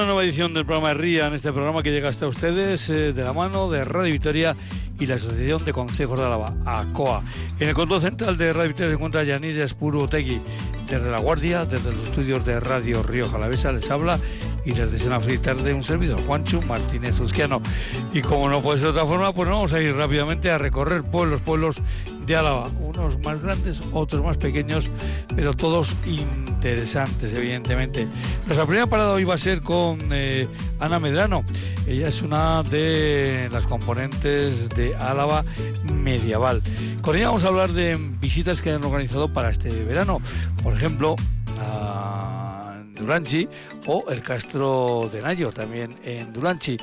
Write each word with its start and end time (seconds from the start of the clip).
una 0.00 0.06
nueva 0.06 0.24
edición 0.24 0.54
del 0.54 0.64
programa 0.64 0.94
RIA, 0.94 1.26
en 1.26 1.34
este 1.34 1.52
programa 1.52 1.82
que 1.82 1.90
llega 1.90 2.08
hasta 2.08 2.26
ustedes 2.26 2.88
eh, 2.88 3.12
de 3.12 3.22
la 3.22 3.34
mano 3.34 3.70
de 3.70 3.84
Radio 3.84 4.12
Victoria 4.12 4.56
y 4.98 5.04
la 5.04 5.16
Asociación 5.16 5.62
de 5.66 5.74
Consejos 5.74 6.18
de 6.18 6.24
Álava, 6.24 6.54
ACOA. 6.64 7.22
En 7.58 7.68
el 7.68 7.74
control 7.74 8.00
central 8.00 8.38
de 8.38 8.50
Radio 8.54 8.68
Victoria 8.68 8.90
se 8.92 8.94
encuentra 8.94 9.24
Yanira 9.24 9.62
Espuro 9.62 10.04
Otegui. 10.04 10.40
Desde 10.88 11.10
La 11.10 11.18
Guardia, 11.18 11.66
desde 11.66 11.90
los 11.90 12.02
estudios 12.04 12.46
de 12.46 12.60
Radio 12.60 13.02
Río 13.02 13.28
Jalavesa, 13.28 13.72
les 13.72 13.90
habla 13.90 14.18
y 14.64 14.72
les 14.72 14.90
deseo 14.90 15.08
una 15.08 15.20
feliz 15.20 15.42
tarde 15.42 15.74
un 15.74 15.82
servidor, 15.82 16.18
Juancho 16.22 16.62
Martínez 16.62 17.20
Uzquiano. 17.20 17.60
Y 18.14 18.22
como 18.22 18.48
no 18.48 18.62
puede 18.62 18.78
ser 18.78 18.86
de 18.86 18.92
otra 18.92 19.06
forma, 19.06 19.34
pues 19.34 19.50
vamos 19.50 19.74
a 19.74 19.82
ir 19.82 19.94
rápidamente 19.94 20.50
a 20.50 20.56
recorrer 20.56 21.02
pueblos, 21.02 21.42
pueblos 21.42 21.76
de 22.30 22.36
Álava, 22.36 22.70
unos 22.80 23.18
más 23.24 23.42
grandes, 23.42 23.80
otros 23.92 24.22
más 24.22 24.36
pequeños, 24.36 24.88
pero 25.34 25.52
todos 25.52 25.96
interesantes, 26.06 27.34
evidentemente. 27.34 28.06
Nuestra 28.46 28.66
primera 28.66 28.86
parada 28.86 29.10
hoy 29.10 29.24
va 29.24 29.34
a 29.34 29.38
ser 29.38 29.62
con 29.62 29.98
eh, 30.12 30.46
Ana 30.78 31.00
Medrano. 31.00 31.42
Ella 31.88 32.06
es 32.06 32.22
una 32.22 32.62
de 32.62 33.48
las 33.50 33.66
componentes 33.66 34.68
de 34.68 34.94
Álava 34.94 35.44
Medieval. 35.82 36.62
Con 37.02 37.16
ella 37.16 37.26
vamos 37.26 37.42
a 37.42 37.48
hablar 37.48 37.70
de 37.70 37.98
visitas 38.20 38.62
que 38.62 38.70
han 38.70 38.84
organizado 38.84 39.26
para 39.32 39.50
este 39.50 39.68
verano. 39.84 40.20
Por 40.62 40.74
ejemplo, 40.74 41.16
Duranchi 43.00 43.48
o 43.86 44.04
el 44.10 44.22
Castro 44.22 45.08
de 45.12 45.22
Nayo, 45.22 45.50
también 45.50 45.96
en 46.04 46.32
Duranchi. 46.32 46.76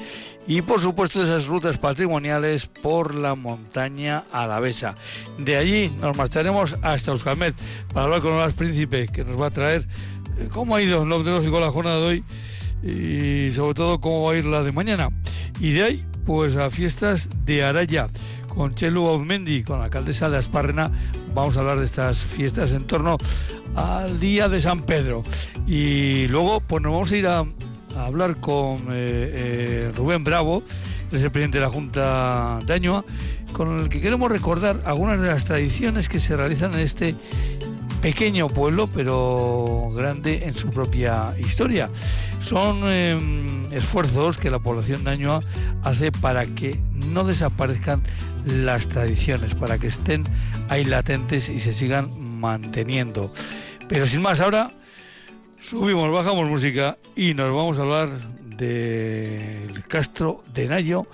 Y 0.48 0.62
por 0.62 0.80
supuesto 0.80 1.24
esas 1.24 1.48
rutas 1.48 1.78
patrimoniales 1.78 2.66
por 2.66 3.16
la 3.16 3.36
montaña 3.36 4.24
alavesa. 4.32 4.96
De 5.38 5.58
allí 5.58 5.92
nos 6.02 6.18
marcharemos 6.18 6.76
hasta 6.82 7.12
Euskalmet 7.12 7.56
para 7.94 8.06
hablar 8.06 8.22
con 8.22 8.34
Olaz 8.34 8.54
Príncipe, 8.54 9.08
que 9.08 9.24
nos 9.24 9.40
va 9.42 9.48
a 9.48 9.52
traer 9.52 9.88
eh, 10.40 10.48
cómo 10.52 10.76
ha 10.76 10.82
ido 10.82 11.06
lo 11.06 11.18
tecnológico 11.18 11.60
la 11.60 11.72
jornada 11.72 12.00
de 12.00 12.06
hoy 12.06 12.24
y 12.84 13.50
sobre 13.52 13.74
todo 13.74 14.00
cómo 14.00 14.24
va 14.24 14.34
a 14.34 14.38
ir 14.38 14.46
la 14.46 14.64
de 14.64 14.72
mañana. 14.72 15.10
Y 15.60 15.72
de 15.72 15.84
ahí, 15.84 16.06
pues 16.26 16.56
a 16.56 16.70
fiestas 16.70 17.30
de 17.46 17.64
Araya 17.64 18.10
con 18.48 18.74
Chelu 18.74 19.08
Auzmendi, 19.08 19.64
con 19.64 19.80
la 19.80 19.86
alcaldesa 19.86 20.30
de 20.30 20.38
Asparrena, 20.38 20.92
vamos 21.38 21.56
a 21.56 21.60
hablar 21.60 21.78
de 21.78 21.86
estas 21.86 22.24
fiestas 22.24 22.72
en 22.72 22.86
torno 22.86 23.20
al 23.76 24.20
Día 24.20 24.50
de 24.50 24.60
San 24.60 24.80
Pedro. 24.80 25.22
Y 25.68 26.28
luego, 26.30 26.62
pues 26.62 26.82
nos 26.82 26.92
vamos 26.92 27.12
a 27.12 27.16
ir 27.16 27.28
a, 27.28 27.46
hablar 27.96 28.38
con 28.38 28.78
eh, 28.90 28.90
eh, 28.92 29.92
Rubén 29.96 30.24
Bravo, 30.24 30.64
que 31.12 31.18
es 31.18 31.24
el 31.24 31.30
presidente 31.30 31.60
de 31.60 31.64
la 31.66 31.70
Junta 31.70 32.60
de 32.66 32.74
Añoa, 32.74 33.06
con 33.54 33.82
el 33.82 33.90
que 33.90 34.02
queremos 34.02 34.32
recordar 34.32 34.82
algunas 34.86 35.22
de 35.22 35.28
las 35.28 35.46
tradiciones 35.46 36.10
que 36.10 36.20
se 36.20 36.36
realizan 36.36 36.74
en 36.74 36.80
este 36.80 37.16
pequeño 38.02 38.48
pueblo, 38.48 38.90
pero 38.92 39.92
grande 39.96 40.46
en 40.46 40.56
su 40.56 40.72
propia 40.72 41.36
historia. 41.38 41.92
Son 42.42 42.90
em, 42.90 43.72
esfuerzos 43.74 44.38
que 44.38 44.50
la 44.50 44.60
población 44.60 45.04
de 45.04 45.42
hace 45.84 46.12
para 46.12 46.46
que 46.46 46.80
no 46.94 47.24
desaparezcan 47.24 48.04
las 48.46 48.88
tradiciones, 48.88 49.56
para 49.56 49.78
que 49.78 49.88
estén 49.88 50.24
ahí 50.70 50.86
latentes 50.86 51.50
y 51.50 51.60
se 51.60 51.74
sigan 51.74 52.40
manteniendo. 52.40 53.34
Pero 53.90 54.08
sin 54.08 54.22
más, 54.22 54.40
ahora 54.40 54.72
subimos, 55.60 56.12
bajamos 56.12 56.48
música 56.48 56.98
y 57.16 57.34
nos 57.34 57.54
vamos 57.54 57.80
a 57.80 57.82
hablar 57.82 58.10
del 58.58 59.84
Castro 59.88 60.44
de 60.54 60.68
Nayo, 60.68 61.08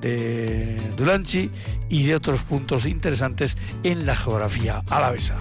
de 0.00 0.76
Dulanchi 0.96 1.50
y 1.88 2.04
de 2.04 2.14
otros 2.14 2.42
puntos 2.42 2.86
interesantes 2.86 3.56
en 3.82 4.06
la 4.06 4.14
geografía 4.14 4.82
alavesa. 4.88 5.36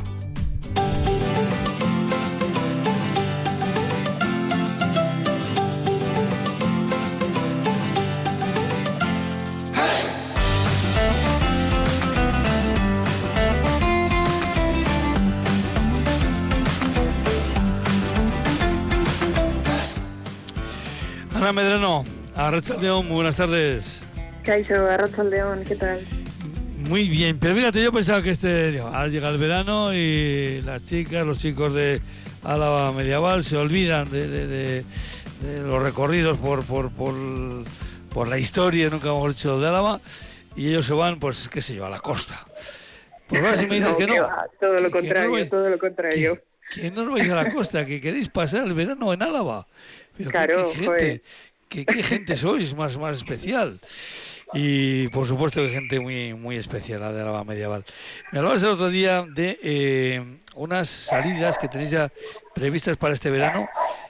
Medrano, 22.49 22.57
Arrachaldeón, 22.57 23.05
muy 23.05 23.15
buenas 23.15 23.35
tardes. 23.35 24.01
Caixo, 24.43 24.73
Arrachaldeón, 24.87 25.63
¿qué 25.65 25.75
tal? 25.75 25.99
Muy 26.77 27.07
bien, 27.07 27.37
pero 27.37 27.55
fíjate, 27.55 27.83
yo 27.83 27.91
pensaba 27.91 28.23
que 28.23 28.31
este, 28.31 28.79
ahora 28.79 29.07
llega 29.07 29.29
el 29.29 29.37
verano 29.37 29.93
y 29.93 30.61
las 30.65 30.83
chicas, 30.83 31.25
los 31.25 31.37
chicos 31.37 31.73
de 31.73 32.01
Álava 32.43 32.91
Medieval 32.91 33.43
se 33.43 33.57
olvidan 33.57 34.09
de, 34.09 34.83
los 35.63 35.81
recorridos 35.83 36.37
por, 36.37 36.63
por, 36.65 36.89
por, 36.91 38.27
la 38.27 38.39
historia, 38.39 38.89
nunca 38.89 39.09
hemos 39.09 39.33
hecho 39.33 39.59
de 39.59 39.67
Álava, 39.67 40.01
y 40.55 40.69
ellos 40.69 40.85
se 40.85 40.93
van, 40.93 41.19
pues, 41.19 41.49
qué 41.49 41.61
sé 41.61 41.75
yo, 41.75 41.85
a 41.85 41.89
la 41.89 41.99
costa. 41.99 42.45
Pues 43.27 43.41
ahora 43.41 43.57
si 43.57 43.67
me 43.67 43.75
dices 43.75 43.95
que 43.97 44.07
no. 44.07 44.27
todo 44.59 44.79
lo 44.79 44.89
contrario, 44.89 45.49
todo 45.49 45.69
lo 45.69 45.77
contrario. 45.77 46.41
Que, 46.73 46.89
no 46.91 47.01
os 47.01 47.09
vais 47.11 47.29
a 47.29 47.35
la 47.35 47.51
costa, 47.51 47.85
que 47.85 47.99
queréis 47.99 48.29
pasar 48.29 48.63
el 48.63 48.73
verano 48.73 49.13
en 49.13 49.21
Álava 49.21 49.67
claro, 50.25 50.71
qué, 50.73 50.79
gente, 50.79 51.21
qué, 51.69 51.85
gente 52.03 52.35
sois 52.35 52.75
más, 52.75 52.97
más 52.97 53.17
especial. 53.17 53.79
Y 54.53 55.07
por 55.09 55.27
supuesto 55.27 55.61
que 55.61 55.69
gente 55.69 55.99
muy 55.99 56.33
muy 56.33 56.57
especial, 56.57 57.01
la 57.01 57.11
de 57.13 57.21
Álava 57.21 57.43
Medieval. 57.43 57.85
Me 58.31 58.39
hablabas 58.39 58.63
el 58.63 58.69
otro 58.69 58.89
día 58.89 59.25
de 59.29 59.59
eh, 59.61 60.37
unas 60.55 60.89
salidas 60.89 61.57
que 61.57 61.67
tenéis 61.67 61.91
ya 61.91 62.11
previstas 62.55 62.97
para 62.97 63.13
este 63.13 63.29
verano, 63.29 63.69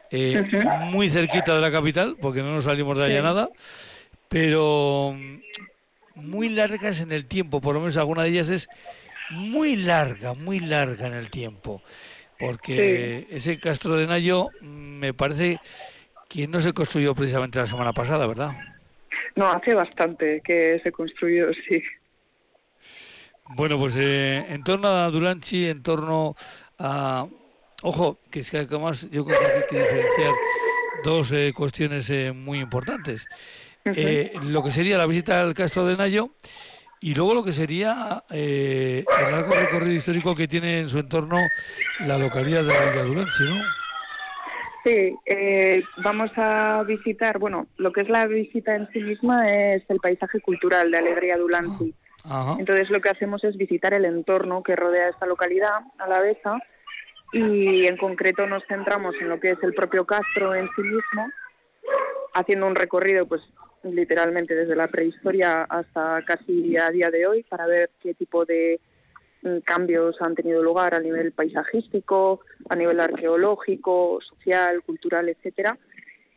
eh, 0.10 0.44
muy 0.92 1.10
cerquita 1.10 1.54
de 1.54 1.62
la 1.62 1.72
capital, 1.72 2.16
porque 2.20 2.42
no 2.42 2.56
nos 2.56 2.64
salimos 2.64 2.98
de 2.98 3.06
allá 3.06 3.22
nada, 3.22 3.50
pero 4.30 5.16
muy 6.16 6.50
largas 6.50 7.02
en 7.02 7.12
el 7.12 7.26
tiempo, 7.26 7.60
por 7.60 7.76
lo 7.76 7.82
menos 7.82 7.98
alguna 7.98 8.24
de 8.24 8.30
ellas 8.30 8.50
es 8.50 8.70
muy 9.30 9.76
larga, 9.76 10.34
muy 10.34 10.60
larga 10.60 11.08
en 11.08 11.14
el 11.14 11.30
tiempo, 11.30 11.84
porque 12.40 13.28
ese 13.30 13.60
Castro 13.60 13.98
de 13.98 14.08
Nayo 14.08 14.48
me 14.62 15.14
parece 15.14 15.60
que 16.30 16.48
no 16.48 16.62
se 16.62 16.72
construyó 16.72 17.16
precisamente 17.16 17.60
la 17.60 17.66
semana 17.66 17.92
pasada, 17.92 18.28
¿verdad? 18.28 18.52
No, 19.36 19.52
hace 19.52 19.74
bastante 19.74 20.42
que 20.46 20.80
se 20.82 20.92
construyó, 20.92 21.48
sí. 21.68 21.84
Bueno, 23.56 23.80
pues 23.80 23.96
eh, 23.98 24.46
en 24.50 24.64
torno 24.64 24.88
a 24.88 25.10
Duranchi, 25.10 25.68
en 25.68 25.82
torno 25.82 26.36
a... 26.78 27.26
Ojo, 27.82 28.20
que 28.30 28.42
es 28.42 28.52
que 28.52 28.60
además 28.60 29.10
yo 29.10 29.26
creo 29.26 29.40
que 29.40 29.46
hay 29.46 29.64
que 29.68 29.80
diferenciar 29.80 30.34
dos 31.04 31.32
eh, 31.32 31.54
cuestiones 31.56 32.10
eh, 32.10 32.32
muy 32.34 32.60
importantes. 32.60 33.28
lo 33.86 34.64
que 34.64 34.72
sería 34.72 34.98
la 34.98 35.08
visita 35.08 35.42
al 35.42 35.54
Castro 35.54 35.86
de 35.86 35.98
Nayo 35.98 36.32
y 37.00 37.16
luego 37.16 37.34
lo 37.34 37.44
que 37.44 37.54
sería 37.54 38.26
el 38.30 39.06
largo 39.08 39.54
recorrido 39.56 39.96
histórico 39.96 40.36
que 40.36 40.50
tiene 40.50 40.80
en 40.82 40.90
su 40.90 41.00
entorno 41.00 41.40
la 42.02 42.18
localidad 42.18 42.64
de 42.66 42.74
la 42.74 43.04
Duranchi, 43.04 43.46
¿no? 43.46 43.64
Sí, 44.90 45.16
eh, 45.24 45.84
vamos 46.04 46.32
a 46.36 46.82
visitar, 46.82 47.38
bueno, 47.38 47.68
lo 47.78 47.92
que 47.92 48.02
es 48.02 48.10
la 48.10 48.26
visita 48.26 48.76
en 48.76 48.90
sí 48.92 49.00
misma 49.00 49.48
es 49.48 49.84
el 49.88 50.00
paisaje 50.00 50.42
cultural 50.42 50.90
de 50.90 50.98
Alegría 50.98 51.38
Dulanci. 51.38 51.94
Entonces 52.58 52.90
lo 52.90 53.00
que 53.00 53.10
hacemos 53.10 53.44
es 53.44 53.56
visitar 53.56 53.94
el 53.94 54.06
entorno 54.06 54.64
que 54.64 54.76
rodea 54.76 55.10
esta 55.10 55.28
localidad 55.28 55.82
alavesa 56.00 56.58
y 57.32 57.86
en 57.86 57.98
concreto 57.98 58.48
nos 58.48 58.64
centramos 58.66 59.14
en 59.22 59.30
lo 59.30 59.40
que 59.40 59.52
es 59.52 59.60
el 59.62 59.76
propio 59.76 60.06
Castro 60.06 60.56
en 60.56 60.68
sí 60.76 60.82
mismo, 60.82 61.30
haciendo 62.34 62.66
un 62.66 62.76
recorrido 62.76 63.28
pues 63.28 63.44
literalmente 63.84 64.56
desde 64.56 64.76
la 64.76 64.88
prehistoria 64.88 65.68
hasta 65.70 66.24
casi 66.26 66.76
a 66.78 66.90
día 66.90 67.12
de 67.12 67.28
hoy 67.28 67.44
para 67.44 67.68
ver 67.68 67.92
qué 68.02 68.16
tipo 68.16 68.44
de 68.44 68.80
cambios 69.64 70.22
han 70.22 70.36
tenido 70.36 70.62
lugar 70.62 70.94
a 70.94 71.00
nivel 71.00 71.32
paisajístico, 71.32 72.42
a 72.70 72.76
nivel 72.76 73.00
arqueológico, 73.00 74.20
social, 74.22 74.82
cultural, 74.84 75.30
etcétera. 75.30 75.78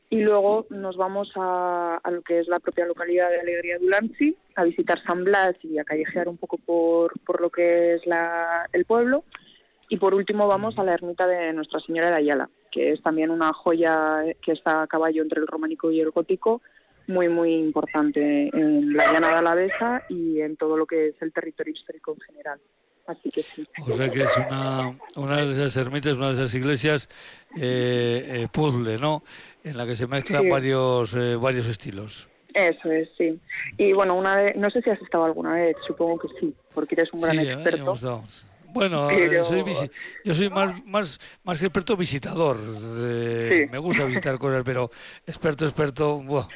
Y 0.08 0.20
luego 0.20 0.66
nos 0.68 0.96
vamos 0.96 1.32
a, 1.36 1.98
lo 2.10 2.20
que 2.22 2.38
es 2.38 2.46
la 2.46 2.60
propia 2.60 2.86
localidad 2.86 3.30
de 3.30 3.40
Alegría 3.40 3.78
Dulanci, 3.78 4.36
a 4.56 4.64
visitar 4.64 5.02
San 5.02 5.24
Blas 5.24 5.56
y 5.62 5.78
a 5.78 5.84
callejear 5.84 6.28
un 6.28 6.36
poco 6.36 6.58
por, 6.58 7.18
por 7.20 7.40
lo 7.40 7.48
que 7.48 7.94
es 7.94 8.06
la, 8.06 8.68
el 8.72 8.84
pueblo. 8.84 9.24
Y 9.88 9.96
por 9.96 10.14
último 10.14 10.46
vamos 10.46 10.78
a 10.78 10.84
la 10.84 10.94
ermita 10.94 11.26
de 11.26 11.52
Nuestra 11.52 11.80
Señora 11.80 12.10
de 12.10 12.16
Ayala, 12.16 12.50
que 12.70 12.92
es 12.92 13.02
también 13.02 13.30
una 13.30 13.52
joya 13.52 14.22
que 14.42 14.52
está 14.52 14.82
a 14.82 14.86
caballo 14.86 15.22
entre 15.22 15.40
el 15.40 15.46
románico 15.46 15.90
y 15.90 16.00
el 16.00 16.10
gótico, 16.10 16.60
muy, 17.06 17.28
muy 17.28 17.54
importante 17.54 18.48
en 18.52 18.94
la 18.94 19.12
llanada 19.12 19.38
alavesa 19.38 20.04
y 20.08 20.40
en 20.40 20.56
todo 20.56 20.76
lo 20.76 20.86
que 20.86 21.08
es 21.08 21.14
el 21.20 21.32
territorio 21.32 21.72
histórico 21.72 22.12
en 22.12 22.20
general. 22.20 22.60
Así 23.06 23.30
que 23.30 23.42
sí. 23.42 23.64
O 23.86 23.92
sea 23.92 24.10
que 24.10 24.22
es 24.22 24.36
una, 24.36 24.96
una 25.16 25.44
de 25.44 25.52
esas 25.52 25.76
ermitas, 25.76 26.16
una 26.16 26.28
de 26.28 26.34
esas 26.34 26.54
iglesias 26.54 27.08
eh, 27.56 28.42
eh 28.44 28.48
puzzle, 28.52 28.98
¿no? 28.98 29.22
En 29.64 29.76
la 29.76 29.86
que 29.86 29.96
se 29.96 30.06
mezclan 30.06 30.48
varios, 30.48 31.14
eh, 31.14 31.36
varios 31.36 31.66
estilos. 31.68 32.28
Eso 32.54 32.90
es, 32.90 33.08
sí. 33.16 33.40
Y 33.78 33.92
bueno, 33.92 34.14
una 34.14 34.46
no 34.54 34.70
sé 34.70 34.82
si 34.82 34.90
has 34.90 35.00
estado 35.00 35.24
alguna 35.24 35.54
vez, 35.54 35.76
supongo 35.86 36.18
que 36.18 36.28
sí, 36.38 36.54
porque 36.74 36.94
eres 36.94 37.12
un 37.12 37.20
gran 37.20 37.38
experto. 37.38 37.94
Bueno, 38.72 39.08
soy 39.42 39.64
yo 40.24 40.34
soy 40.34 40.48
más, 40.50 40.84
más, 40.84 41.40
más 41.44 41.62
experto 41.62 41.96
visitador. 41.96 42.56
Eh, 42.98 43.68
me 43.70 43.78
gusta 43.78 44.04
visitar 44.04 44.38
cosas, 44.38 44.62
pero 44.64 44.90
experto, 45.26 45.64
experto, 45.64 46.18
bueno, 46.18 46.48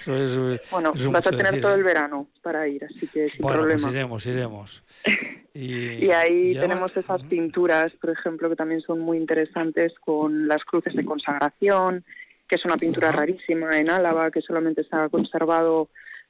bueno 0.71 0.93
vas 1.13 1.27
a 1.27 1.31
tener 1.31 1.61
todo 1.61 1.75
el 1.75 1.81
¿eh? 1.81 1.85
verano 1.85 2.29
para 2.43 2.67
ir, 2.69 2.85
así 2.85 3.07
que 3.07 3.29
sin 3.31 3.41
bueno, 3.41 3.63
pues 3.63 3.83
problema. 3.83 3.91
iremos, 3.91 4.27
iremos. 4.27 4.85
Y, 5.59 6.11
ahí 6.11 6.53
tenemos 6.53 6.95
esas 6.99 7.23
pinturas, 7.23 7.91
por 7.95 8.11
ejemplo, 8.11 8.51
que 8.51 8.57
también 8.57 8.83
son 8.83 9.01
muy 9.01 9.17
interesantes 9.17 9.95
con 10.01 10.47
las 10.47 10.63
cruces 10.67 10.95
de 10.95 11.03
consagración, 11.03 12.05
que 12.47 12.57
es 12.57 12.65
una 12.67 12.77
pintura 12.77 13.11
rarísima 13.11 13.79
en 13.79 13.89
Álava, 13.89 14.31
que 14.31 14.43
solamente 14.43 14.83
está 14.83 15.09
conservado 15.09 15.89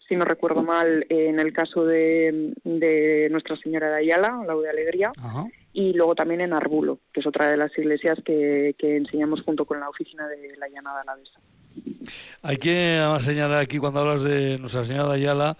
si 0.08 0.14
no 0.14 0.24
recuerdo 0.24 0.62
mal, 0.62 1.04
en 1.08 1.40
el 1.40 1.52
caso 1.52 1.84
de, 1.84 2.54
de 2.64 3.28
Nuestra 3.30 3.56
Señora 3.56 3.90
de 3.90 3.96
Ayala, 3.96 4.40
la 4.46 4.54
de 4.54 4.70
Alegría, 4.70 5.10
y 5.76 5.92
luego 5.92 6.14
también 6.14 6.40
en 6.40 6.54
Arbulo, 6.54 7.00
que 7.12 7.20
es 7.20 7.26
otra 7.26 7.50
de 7.50 7.58
las 7.58 7.76
iglesias 7.76 8.18
que, 8.24 8.74
que 8.78 8.96
enseñamos 8.96 9.42
junto 9.42 9.66
con 9.66 9.78
la 9.78 9.90
oficina 9.90 10.26
de 10.26 10.56
la 10.56 10.68
Llanada 10.70 11.02
Alavesa. 11.02 11.38
Hay 12.40 12.56
que 12.56 12.98
señalar 13.20 13.58
aquí, 13.58 13.76
cuando 13.76 14.00
hablas 14.00 14.22
de 14.22 14.56
Nuestra 14.58 14.86
Señora 14.86 15.10
de 15.10 15.14
Ayala, 15.16 15.58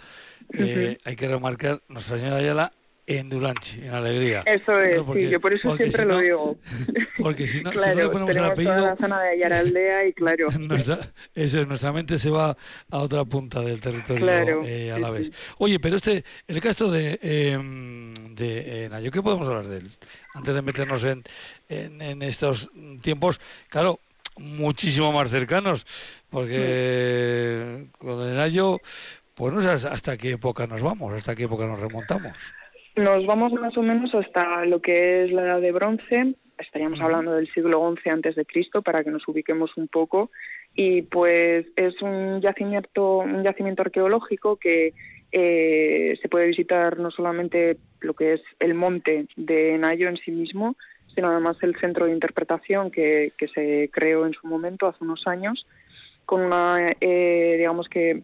eh, 0.54 0.96
hay 1.04 1.16
que 1.16 1.28
remarcar 1.28 1.82
Nuestra 1.88 2.16
Señora 2.16 2.36
de 2.36 2.44
Ayala 2.44 2.72
en 3.06 3.28
Dulanchi, 3.30 3.82
en 3.84 3.94
Alegría. 3.94 4.42
Eso 4.46 4.80
es, 4.80 5.00
sí, 5.12 5.28
yo 5.28 5.40
por 5.40 5.54
eso 5.54 5.76
siempre 5.76 6.04
lo 6.04 6.18
digo. 6.18 6.58
Porque 7.18 7.46
si 7.46 7.62
no, 7.62 7.70
si 7.72 7.78
no 7.78 7.94
le 7.94 8.08
ponemos 8.08 8.34
el 8.34 8.44
apellido... 8.44 8.74
Toda 8.74 8.90
la 8.90 8.96
zona 8.96 9.20
de 9.22 9.28
Ayaraldea 9.30 10.06
y 10.06 10.12
claro... 10.12 10.50
Nuestra, 10.58 10.98
eso 11.34 11.60
es, 11.60 11.68
nuestra 11.68 11.92
mente 11.92 12.18
se 12.18 12.30
va 12.30 12.56
a 12.90 12.98
otra 12.98 13.24
punta 13.24 13.60
del 13.60 13.80
territorio 13.80 14.62
eh, 14.64 14.90
a 14.90 14.98
la 14.98 15.10
vez. 15.10 15.30
Oye, 15.58 15.78
pero 15.78 15.96
este, 15.96 16.24
el 16.48 16.60
caso 16.60 16.90
de, 16.90 17.18
eh, 17.22 17.58
de 18.32 18.88
Nayo, 18.90 19.10
¿qué 19.12 19.22
podemos 19.22 19.46
hablar 19.46 19.68
de 19.68 19.78
él? 19.78 19.90
Antes 20.34 20.54
de 20.54 20.62
meternos 20.62 21.04
en, 21.04 21.22
en, 21.68 22.22
estos 22.22 22.68
tiempos, 23.00 23.40
claro, 23.68 24.00
muchísimo 24.36 25.12
más 25.12 25.30
cercanos, 25.30 25.86
porque 26.28 27.86
con 27.98 28.20
el 28.20 28.34
Nayo, 28.34 28.80
pues 29.34 29.54
no 29.54 29.60
sé 29.60 29.88
hasta 29.88 30.16
qué 30.16 30.32
época 30.32 30.66
nos 30.66 30.82
vamos, 30.82 31.14
hasta 31.14 31.34
qué 31.34 31.44
época 31.44 31.66
nos 31.66 31.78
remontamos. 31.78 32.32
Nos 32.96 33.26
vamos 33.26 33.52
más 33.52 33.76
o 33.76 33.82
menos 33.82 34.14
hasta 34.14 34.64
lo 34.64 34.80
que 34.80 35.24
es 35.24 35.32
la 35.32 35.42
Edad 35.42 35.60
de 35.60 35.72
Bronce, 35.72 36.34
estaríamos 36.58 37.00
hablando 37.02 37.32
del 37.32 37.46
siglo 37.52 37.94
XI 37.94 38.10
antes 38.10 38.36
de 38.36 38.46
Cristo 38.46 38.80
para 38.80 39.04
que 39.04 39.10
nos 39.10 39.28
ubiquemos 39.28 39.76
un 39.76 39.88
poco. 39.88 40.30
Y 40.74 41.02
pues 41.02 41.66
es 41.76 42.00
un 42.02 42.40
yacimiento 42.40 43.18
un 43.18 43.42
yacimiento 43.42 43.82
arqueológico 43.82 44.56
que 44.56 44.94
eh, 45.32 46.18
se 46.20 46.28
puede 46.28 46.46
visitar 46.46 46.98
no 46.98 47.10
solamente 47.10 47.78
lo 48.00 48.14
que 48.14 48.34
es 48.34 48.42
el 48.60 48.74
monte 48.74 49.26
de 49.36 49.76
Nayo 49.78 50.08
en 50.08 50.16
sí 50.16 50.30
mismo 50.30 50.76
sino 51.14 51.28
además 51.28 51.56
el 51.62 51.74
centro 51.76 52.06
de 52.06 52.12
interpretación 52.12 52.90
que, 52.90 53.32
que 53.36 53.48
se 53.48 53.90
creó 53.92 54.26
en 54.26 54.34
su 54.34 54.46
momento 54.46 54.86
hace 54.86 55.02
unos 55.02 55.26
años 55.26 55.66
con 56.26 56.42
una 56.42 56.90
eh, 57.00 57.54
digamos 57.58 57.88
que 57.88 58.22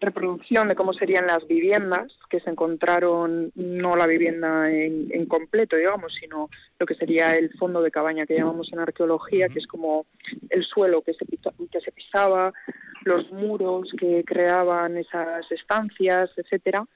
reproducción 0.00 0.68
de 0.68 0.74
cómo 0.74 0.92
serían 0.92 1.26
las 1.26 1.46
viviendas 1.46 2.16
que 2.28 2.40
se 2.40 2.50
encontraron, 2.50 3.52
no 3.54 3.96
la 3.96 4.06
vivienda 4.06 4.70
en, 4.70 5.26
completo, 5.26 5.76
digamos, 5.76 6.14
sino 6.14 6.48
lo 6.78 6.86
que 6.86 6.94
sería 6.94 7.36
el 7.36 7.50
fondo 7.54 7.82
de 7.82 7.90
cabaña 7.90 8.26
que 8.26 8.36
llamamos 8.36 8.72
en 8.72 8.80
arqueología, 8.80 9.48
que 9.48 9.58
es 9.58 9.66
como 9.66 10.06
el 10.50 10.64
suelo 10.64 11.02
que 11.02 11.14
se, 11.14 11.24
que 11.26 11.80
se 11.80 11.92
pisaba, 11.92 12.52
los 13.04 13.30
muros 13.32 13.92
que 13.98 14.24
creaban 14.24 14.96
esas 14.96 15.50
estancias, 15.50 16.30
etcétera. 16.36 16.86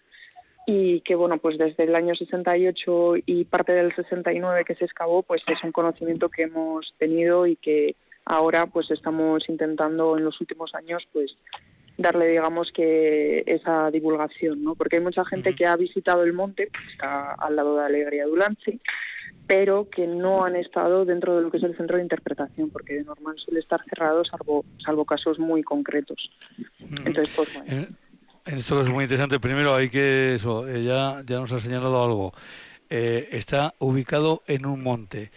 Y 0.66 1.00
que 1.00 1.14
bueno 1.14 1.38
pues 1.38 1.56
desde 1.56 1.84
el 1.84 1.94
año 1.94 2.14
68 2.14 3.14
y 3.24 3.44
parte 3.46 3.72
del 3.72 3.94
69 3.94 4.64
que 4.66 4.74
se 4.74 4.84
excavó 4.84 5.22
pues 5.22 5.42
es 5.46 5.64
un 5.64 5.72
conocimiento 5.72 6.28
que 6.28 6.42
hemos 6.42 6.94
tenido 6.98 7.46
y 7.46 7.56
que 7.56 7.96
ahora 8.26 8.66
pues 8.66 8.90
estamos 8.90 9.48
intentando 9.48 10.18
en 10.18 10.24
los 10.24 10.38
últimos 10.42 10.74
años 10.74 11.08
pues 11.10 11.34
darle, 11.98 12.28
digamos, 12.28 12.70
que 12.72 13.42
esa 13.46 13.90
divulgación, 13.90 14.62
¿no? 14.62 14.74
Porque 14.74 14.96
hay 14.96 15.02
mucha 15.02 15.24
gente 15.24 15.54
que 15.54 15.66
ha 15.66 15.76
visitado 15.76 16.22
el 16.22 16.32
monte, 16.32 16.70
pues 16.72 16.92
está 16.92 17.34
al 17.34 17.56
lado 17.56 17.76
de 17.76 17.84
Alegría 17.84 18.24
Dulanci, 18.24 18.80
pero 19.46 19.88
que 19.90 20.06
no 20.06 20.44
han 20.44 20.56
estado 20.56 21.04
dentro 21.04 21.36
de 21.36 21.42
lo 21.42 21.50
que 21.50 21.56
es 21.56 21.64
el 21.64 21.76
centro 21.76 21.96
de 21.96 22.04
interpretación, 22.04 22.70
porque 22.70 22.94
de 22.94 23.04
normal 23.04 23.34
suele 23.38 23.60
estar 23.60 23.82
cerrado, 23.84 24.24
salvo, 24.24 24.64
salvo 24.78 25.04
casos 25.04 25.38
muy 25.38 25.62
concretos. 25.62 26.30
Entonces, 26.78 27.34
pues 27.34 27.52
bueno. 27.52 27.86
En, 28.46 28.56
esto 28.56 28.80
es 28.80 28.88
muy 28.88 29.04
interesante. 29.04 29.40
Primero 29.40 29.74
hay 29.74 29.90
que, 29.90 30.34
eso, 30.34 30.66
eh, 30.68 30.84
ya, 30.84 31.22
ya 31.26 31.38
nos 31.38 31.52
ha 31.52 31.58
señalado 31.58 32.02
algo. 32.02 32.32
Eh, 32.90 33.29
está 33.32 33.75
ubicado 33.79 34.43
en 34.46 34.64
un 34.64 34.82
monte 34.82 35.31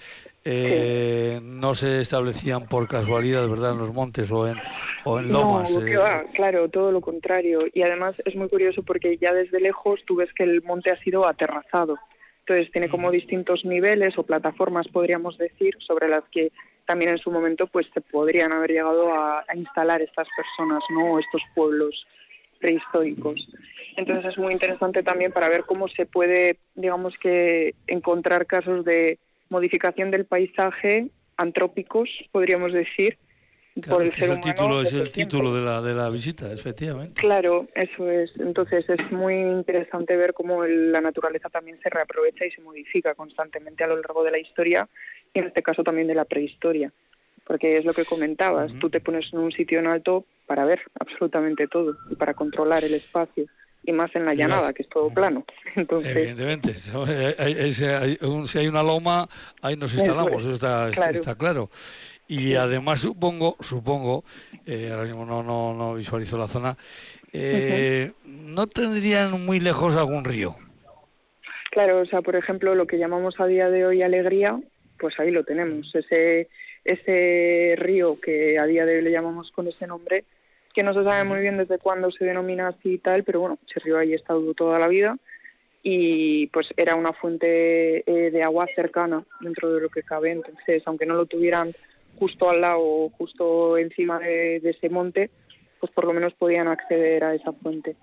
eh, 0.43 1.39
no 1.43 1.75
se 1.75 2.01
establecían 2.01 2.67
por 2.67 2.87
casualidad, 2.87 3.47
¿verdad?, 3.47 3.73
en 3.73 3.77
los 3.77 3.93
montes 3.93 4.31
o 4.31 4.47
en, 4.47 4.57
o 5.03 5.19
en 5.19 5.31
lomas. 5.31 5.71
No, 5.71 5.85
eh. 5.85 6.25
claro, 6.33 6.67
todo 6.69 6.91
lo 6.91 6.99
contrario. 7.01 7.65
Y 7.73 7.83
además 7.83 8.15
es 8.25 8.35
muy 8.35 8.49
curioso 8.49 8.81
porque 8.81 9.17
ya 9.17 9.33
desde 9.33 9.59
lejos 9.59 10.01
tú 10.05 10.15
ves 10.15 10.33
que 10.33 10.43
el 10.43 10.63
monte 10.63 10.91
ha 10.91 10.97
sido 11.03 11.27
aterrazado. 11.27 11.97
Entonces 12.39 12.71
tiene 12.71 12.89
como 12.89 13.11
distintos 13.11 13.63
niveles 13.65 14.17
o 14.17 14.23
plataformas, 14.23 14.87
podríamos 14.87 15.37
decir, 15.37 15.75
sobre 15.79 16.09
las 16.09 16.23
que 16.31 16.51
también 16.85 17.11
en 17.11 17.19
su 17.19 17.29
momento 17.29 17.67
pues 17.67 17.85
se 17.93 18.01
podrían 18.01 18.51
haber 18.51 18.71
llegado 18.71 19.13
a, 19.13 19.45
a 19.47 19.55
instalar 19.55 20.01
estas 20.01 20.27
personas, 20.35 20.83
¿no?, 20.89 21.19
estos 21.19 21.41
pueblos 21.53 22.07
prehistóricos. 22.61 23.47
Entonces 23.97 24.31
es 24.31 24.37
muy 24.37 24.53
interesante 24.53 25.03
también 25.03 25.31
para 25.31 25.49
ver 25.49 25.65
cómo 25.65 25.87
se 25.89 26.05
puede, 26.05 26.57
digamos 26.75 27.17
que, 27.17 27.75
encontrar 27.87 28.45
casos 28.45 28.85
de 28.85 29.19
modificación 29.49 30.11
del 30.11 30.25
paisaje 30.25 31.09
antrópicos, 31.35 32.09
podríamos 32.31 32.71
decir, 32.71 33.17
por 33.87 34.03
el 34.03 34.11
ser 34.11 34.31
el 34.31 34.41
Título, 34.41 34.81
es 34.81 34.93
el 34.93 35.11
título 35.11 35.53
de 35.53 35.61
la, 35.61 35.81
de 35.81 35.93
la 35.93 36.09
visita, 36.09 36.51
efectivamente. 36.51 37.21
Claro, 37.21 37.67
eso 37.73 38.09
es. 38.09 38.33
Entonces 38.37 38.89
es 38.89 39.11
muy 39.11 39.35
interesante 39.35 40.15
ver 40.17 40.33
cómo 40.33 40.65
la 40.65 40.99
naturaleza 40.99 41.49
también 41.49 41.79
se 41.81 41.89
reaprovecha 41.89 42.45
y 42.45 42.51
se 42.51 42.61
modifica 42.61 43.15
constantemente 43.15 43.83
a 43.83 43.87
lo 43.87 43.95
largo 43.95 44.23
de 44.23 44.31
la 44.31 44.39
historia 44.39 44.89
y 45.33 45.39
en 45.39 45.47
este 45.47 45.63
caso 45.63 45.83
también 45.83 46.07
de 46.07 46.15
la 46.15 46.25
prehistoria. 46.25 46.91
Porque 47.51 47.75
es 47.75 47.83
lo 47.83 47.91
que 47.91 48.05
comentabas, 48.05 48.71
tú 48.79 48.89
te 48.89 49.01
pones 49.01 49.25
en 49.33 49.39
un 49.39 49.51
sitio 49.51 49.79
en 49.79 49.87
alto 49.87 50.23
para 50.47 50.63
ver 50.63 50.79
absolutamente 50.97 51.67
todo 51.67 51.97
y 52.09 52.15
para 52.15 52.33
controlar 52.33 52.81
el 52.85 52.93
espacio 52.93 53.43
y 53.83 53.91
más 53.91 54.09
en 54.15 54.23
la 54.23 54.33
llanada, 54.33 54.71
que 54.71 54.83
es 54.83 54.87
todo 54.87 55.09
plano. 55.09 55.43
Entonces... 55.75 56.15
Evidentemente, 56.15 56.73
si 56.75 58.57
hay 58.57 58.67
una 58.69 58.83
loma, 58.83 59.27
ahí 59.61 59.75
nos 59.75 59.93
instalamos, 59.93 60.45
está, 60.45 60.91
está 60.91 61.35
claro. 61.35 61.69
Y 62.25 62.53
además 62.55 63.01
supongo, 63.01 63.57
supongo, 63.59 64.23
eh, 64.65 64.87
ahora 64.89 65.03
mismo 65.03 65.25
no, 65.25 65.43
no, 65.43 65.73
no 65.73 65.95
visualizo 65.95 66.37
la 66.37 66.47
zona, 66.47 66.77
eh, 67.33 68.13
¿no 68.23 68.65
tendrían 68.67 69.45
muy 69.45 69.59
lejos 69.59 69.97
algún 69.97 70.23
río? 70.23 70.55
Claro, 71.71 71.99
o 71.99 72.05
sea, 72.05 72.21
por 72.21 72.37
ejemplo, 72.37 72.75
lo 72.75 72.87
que 72.87 72.97
llamamos 72.97 73.41
a 73.41 73.45
día 73.45 73.69
de 73.69 73.85
hoy 73.85 74.03
alegría, 74.03 74.57
pues 74.97 75.19
ahí 75.19 75.31
lo 75.31 75.43
tenemos. 75.43 75.93
Ese, 75.93 76.47
ese 76.83 77.75
río 77.77 78.19
que 78.19 78.57
a 78.59 78.65
día 78.65 78.85
de 78.85 78.97
hoy 78.97 79.01
le 79.03 79.11
llamamos 79.11 79.51
con 79.51 79.67
ese 79.67 79.87
nombre, 79.87 80.25
que 80.73 80.83
no 80.83 80.93
se 80.93 81.03
sabe 81.03 81.23
muy 81.23 81.41
bien 81.41 81.57
desde 81.57 81.77
cuándo 81.77 82.11
se 82.11 82.25
denomina 82.25 82.69
así 82.69 82.93
y 82.93 82.97
tal, 82.97 83.23
pero 83.23 83.41
bueno, 83.41 83.59
ese 83.67 83.79
río 83.81 83.97
ahí 83.97 84.13
ha 84.13 84.15
estado 84.15 84.53
toda 84.53 84.79
la 84.79 84.87
vida 84.87 85.17
y 85.83 86.47
pues 86.47 86.67
era 86.77 86.95
una 86.95 87.13
fuente 87.13 88.03
eh, 88.09 88.31
de 88.31 88.43
agua 88.43 88.67
cercana 88.75 89.23
dentro 89.39 89.73
de 89.73 89.81
lo 89.81 89.89
que 89.89 90.03
cabe, 90.03 90.31
entonces 90.31 90.83
aunque 90.85 91.05
no 91.05 91.15
lo 91.15 91.25
tuvieran 91.25 91.73
justo 92.17 92.49
al 92.49 92.61
lado, 92.61 93.09
justo 93.17 93.77
encima 93.77 94.19
de, 94.19 94.57
ese 94.57 94.89
monte, 94.89 95.31
pues 95.79 95.91
por 95.91 96.05
lo 96.05 96.13
menos 96.13 96.33
podían 96.33 96.67
acceder 96.67 97.23
a 97.23 97.33
esa 97.33 97.51
fuente. 97.51 97.95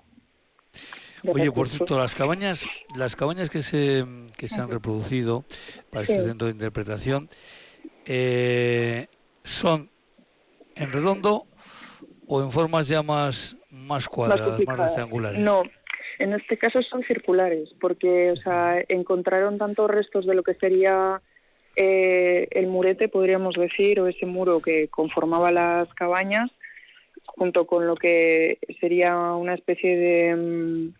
Oye, 1.26 1.50
por 1.50 1.68
cierto, 1.68 1.98
las 1.98 2.14
cabañas, 2.14 2.66
las 2.96 3.16
cabañas 3.16 3.50
que 3.50 3.62
se 3.62 4.04
que 4.36 4.48
se 4.48 4.60
han 4.60 4.70
reproducido 4.70 5.44
para 5.90 6.02
este 6.02 6.20
centro 6.20 6.46
de 6.46 6.52
interpretación 6.52 7.28
eh, 8.08 9.06
son 9.44 9.90
en 10.74 10.92
redondo 10.92 11.46
o 12.26 12.42
en 12.42 12.50
formas 12.50 12.88
ya 12.88 13.02
más, 13.02 13.56
más 13.70 14.08
cuadradas, 14.08 14.58
más, 14.66 14.78
rectangulares? 14.78 15.38
No, 15.38 15.62
en 16.18 16.32
este 16.32 16.56
caso 16.56 16.82
son 16.82 17.04
circulares, 17.04 17.74
porque 17.80 18.32
o 18.32 18.36
sea, 18.36 18.82
encontraron 18.88 19.58
tantos 19.58 19.90
restos 19.90 20.26
de 20.26 20.34
lo 20.34 20.42
que 20.42 20.54
sería 20.54 21.20
eh, 21.76 22.48
el 22.50 22.66
murete, 22.66 23.08
podríamos 23.08 23.54
decir, 23.54 24.00
o 24.00 24.08
ese 24.08 24.26
muro 24.26 24.60
que 24.60 24.88
conformaba 24.88 25.52
las 25.52 25.92
cabañas, 25.94 26.50
junto 27.26 27.66
con 27.66 27.86
lo 27.86 27.94
que 27.94 28.58
sería 28.80 29.16
una 29.34 29.54
especie 29.54 29.96
de, 29.96 30.34
mm, 30.34 30.94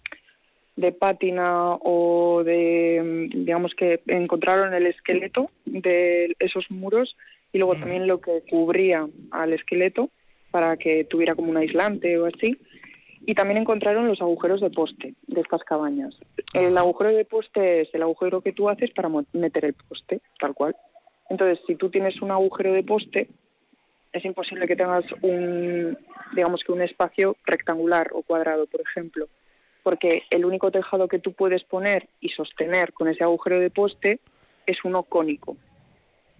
de 0.78 0.92
pátina 0.92 1.74
o 1.74 2.44
de, 2.44 3.28
digamos 3.34 3.74
que 3.74 4.00
encontraron 4.06 4.72
el 4.74 4.86
esqueleto 4.86 5.50
de 5.66 6.36
esos 6.38 6.70
muros 6.70 7.16
y 7.52 7.58
luego 7.58 7.74
también 7.74 8.06
lo 8.06 8.20
que 8.20 8.42
cubría 8.48 9.08
al 9.32 9.52
esqueleto 9.52 10.10
para 10.52 10.76
que 10.76 11.02
tuviera 11.02 11.34
como 11.34 11.50
un 11.50 11.56
aislante 11.56 12.16
o 12.18 12.26
así. 12.26 12.56
y 13.26 13.34
también 13.34 13.60
encontraron 13.60 14.06
los 14.06 14.22
agujeros 14.22 14.60
de 14.60 14.70
poste 14.70 15.14
de 15.26 15.40
estas 15.40 15.64
cabañas. 15.64 16.16
El 16.54 16.78
agujero 16.78 17.10
de 17.10 17.24
poste 17.24 17.80
es 17.80 17.92
el 17.92 18.02
agujero 18.02 18.40
que 18.40 18.52
tú 18.52 18.68
haces 18.68 18.92
para 18.92 19.10
meter 19.32 19.64
el 19.64 19.74
poste, 19.74 20.20
tal 20.38 20.54
cual. 20.54 20.76
Entonces, 21.28 21.58
si 21.66 21.74
tú 21.74 21.90
tienes 21.90 22.22
un 22.22 22.30
agujero 22.30 22.72
de 22.72 22.84
poste, 22.84 23.28
es 24.12 24.24
imposible 24.24 24.68
que 24.68 24.76
tengas 24.76 25.04
un, 25.22 25.98
digamos 26.36 26.62
que 26.62 26.72
un 26.72 26.82
espacio 26.82 27.36
rectangular 27.44 28.10
o 28.12 28.22
cuadrado, 28.22 28.66
por 28.66 28.80
ejemplo, 28.80 29.28
porque 29.88 30.24
el 30.28 30.44
único 30.44 30.70
tejado 30.70 31.08
que 31.08 31.18
tú 31.18 31.32
puedes 31.32 31.64
poner 31.64 32.10
y 32.20 32.28
sostener 32.28 32.92
con 32.92 33.08
ese 33.08 33.24
agujero 33.24 33.58
de 33.58 33.70
poste 33.70 34.20
es 34.66 34.76
uno 34.84 35.02
cónico. 35.02 35.56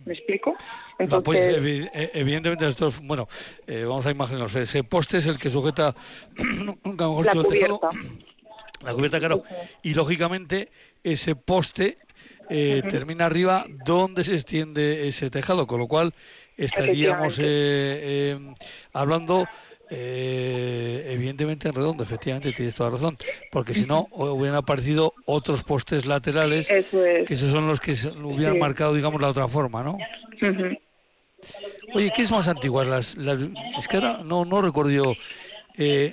¿Me 0.05 0.13
explico? 0.13 0.53
Pues, 0.53 0.99
Entonces, 0.99 1.89
eh, 1.95 2.11
evidentemente, 2.13 2.67
bueno, 3.05 3.27
eh, 3.67 3.85
vamos 3.85 4.05
a 4.05 4.11
imaginarnos, 4.11 4.55
ese 4.55 4.85
poste 4.85 5.17
es 5.17 5.27
el 5.29 5.39
que 5.39 5.49
sujeta 5.49 5.95
la 6.85 7.07
cubierta. 7.07 7.89
la 8.85 8.93
cubierta, 8.93 9.19
claro. 9.19 9.43
Y 9.83 9.95
lógicamente, 9.95 10.69
ese 11.03 11.35
poste 11.35 11.97
eh, 12.51 12.83
termina 12.87 13.25
arriba 13.25 13.65
donde 13.87 14.25
se 14.25 14.35
extiende 14.35 15.09
ese 15.09 15.31
tejado, 15.31 15.67
con 15.67 15.81
lo 15.81 15.89
cual 15.89 16.13
estaríamos 16.59 17.41
hablando 18.93 19.49
eh, 19.91 21.07
evidentemente 21.11 21.69
en 21.69 21.75
redondo, 21.75 22.05
efectivamente, 22.05 22.53
tienes 22.53 22.75
toda 22.75 22.91
razón, 22.91 23.17
porque 23.51 23.75
si 23.75 23.87
no 23.87 24.09
hubieran 24.13 24.57
aparecido 24.57 25.15
otros 25.25 25.63
postes 25.63 26.05
laterales, 26.05 26.69
que 26.69 27.27
esos 27.29 27.51
son 27.51 27.67
los 27.67 27.81
que 27.81 27.97
se 27.97 28.09
hubieran 28.09 28.59
marcado, 28.59 28.95
digamos, 28.95 29.21
la 29.21 29.29
otra 29.29 29.49
forma, 29.49 29.83
¿no? 29.83 29.99
Oye, 31.95 32.13
¿qué 32.15 32.23
es 32.23 32.31
más 32.31 32.49
antiguo? 32.49 32.85
Las, 32.85 33.17
es 33.17 33.89
que 33.89 33.97
ahora 33.97 34.21
no, 34.25 34.45
no 34.45 34.61
recuerdo 34.61 34.91
yo. 34.91 35.15
Eh, 35.77 36.13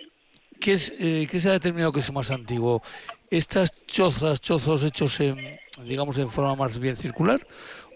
¿qué, 0.59 0.73
es, 0.73 0.93
eh, 0.99 1.27
¿Qué 1.29 1.39
se 1.39 1.49
ha 1.49 1.53
determinado 1.53 1.91
que 1.91 1.99
es 1.99 2.11
más 2.11 2.31
antiguo? 2.31 2.81
¿Estas 3.29 3.73
chozas, 3.87 4.39
chozos 4.39 4.83
hechos 4.83 5.19
en, 5.19 5.59
digamos, 5.83 6.17
en 6.17 6.29
forma 6.29 6.55
más 6.55 6.79
bien 6.79 6.95
circular 6.95 7.45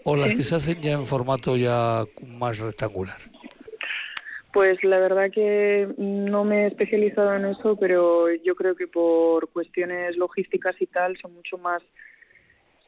o 0.04 0.16
las 0.16 0.34
que 0.34 0.42
se 0.42 0.56
hacen 0.56 0.82
ya 0.82 0.92
en 0.92 1.06
formato 1.06 1.56
ya 1.56 2.04
más 2.26 2.58
rectangular? 2.58 3.18
Pues 4.52 4.82
la 4.82 4.98
verdad 4.98 5.30
que 5.30 5.88
no 5.96 6.44
me 6.44 6.64
he 6.64 6.66
especializado 6.66 7.34
en 7.36 7.44
eso, 7.44 7.76
pero 7.76 8.32
yo 8.34 8.56
creo 8.56 8.74
que 8.74 8.88
por 8.88 9.48
cuestiones 9.50 10.16
logísticas 10.16 10.74
y 10.80 10.86
tal 10.86 11.16
son 11.18 11.34
mucho 11.34 11.56
más 11.56 11.82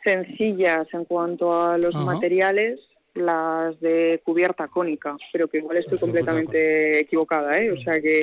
sencillas 0.05 0.89
en 0.93 1.05
cuanto 1.05 1.63
a 1.63 1.79
los 1.79 1.95
materiales 1.95 2.81
las 3.15 3.79
de 3.81 4.21
cubierta 4.25 4.69
cónica, 4.69 5.17
pero 5.33 5.49
que 5.49 5.59
igual 5.59 5.77
estoy 5.77 5.99
completamente 5.99 7.01
equivocada, 7.01 7.59
¿eh? 7.59 7.71
O 7.71 7.81
sea 7.81 8.01
que 8.01 8.23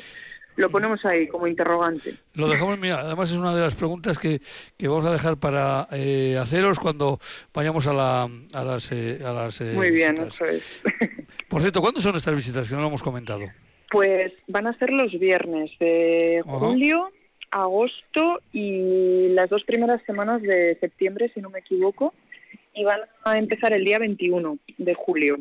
lo 0.60 0.70
ponemos 0.70 1.04
ahí 1.06 1.28
como 1.28 1.48
interrogante. 1.48 2.16
Lo 2.34 2.50
dejamos, 2.50 2.78
mira, 2.78 3.00
además 3.00 3.32
es 3.32 3.38
una 3.38 3.56
de 3.56 3.62
las 3.62 3.76
preguntas 3.76 4.20
que, 4.20 4.42
que 4.78 4.88
vamos 4.88 5.06
a 5.06 5.12
dejar 5.12 5.38
para 5.38 5.88
eh, 5.92 6.38
haceros 6.38 6.80
cuando 6.80 7.20
vayamos 7.54 7.88
a, 7.88 7.94
la, 7.94 8.30
a 8.54 8.64
las... 8.64 8.92
Eh, 8.92 9.20
a 9.26 9.32
las 9.32 9.62
eh, 9.62 9.74
Muy 9.74 9.92
bien, 9.92 10.16
eso 10.18 10.46
es. 10.46 10.64
Por 11.48 11.62
cierto, 11.62 11.82
¿cuándo 11.82 12.02
son 12.02 12.16
estas 12.16 12.36
visitas 12.36 12.68
que 12.68 12.76
no 12.76 12.82
lo 12.82 12.88
hemos 12.88 13.02
comentado? 13.02 13.46
Pues 13.90 14.34
van 14.48 14.68
a 14.68 14.78
ser 14.78 14.92
los 14.92 15.18
viernes 15.18 15.72
de 15.80 16.42
julio, 16.46 17.10
agosto 17.52 18.42
y 18.52 19.30
las 19.30 19.50
dos 19.50 19.64
primeras 19.64 20.02
semanas 20.04 20.42
de 20.42 20.78
septiembre, 20.80 21.32
si 21.34 21.42
no 21.42 21.50
me 21.50 21.60
equivoco, 21.60 22.14
y 22.76 22.84
van 22.84 23.02
a 23.24 23.38
empezar 23.38 23.74
el 23.74 23.86
día 23.86 23.98
21 23.98 24.60
de 24.78 24.94
julio, 24.94 25.40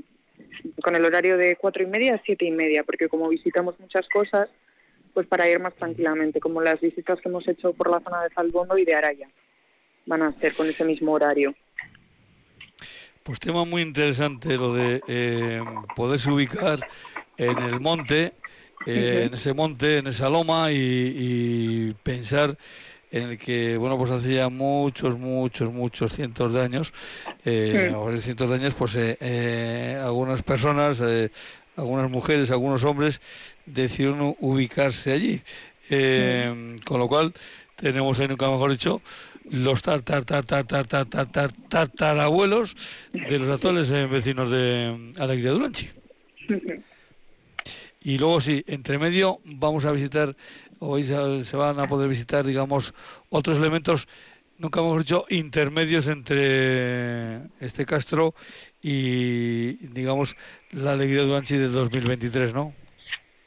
con 0.82 0.94
el 0.94 1.04
horario 1.04 1.37
de 1.37 1.56
cuatro 1.56 1.82
y 1.82 1.87
media 1.87 2.14
a 2.14 2.22
siete 2.25 2.46
y 2.46 2.52
media, 2.52 2.84
porque 2.84 3.08
como 3.08 3.28
visitamos 3.28 3.78
muchas 3.80 4.08
cosas, 4.08 4.48
pues 5.18 5.26
para 5.26 5.50
ir 5.50 5.58
más 5.58 5.75
tranquilamente, 5.75 6.38
como 6.38 6.62
las 6.62 6.80
visitas 6.80 7.20
que 7.20 7.28
hemos 7.28 7.48
hecho 7.48 7.72
por 7.72 7.90
la 7.90 7.98
zona 7.98 8.22
de 8.22 8.30
Salbondo 8.30 8.78
y 8.78 8.84
de 8.84 8.94
Araya. 8.94 9.28
Van 10.06 10.22
a 10.22 10.32
ser 10.34 10.54
con 10.54 10.68
ese 10.68 10.84
mismo 10.84 11.10
horario. 11.10 11.56
Pues 13.25 13.40
tema 13.40 13.64
muy 13.64 13.82
interesante 13.82 14.56
lo 14.56 14.72
de 14.75 15.02
eh, 15.08 15.60
poderse 15.96 16.30
ubicar 16.30 16.87
en 17.37 17.58
el 17.58 17.80
monte, 17.80 18.34
eh, 18.87 19.25
en 19.26 19.34
ese 19.34 19.54
monte, 19.54 19.98
en 19.98 20.06
esa 20.06 20.30
loma 20.30 20.70
y, 20.70 21.96
pensar 22.04 22.56
en 23.10 23.30
el 23.30 23.38
que, 23.38 23.76
bueno, 23.76 23.98
pues 23.98 24.12
hacía 24.12 24.48
muchos, 24.48 25.18
muchos, 25.18 25.72
muchos 25.72 26.12
cientos 26.12 26.54
de 26.54 26.60
años, 26.60 26.92
eh, 27.44 27.92
cientos 28.20 28.50
de 28.50 28.54
años, 28.54 28.75
pues 28.75 28.94
eh, 28.96 30.00
algunas 30.00 30.44
personas, 30.44 31.02
algunas 31.75 32.08
mujeres, 32.08 32.52
algunos 32.52 32.84
hombres 32.84 33.20
decidieron 33.72 34.37
ubicarse 34.40 35.12
allí. 35.12 35.40
Eh, 35.90 36.76
con 36.84 37.00
lo 37.00 37.08
cual, 37.08 37.32
tenemos 37.76 38.18
ahí, 38.20 38.28
nunca 38.28 38.50
mejor 38.50 38.70
dicho, 38.70 39.00
los 39.50 39.82
tartar, 39.82 40.25
tartar, 40.25 40.64
tartar, 40.64 41.06
tartar, 41.06 41.52
tartarabuelos 41.68 42.76
de 43.12 43.38
los 43.38 43.48
actuales 43.48 43.90
eh, 43.90 44.06
vecinos 44.06 44.50
de 44.50 45.12
Alegría 45.18 45.52
Duranchi. 45.52 45.88
Y 48.02 48.18
luego 48.18 48.40
sí, 48.40 48.64
entre 48.66 48.98
medio 48.98 49.40
vamos 49.44 49.84
a 49.84 49.92
visitar, 49.92 50.37
hoy 50.78 51.04
se 51.04 51.56
van 51.56 51.80
a 51.80 51.88
poder 51.88 52.08
visitar, 52.08 52.44
digamos, 52.44 52.94
otros 53.28 53.58
elementos, 53.58 54.08
nunca 54.58 54.80
hemos 54.80 54.98
dicho, 54.98 55.25
intermedios 55.30 56.06
entre 56.08 57.42
este 57.60 57.87
Castro 57.87 58.34
y, 58.82 59.72
digamos, 59.88 60.37
la 60.70 60.92
Alegría 60.92 61.22
Duranchi 61.22 61.56
del 61.56 61.72
2023, 61.72 62.54
¿no? 62.54 62.72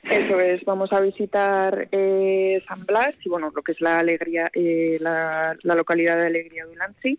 Eso 0.03 0.39
es, 0.39 0.65
vamos 0.65 0.91
a 0.93 0.99
visitar 0.99 1.87
eh, 1.91 2.61
San 2.67 2.85
Blas 2.85 3.13
y 3.23 3.29
bueno, 3.29 3.51
lo 3.55 3.61
que 3.61 3.73
es 3.73 3.81
la 3.81 3.99
alegría, 3.99 4.49
eh, 4.53 4.97
la, 4.99 5.55
localidad 5.63 6.17
de 6.17 6.27
Alegría 6.27 6.65
de 6.65 7.17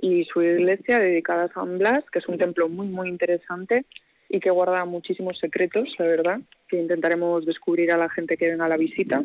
y 0.00 0.24
su 0.26 0.42
iglesia 0.42 0.98
dedicada 0.98 1.44
a 1.44 1.52
San 1.52 1.78
Blas, 1.78 2.04
que 2.12 2.20
es 2.20 2.28
un 2.28 2.38
templo 2.38 2.68
muy 2.68 2.86
muy 2.86 3.08
interesante 3.08 3.84
y 4.28 4.40
que 4.40 4.50
guarda 4.50 4.84
muchísimos 4.84 5.38
secretos, 5.38 5.88
la 5.98 6.04
verdad, 6.04 6.40
que 6.68 6.76
intentaremos 6.76 7.46
descubrir 7.46 7.90
a 7.92 7.96
la 7.96 8.10
gente 8.10 8.36
que 8.36 8.50
venga 8.50 8.66
a 8.66 8.68
la 8.68 8.76
visita. 8.76 9.22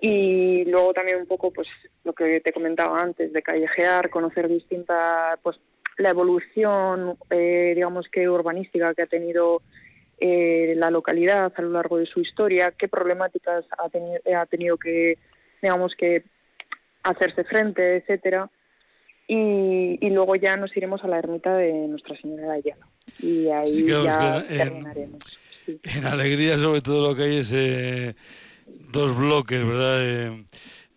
Y 0.00 0.64
luego 0.66 0.92
también 0.92 1.18
un 1.18 1.26
poco, 1.26 1.50
pues, 1.50 1.68
lo 2.04 2.12
que 2.12 2.40
te 2.40 2.52
comentaba 2.52 3.00
antes, 3.00 3.32
de 3.32 3.42
callejear, 3.42 4.10
conocer 4.10 4.48
distintas, 4.48 5.38
pues, 5.42 5.58
la 5.96 6.10
evolución, 6.10 7.16
eh, 7.30 7.72
digamos 7.74 8.08
que 8.08 8.28
urbanística 8.28 8.94
que 8.94 9.02
ha 9.02 9.06
tenido 9.06 9.62
eh, 10.20 10.74
la 10.76 10.90
localidad 10.90 11.52
a 11.56 11.62
lo 11.62 11.70
largo 11.70 11.96
de 11.96 12.06
su 12.06 12.20
historia, 12.20 12.72
qué 12.76 12.88
problemáticas 12.88 13.64
ha, 13.78 13.88
tenido, 13.88 14.20
ha 14.36 14.44
tenido 14.46 14.76
que, 14.76 15.18
digamos 15.62 15.94
que, 15.96 16.24
hacerse 17.02 17.42
frente, 17.44 17.96
etcétera. 17.96 18.50
Y, 19.26 20.10
luego 20.10 20.34
ya 20.34 20.56
nos 20.56 20.76
iremos 20.76 21.02
a 21.04 21.08
la 21.08 21.18
ermita 21.18 21.56
de 21.56 21.72
Nuestra 21.72 22.16
Señora 22.16 22.54
de 22.54 22.74
Y 23.20 23.48
ahí 23.48 23.86
ya 23.86 24.44
terminaremos. 24.46 25.22
En 25.84 26.04
alegría, 26.04 26.58
sobre 26.58 26.80
todo, 26.80 27.08
lo 27.08 27.16
que 27.16 27.22
hay 27.22 27.36
es 27.38 27.52
eh, 27.54 28.14
dos 28.92 29.16
bloques, 29.16 29.64
¿verdad? 29.64 29.98
Eh, 30.02 30.44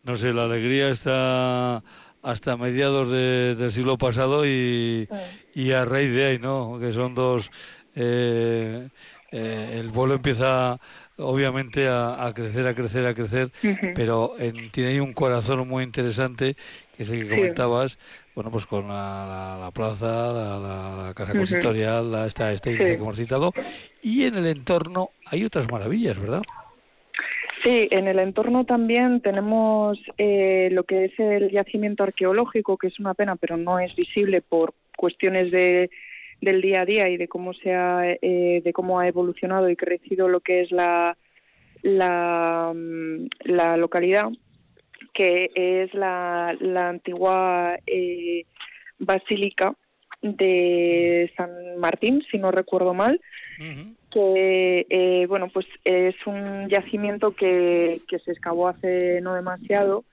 no 0.04 0.16
sé, 0.16 0.34
la 0.34 0.46
alegría 0.46 0.90
está 0.90 1.84
hasta 2.24 2.58
mediados 2.58 3.12
del 3.12 3.72
siglo 3.72 3.98
pasado 3.98 4.48
y, 4.48 5.08
y 5.54 5.72
a 5.72 5.86
raíz 5.86 6.14
de 6.14 6.26
ahí, 6.26 6.40
¿no? 6.40 6.80
Que 6.80 6.92
son 6.92 7.14
dos 7.14 7.52
eh, 7.96 8.90
eh, 9.36 9.80
el 9.80 9.90
vuelo 9.90 10.14
empieza 10.14 10.80
obviamente 11.18 11.88
a, 11.88 12.32
crecer, 12.36 12.68
a 12.68 12.76
crecer, 12.76 13.08
a 13.08 13.16
crecer, 13.16 13.50
pero 13.96 14.36
tiene 14.72 14.92
ahí 14.92 15.00
un 15.00 15.14
corazón 15.14 15.68
muy 15.68 15.84
interesante, 15.84 16.56
que 16.96 17.02
es 17.02 17.10
el 17.10 17.28
que 17.28 17.36
comentabas, 17.36 17.98
bueno, 18.36 18.52
pues 18.52 18.68
con 18.68 18.88
la, 18.88 19.72
plaza, 19.74 20.06
la, 20.06 21.14
casa 21.16 21.32
consistorial, 21.32 22.12
la, 22.12 22.28
esta, 22.28 22.54
esta 22.54 22.70
iglesia 22.70 22.96
que 22.96 23.02
hemos 23.02 23.18
citado, 23.18 23.54
y 24.04 24.26
en 24.26 24.36
el 24.36 24.46
entorno 24.46 25.10
hay 25.26 25.44
otras 25.44 25.68
maravillas, 25.72 26.20
¿verdad? 26.20 26.44
Sí, 27.64 27.88
en 27.90 28.08
el 28.08 28.20
entorno 28.20 28.66
también 28.66 29.20
tenemos 29.22 30.00
eh, 30.20 30.70
lo 30.72 30.84
que 30.84 31.06
es 31.06 31.20
el 31.20 31.50
yacimiento 31.50 32.04
arqueológico, 32.04 32.78
que 32.78 32.88
es 32.88 33.00
una 33.00 33.16
pena, 33.16 33.36
pero 33.36 33.58
no 33.58 33.80
es 33.80 33.96
visible 33.96 34.42
por 34.42 34.76
cuestiones 34.96 35.50
de 35.50 35.90
del 36.44 36.62
día 36.62 36.82
a 36.82 36.86
día 36.86 37.10
y 37.10 37.18
de 37.18 37.28
cómo 37.28 37.54
se 37.54 37.74
ha, 37.74 38.02
eh, 38.06 38.62
de 38.64 38.74
cómo 38.74 39.00
ha 39.00 39.08
evolucionado 39.08 39.70
y 39.70 39.76
crecido 39.76 40.28
lo 40.28 40.42
que 40.42 40.62
es 40.62 40.72
la, 40.72 41.18
la, 41.82 42.72
mm, 42.76 43.28
la 43.46 43.78
localidad, 43.78 44.30
que 45.14 45.52
es 45.56 45.94
la, 45.94 46.56
la 46.60 46.90
antigua 46.90 47.78
eh, 47.88 48.46
basílica 49.00 49.76
de 50.22 51.32
San 51.36 51.78
Martín, 51.80 52.24
si 52.32 52.38
no 52.38 52.52
recuerdo 52.52 52.94
mal, 52.94 53.20
que 54.10 54.86
eh, 54.90 55.26
bueno 55.28 55.50
pues 55.50 55.66
es 55.84 56.16
un 56.26 56.70
yacimiento 56.70 57.36
que, 57.36 58.02
que 58.08 58.20
se 58.20 58.32
excavó 58.32 58.68
hace 58.68 59.20
no 59.22 59.36
demasiado 59.36 60.06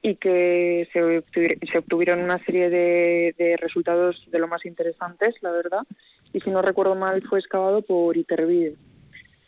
y 0.00 0.16
que 0.16 0.88
se, 0.92 1.78
obtuvieron 1.78 2.20
una 2.20 2.42
serie 2.44 2.70
de, 2.70 3.56
resultados 3.60 4.24
de 4.30 4.38
lo 4.38 4.48
más 4.48 4.64
interesantes, 4.64 5.34
la 5.40 5.50
verdad. 5.50 5.82
Y 6.32 6.40
si 6.40 6.50
no 6.50 6.62
recuerdo 6.62 6.94
mal, 6.94 7.22
fue 7.22 7.40
excavado 7.40 7.82
por 7.82 8.16
Itervide. 8.16 8.76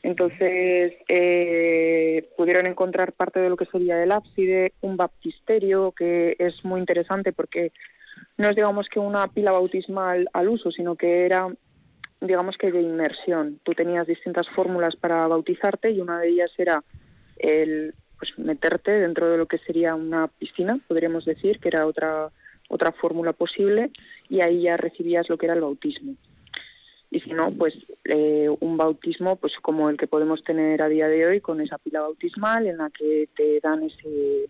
Entonces 0.02 0.94
eh, 1.08 2.30
pudieron 2.36 2.66
encontrar 2.66 3.12
parte 3.12 3.38
de 3.38 3.50
lo 3.50 3.56
que 3.56 3.66
sería 3.66 4.02
el 4.02 4.12
ábside, 4.12 4.72
un 4.80 4.96
baptisterio 4.96 5.92
que 5.92 6.36
es 6.38 6.64
muy 6.64 6.80
interesante 6.80 7.32
porque 7.32 7.72
no 8.38 8.48
es 8.48 8.56
digamos 8.56 8.88
que 8.88 8.98
una 8.98 9.28
pila 9.28 9.52
bautismal 9.52 10.26
al 10.32 10.48
uso, 10.48 10.70
sino 10.70 10.96
que 10.96 11.26
era 11.26 11.48
digamos 12.20 12.56
que 12.56 12.72
de 12.72 12.80
inmersión. 12.80 13.60
Tú 13.62 13.72
tenías 13.74 14.06
distintas 14.06 14.48
fórmulas 14.48 14.96
para 14.96 15.26
bautizarte 15.26 15.90
y 15.90 16.00
una 16.00 16.18
de 16.20 16.28
ellas 16.28 16.52
era 16.56 16.82
el 17.36 17.94
pues 18.20 18.38
meterte 18.38 18.92
dentro 18.92 19.28
de 19.28 19.38
lo 19.38 19.46
que 19.46 19.58
sería 19.58 19.96
una 19.96 20.28
piscina, 20.28 20.78
podríamos 20.86 21.24
decir, 21.24 21.58
que 21.58 21.68
era 21.68 21.86
otra 21.86 22.30
otra 22.68 22.92
fórmula 22.92 23.32
posible 23.32 23.90
y 24.28 24.42
ahí 24.42 24.62
ya 24.62 24.76
recibías 24.76 25.28
lo 25.28 25.36
que 25.36 25.46
era 25.46 25.56
el 25.56 25.60
bautismo 25.60 26.14
y 27.10 27.20
si 27.20 27.30
no, 27.30 27.50
pues 27.50 27.74
eh, 28.04 28.48
un 28.60 28.76
bautismo 28.76 29.36
pues 29.36 29.54
como 29.60 29.90
el 29.90 29.96
que 29.96 30.06
podemos 30.06 30.44
tener 30.44 30.80
a 30.80 30.88
día 30.88 31.08
de 31.08 31.26
hoy 31.26 31.40
con 31.40 31.60
esa 31.60 31.76
pila 31.78 32.02
bautismal 32.02 32.66
en 32.66 32.78
la 32.78 32.90
que 32.90 33.28
te 33.36 33.58
dan 33.60 33.82
ese 33.82 34.48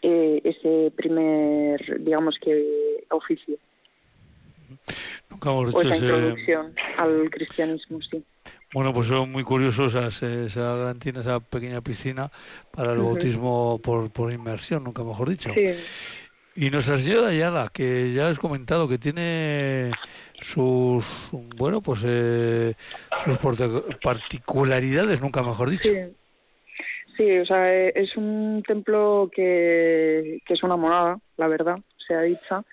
eh, 0.00 0.40
ese 0.44 0.92
primer, 0.94 2.02
digamos 2.02 2.38
que, 2.38 3.04
oficio. 3.10 3.56
Nunca 5.30 5.50
hemos 5.50 5.74
o 5.74 5.80
esa 5.82 5.96
introducción 5.96 6.74
al 6.98 7.30
cristianismo, 7.30 8.00
sí. 8.02 8.22
Bueno, 8.74 8.92
pues 8.92 9.06
son 9.06 9.30
muy 9.30 9.44
curiosos 9.44 9.94
esa, 9.94 10.76
gran 10.76 10.98
tiene 10.98 11.20
esa 11.20 11.38
pequeña 11.38 11.80
piscina 11.80 12.28
para 12.72 12.92
el 12.92 12.98
bautismo 12.98 13.80
por, 13.80 14.10
por 14.10 14.32
inmersión, 14.32 14.82
nunca 14.82 15.04
mejor 15.04 15.28
dicho. 15.28 15.50
Sí. 15.54 15.76
Y 16.56 16.70
Nuestra 16.70 16.98
Señora 16.98 17.28
Ayala, 17.28 17.70
que 17.72 18.12
ya 18.12 18.28
has 18.28 18.40
comentado 18.40 18.88
que 18.88 18.98
tiene 18.98 19.92
sus, 20.40 21.30
bueno, 21.56 21.82
pues 21.82 22.02
eh, 22.04 22.74
sus 23.24 23.38
particularidades, 24.02 25.20
nunca 25.20 25.44
mejor 25.44 25.70
dicho. 25.70 25.90
Sí. 27.16 27.38
o 27.38 27.46
sea, 27.46 27.72
eh, 27.72 27.92
es 27.94 28.16
un 28.16 28.60
templo 28.66 29.30
que, 29.32 30.40
que 30.44 30.52
es 30.52 30.64
una 30.64 30.76
monada, 30.76 31.20
la 31.36 31.46
verdad, 31.46 31.76
sea 32.08 32.22
dicha, 32.22 32.64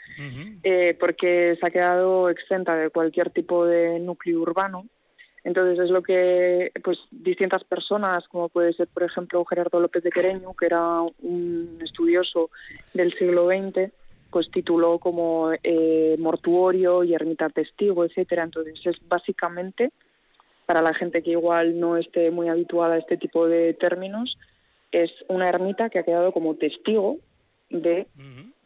eh, 0.64 0.98
porque 1.00 1.56
se 1.60 1.68
ha 1.68 1.70
quedado 1.70 2.28
exenta 2.28 2.76
de 2.76 2.90
cualquier 2.90 3.30
tipo 3.30 3.68
de 3.68 4.00
núcleo 4.00 4.42
urbano 4.42 4.88
entonces 5.44 5.80
es 5.80 5.90
lo 5.90 6.04
que 6.04 6.72
pues 6.84 7.00
distintas 7.10 7.64
personas, 7.64 8.28
como 8.28 8.50
puede 8.50 8.74
ser 8.74 8.88
por 8.88 9.04
ejemplo 9.04 9.44
Gerardo 9.46 9.80
López 9.80 10.04
de 10.04 10.12
Quereño, 10.12 10.54
que 10.54 10.68
era 10.68 11.02
un 11.02 11.80
estudioso 11.82 12.52
del 12.94 13.14
siglo 13.14 13.48
XX, 13.48 13.92
pues 14.30 14.52
tituló 14.52 15.00
como 15.00 15.52
eh, 15.64 16.16
mortuorio 16.20 17.04
y 17.04 17.14
ermita 17.14 17.50
testigo, 17.50 18.06
etcétera. 18.06 18.44
Entonces 18.44 18.80
es 18.86 18.98
básicamente 19.08 19.92
para 20.68 20.82
la 20.82 20.94
gente 20.94 21.24
que 21.24 21.32
igual 21.32 21.80
no 21.80 21.98
esté 21.98 22.32
muy 22.32 22.48
habituada 22.48 22.96
a 22.96 23.00
este 23.00 23.18
tipo 23.18 23.48
de 23.48 23.74
términos, 23.74 24.38
es 24.92 25.12
una 25.28 25.50
ermita 25.50 25.90
que 25.90 26.00
ha 26.00 26.04
quedado 26.04 26.32
como 26.32 26.56
testigo 26.56 27.18
de 27.70 28.08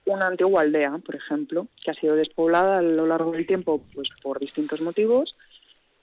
una 0.05 0.27
antigua 0.27 0.61
aldea, 0.61 0.99
por 1.03 1.15
ejemplo, 1.15 1.67
que 1.83 1.91
ha 1.91 1.93
sido 1.95 2.15
despoblada 2.15 2.79
a 2.79 2.81
lo 2.81 3.07
largo 3.07 3.31
del 3.31 3.47
tiempo 3.47 3.81
pues 3.93 4.09
por 4.21 4.39
distintos 4.39 4.81
motivos 4.81 5.35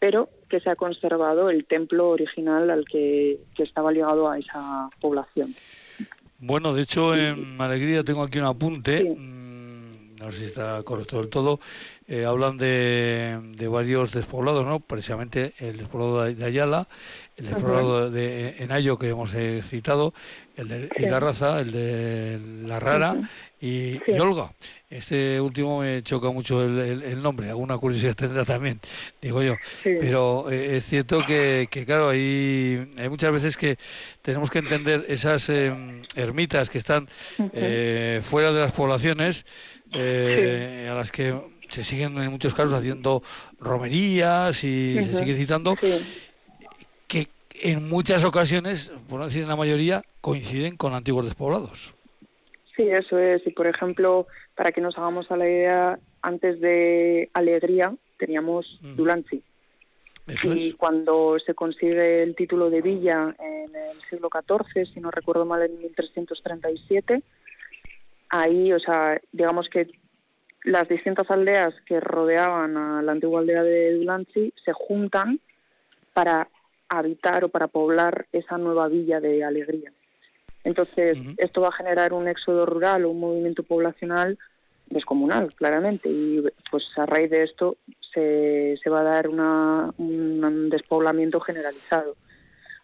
pero 0.02 0.28
que 0.50 0.58
se 0.58 0.68
ha 0.68 0.74
conservado 0.74 1.48
el 1.48 1.64
templo 1.64 2.08
original 2.08 2.70
al 2.70 2.84
que, 2.84 3.38
estaba 3.56 3.92
ligado 3.92 4.28
a 4.28 4.36
esa 4.36 4.90
población. 5.00 5.54
Bueno, 6.40 6.74
de 6.74 6.82
hecho, 6.82 7.14
en 7.14 7.60
Alegría 7.60 8.02
tengo 8.02 8.24
aquí 8.24 8.40
un 8.40 8.46
apunte. 8.46 9.04
Mm, 9.04 9.51
no 10.22 10.32
sé 10.32 10.38
si 10.38 10.44
está 10.46 10.82
correcto 10.82 11.18
del 11.18 11.28
todo, 11.28 11.60
eh, 12.08 12.24
hablan 12.24 12.58
de, 12.58 13.38
de, 13.56 13.68
varios 13.68 14.12
despoblados, 14.12 14.66
¿no? 14.66 14.80
Precisamente 14.80 15.54
el 15.58 15.78
despoblado 15.78 16.24
de 16.24 16.44
Ayala, 16.44 16.86
el 17.36 17.46
despoblado 17.46 18.10
de 18.10 18.56
Enayo 18.58 18.98
que 18.98 19.08
hemos 19.08 19.32
eh, 19.34 19.62
citado, 19.62 20.12
el 20.56 20.68
de 20.68 20.90
la 21.08 21.20
raza, 21.20 21.60
el 21.60 21.72
de 21.72 22.38
La 22.66 22.78
Rara 22.78 23.16
y, 23.60 23.98
Olga. 24.20 24.52
Este 24.90 25.40
último 25.40 25.80
me 25.80 26.02
choca 26.02 26.30
mucho 26.30 26.62
el, 26.62 27.22
nombre, 27.22 27.48
alguna 27.48 27.78
curiosidad 27.78 28.14
tendrá 28.16 28.44
también, 28.44 28.78
digo 29.22 29.42
yo. 29.42 29.54
Pero 29.82 30.50
eh, 30.50 30.76
es 30.76 30.84
cierto 30.84 31.24
que, 31.24 31.66
claro, 31.86 32.10
hay, 32.10 32.90
hay 32.98 33.08
muchas 33.08 33.32
veces 33.32 33.56
que 33.56 33.78
tenemos 34.20 34.50
que 34.50 34.58
entender 34.58 35.06
esas 35.08 35.48
em, 35.48 36.02
ermitas 36.14 36.68
que 36.68 36.76
están 36.78 37.08
fuera 38.22 38.52
de 38.52 38.60
las 38.60 38.72
poblaciones, 38.72 39.46
a 39.92 40.94
las 40.94 41.12
que 41.12 41.38
se 41.68 41.82
siguen 41.82 42.16
en 42.18 42.30
muchos 42.30 42.54
casos 42.54 42.74
haciendo 42.74 43.22
romerías 43.58 44.62
y 44.64 45.02
se 45.02 45.14
sigue 45.14 45.34
citando, 45.36 45.74
que 47.06 47.28
en 47.62 47.88
muchas 47.88 48.24
ocasiones, 48.24 48.92
por 49.08 49.20
no 49.20 49.26
decir 49.26 49.42
en 49.42 49.48
la 49.48 49.56
mayoría, 49.56 50.02
coinciden 50.20 50.76
con 50.76 50.94
antiguos 50.94 51.26
despoblados. 51.26 51.94
Sí, 52.76 52.88
eso 52.88 53.18
es. 53.18 53.46
Y 53.46 53.50
por 53.50 53.66
ejemplo, 53.66 54.26
para 54.54 54.72
que 54.72 54.80
nos 54.80 54.96
hagamos 54.98 55.30
a 55.30 55.36
la 55.36 55.46
idea, 55.46 55.98
antes 56.22 56.60
de 56.60 57.30
Alegría 57.32 57.94
teníamos 58.18 58.78
mm. 58.82 58.96
Dulanchi. 58.96 59.42
y 60.44 60.72
cuando 60.74 61.38
se 61.44 61.54
consigue 61.54 62.22
el 62.22 62.34
título 62.34 62.70
de 62.70 62.80
villa 62.80 63.34
en 63.38 63.74
el 63.74 64.00
siglo 64.08 64.28
XIV, 64.30 64.86
si 64.86 65.00
no 65.00 65.10
recuerdo 65.10 65.44
mal, 65.44 65.62
en 65.62 65.78
1337, 65.78 67.22
ahí, 68.32 68.72
o 68.72 68.80
sea, 68.80 69.20
digamos 69.30 69.68
que 69.68 69.88
las 70.64 70.88
distintas 70.88 71.30
aldeas 71.30 71.74
que 71.86 72.00
rodeaban 72.00 72.76
a 72.76 73.02
la 73.02 73.12
antigua 73.12 73.40
aldea 73.40 73.62
de 73.62 73.94
Dulanchi 73.94 74.52
se 74.64 74.72
juntan 74.72 75.38
para 76.12 76.48
habitar 76.88 77.44
o 77.44 77.48
para 77.48 77.68
poblar 77.68 78.26
esa 78.32 78.58
nueva 78.58 78.88
villa 78.88 79.20
de 79.20 79.44
Alegría. 79.44 79.92
Entonces, 80.64 81.18
esto 81.38 81.60
va 81.60 81.68
a 81.68 81.72
generar 81.72 82.12
un 82.12 82.28
éxodo 82.28 82.64
rural 82.66 83.04
o 83.04 83.10
un 83.10 83.20
movimiento 83.20 83.64
poblacional 83.64 84.38
descomunal, 84.86 85.52
claramente, 85.54 86.08
y 86.08 86.42
pues 86.70 86.86
a 86.96 87.06
raíz 87.06 87.30
de 87.30 87.42
esto 87.42 87.76
se, 88.12 88.76
se 88.82 88.90
va 88.90 89.00
a 89.00 89.04
dar 89.04 89.28
una, 89.28 89.92
un 89.98 90.70
despoblamiento 90.70 91.40
generalizado. 91.40 92.14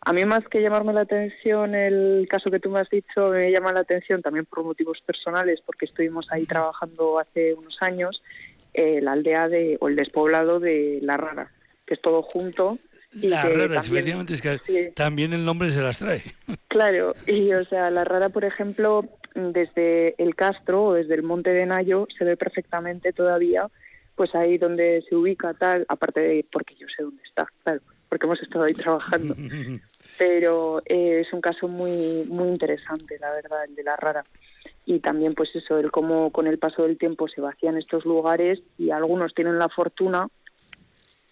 A 0.09 0.13
mí 0.15 0.25
más 0.25 0.43
que 0.49 0.63
llamarme 0.63 0.95
la 0.95 1.03
atención 1.03 1.75
el 1.75 2.27
caso 2.31 2.51
que 2.51 2.61
tú 2.61 2.71
me 2.71 2.81
has 2.81 2.89
dicho, 2.89 3.29
me 3.29 3.53
llama 3.53 3.75
la 3.75 3.81
atención 3.81 4.23
también 4.23 4.47
por 4.47 4.65
motivos 4.65 5.03
personales, 5.03 5.61
porque 5.61 5.85
estuvimos 5.85 6.33
ahí 6.33 6.47
trabajando 6.47 7.19
hace 7.19 7.53
unos 7.53 7.77
años, 7.83 8.23
eh, 8.73 9.03
la 9.03 9.13
aldea 9.13 9.49
de, 9.49 9.77
o 9.83 9.89
el 9.89 9.97
despoblado 9.97 10.61
de 10.61 11.01
La 11.03 11.19
Rara, 11.19 11.53
que 11.85 11.93
es 11.93 12.01
todo 12.01 12.23
junto 12.23 12.79
la 13.13 13.43
rara, 13.43 13.81
efectivamente, 13.81 14.33
es 14.33 14.41
que 14.41 14.93
también 14.95 15.35
el 15.35 15.45
nombre 15.45 15.71
se 15.71 15.83
las 15.83 15.99
trae. 15.99 16.23
Claro, 16.69 17.15
y 17.27 17.53
o 17.53 17.65
sea, 17.67 17.91
la 17.91 18.05
rara, 18.05 18.31
por 18.31 18.47
ejemplo, 18.47 19.05
desde 19.35 20.15
el 20.17 20.35
Castro 20.35 20.85
o 20.85 20.95
desde 20.95 21.17
el 21.17 21.23
Monte 21.23 21.51
de 21.51 21.67
Nayo 21.67 22.07
se 22.17 22.25
ve 22.25 22.39
perfectamente 22.39 23.13
todavía, 23.13 23.69
pues 24.15 24.35
ahí 24.35 24.57
donde 24.57 25.05
se 25.07 25.15
ubica 25.15 25.53
tal, 25.53 25.85
aparte 25.89 26.21
de 26.21 26.47
porque 26.51 26.77
yo 26.77 26.87
sé 26.95 27.03
dónde 27.03 27.23
está, 27.25 27.47
claro, 27.63 27.83
porque 28.09 28.27
hemos 28.27 28.41
estado 28.43 28.65
ahí 28.65 28.75
trabajando. 28.75 29.35
Pero 30.19 30.83
eh, 30.87 31.19
es 31.21 31.33
un 31.33 31.41
caso 31.41 31.69
muy 31.69 32.25
muy 32.29 32.49
interesante, 32.49 33.19
la 33.19 33.31
verdad, 33.31 33.65
el 33.65 33.75
de 33.75 33.83
la 33.83 33.97
rara. 33.97 34.25
Y 34.87 35.01
también, 35.01 35.35
pues 35.35 35.55
eso, 35.55 35.79
el 35.79 35.91
cómo 35.91 36.31
con 36.31 36.47
el 36.47 36.59
paso 36.59 36.83
del 36.83 36.97
tiempo 36.97 37.29
se 37.29 37.41
vacían 37.41 37.77
estos 37.77 38.05
lugares 38.05 38.63
y 38.79 38.91
algunos 38.91 39.35
tienen 39.35 39.59
la 39.59 39.69
fortuna 39.69 40.29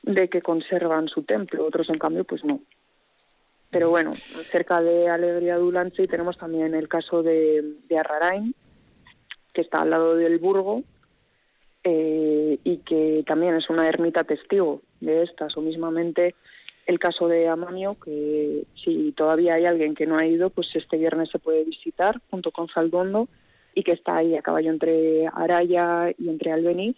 de 0.02 0.28
que 0.28 0.42
conservan 0.42 1.08
su 1.08 1.22
templo, 1.24 1.66
otros 1.66 1.88
en 1.88 1.98
cambio 1.98 2.24
pues 2.24 2.44
no. 2.44 2.60
Pero 3.70 3.90
bueno, 3.90 4.12
cerca 4.12 4.80
de 4.80 5.08
Alegría 5.08 5.56
Dulanche 5.56 6.06
tenemos 6.06 6.38
también 6.38 6.74
el 6.74 6.88
caso 6.88 7.22
de, 7.22 7.74
de 7.88 7.98
Arrarain, 7.98 8.54
que 9.52 9.62
está 9.62 9.82
al 9.82 9.90
lado 9.90 10.14
del 10.14 10.38
Burgo, 10.38 10.84
eh, 11.82 12.58
y 12.64 12.78
que 12.78 13.24
también 13.26 13.54
es 13.54 13.70
una 13.70 13.88
ermita 13.88 14.24
testigo 14.24 14.82
de 15.00 15.22
estas, 15.22 15.56
o 15.56 15.60
mismamente 15.60 16.34
el 16.86 16.98
caso 16.98 17.28
de 17.28 17.48
Amanio, 17.48 17.96
que 18.02 18.64
si 18.82 19.12
todavía 19.12 19.54
hay 19.54 19.66
alguien 19.66 19.94
que 19.94 20.06
no 20.06 20.16
ha 20.16 20.26
ido, 20.26 20.50
pues 20.50 20.68
este 20.74 20.96
viernes 20.96 21.30
se 21.30 21.38
puede 21.38 21.64
visitar 21.64 22.20
junto 22.30 22.52
con 22.52 22.68
Saldondo 22.68 23.28
y 23.74 23.82
que 23.82 23.92
está 23.92 24.16
ahí 24.16 24.36
a 24.36 24.42
caballo 24.42 24.70
entre 24.70 25.26
Araya 25.26 26.12
y 26.16 26.28
entre 26.28 26.52
Albeniz 26.52 26.96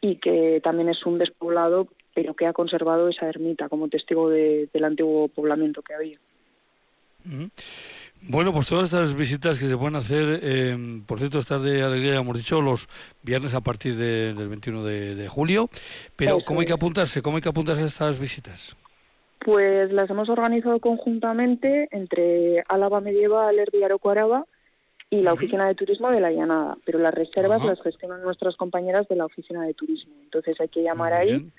y 0.00 0.16
que 0.16 0.60
también 0.62 0.88
es 0.88 1.04
un 1.06 1.18
despoblado 1.18 1.88
pero 2.16 2.32
que 2.32 2.46
ha 2.46 2.54
conservado 2.54 3.10
esa 3.10 3.28
ermita 3.28 3.68
como 3.68 3.88
testigo 3.88 4.30
del 4.30 4.84
antiguo 4.84 5.28
poblamiento 5.28 5.82
que 5.82 5.92
había. 5.92 6.18
Bueno, 8.22 8.54
pues 8.54 8.66
todas 8.66 8.84
estas 8.84 9.14
visitas 9.14 9.58
que 9.58 9.66
se 9.68 9.76
pueden 9.76 9.96
hacer, 9.96 10.40
eh, 10.42 11.02
por 11.06 11.18
cierto, 11.18 11.38
estas 11.38 11.62
de 11.62 11.82
alegría, 11.82 12.16
hemos 12.16 12.38
dicho, 12.38 12.62
los 12.62 12.88
viernes 13.22 13.52
a 13.52 13.60
partir 13.60 13.96
del 13.96 14.48
21 14.48 14.82
de, 14.82 15.28
julio, 15.28 15.68
pero 16.16 16.40
¿cómo 16.40 16.60
hay 16.60 16.66
que 16.66 16.72
apuntarse? 16.72 17.20
¿Cómo 17.20 17.36
hay 17.36 17.42
que 17.42 17.50
apuntarse 17.50 17.82
a 17.82 17.86
estas 17.86 18.18
visitas? 18.18 18.74
Pues 19.38 19.92
las 19.92 20.10
hemos 20.10 20.28
organizado 20.28 20.80
conjuntamente 20.80 21.88
entre 21.90 22.64
Álava 22.68 23.00
Medieval, 23.00 23.58
Herbiaro 23.58 24.00
Araba 24.04 24.44
y 25.10 25.22
la 25.22 25.32
Oficina 25.32 25.66
de 25.66 25.74
Turismo 25.74 26.10
de 26.10 26.20
la 26.20 26.32
Llanada, 26.32 26.76
pero 26.84 26.98
las 26.98 27.14
reservas 27.14 27.64
las 27.64 27.80
gestionan 27.80 28.22
nuestras 28.22 28.56
compañeras 28.56 29.06
de 29.08 29.16
la 29.16 29.26
Oficina 29.26 29.62
de 29.62 29.74
Turismo. 29.74 30.14
Entonces 30.24 30.60
hay 30.60 30.68
que 30.68 30.82
llamar 30.82 31.12
ahí 31.12 31.50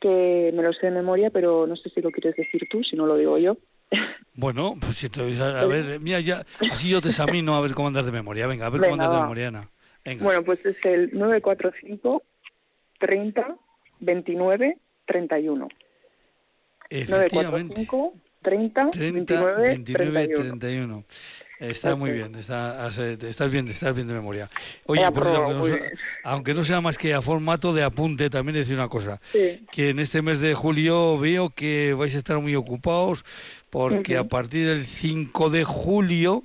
que 0.00 0.52
me 0.54 0.62
lo 0.62 0.72
sé 0.72 0.86
de 0.86 0.92
memoria, 0.92 1.30
pero 1.30 1.66
no 1.66 1.76
sé 1.76 1.90
si 1.90 2.00
lo 2.00 2.10
quieres 2.10 2.36
decir 2.36 2.68
tú, 2.70 2.82
si 2.84 2.96
no 2.96 3.06
lo 3.06 3.16
digo 3.16 3.38
yo. 3.38 3.56
Bueno, 4.38 4.74
pues 4.78 4.98
si 4.98 5.08
te 5.08 5.22
a, 5.40 5.60
a 5.62 5.66
ver, 5.66 5.98
mira, 5.98 6.20
ya, 6.20 6.44
así 6.70 6.90
yo 6.90 7.00
te 7.00 7.08
examino 7.08 7.54
a 7.54 7.62
ver 7.62 7.72
cómo 7.72 7.88
andas 7.88 8.04
de 8.04 8.12
memoria. 8.12 8.46
Venga, 8.46 8.66
a 8.66 8.68
ver 8.68 8.82
cómo 8.82 8.92
andas 8.92 9.10
de 9.10 9.16
memoria, 9.16 9.48
Ana. 9.48 9.70
Venga. 10.04 10.24
Bueno, 10.24 10.42
pues 10.42 10.62
es 10.66 10.84
el 10.84 11.08
945 11.14 12.22
30 12.98 13.56
29 14.00 14.76
31. 15.06 15.68
Efectivamente. 16.90 17.74
945 17.74 18.14
30, 18.46 18.90
29, 18.94 19.62
29 19.62 20.34
31. 20.34 21.04
Está 21.58 21.96
muy 21.96 22.10
bien, 22.10 22.34
está, 22.34 22.86
estás 22.86 23.50
bien, 23.50 23.66
estás 23.68 23.94
bien 23.94 24.06
de 24.06 24.14
memoria. 24.14 24.48
Oye, 24.84 25.02
aunque, 26.22 26.52
no 26.52 26.62
sea, 26.62 26.80
más 26.82 26.98
que 26.98 27.14
a 27.14 27.22
formato 27.22 27.72
de 27.72 27.82
apunte, 27.82 28.28
también 28.28 28.56
decir 28.56 28.76
una 28.76 28.88
cosa, 28.88 29.20
que 29.32 29.88
en 29.88 29.98
este 29.98 30.20
mes 30.20 30.40
de 30.40 30.54
julio 30.54 31.18
veo 31.18 31.50
que 31.50 31.94
vais 31.94 32.14
a 32.14 32.18
estar 32.18 32.38
muy 32.38 32.54
ocupados 32.54 33.24
porque 33.70 34.16
a 34.16 34.24
partir 34.24 34.68
del 34.68 34.86
5 34.86 35.50
de 35.50 35.64
julio 35.64 36.42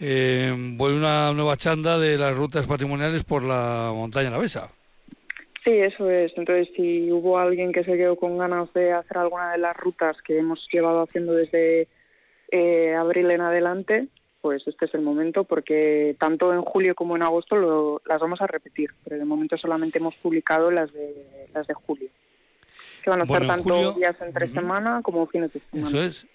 eh, 0.00 0.54
vuelve 0.76 0.98
una 0.98 1.32
nueva 1.34 1.56
chanda 1.56 1.98
de 1.98 2.16
las 2.16 2.34
rutas 2.34 2.66
patrimoniales 2.66 3.24
por 3.24 3.44
la 3.44 3.92
montaña 3.94 4.30
La 4.30 4.38
Besa. 4.38 4.70
Sí, 5.68 5.78
eso 5.80 6.10
es. 6.10 6.32
Entonces, 6.38 6.68
si 6.74 7.12
hubo 7.12 7.38
alguien 7.38 7.72
que 7.72 7.84
se 7.84 7.98
quedó 7.98 8.16
con 8.16 8.38
ganas 8.38 8.72
de 8.72 8.92
hacer 8.92 9.18
alguna 9.18 9.52
de 9.52 9.58
las 9.58 9.76
rutas 9.76 10.16
que 10.22 10.38
hemos 10.38 10.66
llevado 10.72 11.02
haciendo 11.02 11.34
desde 11.34 11.88
eh, 12.50 12.94
abril 12.94 13.30
en 13.30 13.42
adelante, 13.42 14.08
pues 14.40 14.66
este 14.66 14.86
es 14.86 14.94
el 14.94 15.02
momento 15.02 15.44
porque 15.44 16.16
tanto 16.18 16.54
en 16.54 16.62
julio 16.62 16.94
como 16.94 17.16
en 17.16 17.22
agosto 17.22 17.56
lo, 17.56 18.00
las 18.06 18.18
vamos 18.18 18.40
a 18.40 18.46
repetir, 18.46 18.92
pero 19.04 19.18
de 19.18 19.26
momento 19.26 19.58
solamente 19.58 19.98
hemos 19.98 20.14
publicado 20.16 20.70
las 20.70 20.90
de 20.90 21.48
las 21.52 21.66
de 21.66 21.74
julio, 21.74 22.08
que 23.04 23.10
van 23.10 23.20
a 23.20 23.24
estar 23.24 23.46
tanto 23.46 23.92
días 23.92 24.16
entre 24.22 24.48
semana 24.48 25.02
como 25.02 25.26
fines 25.26 25.52
de 25.52 25.60
semana. 25.70 25.88
Eso 25.88 26.02
es. 26.02 26.26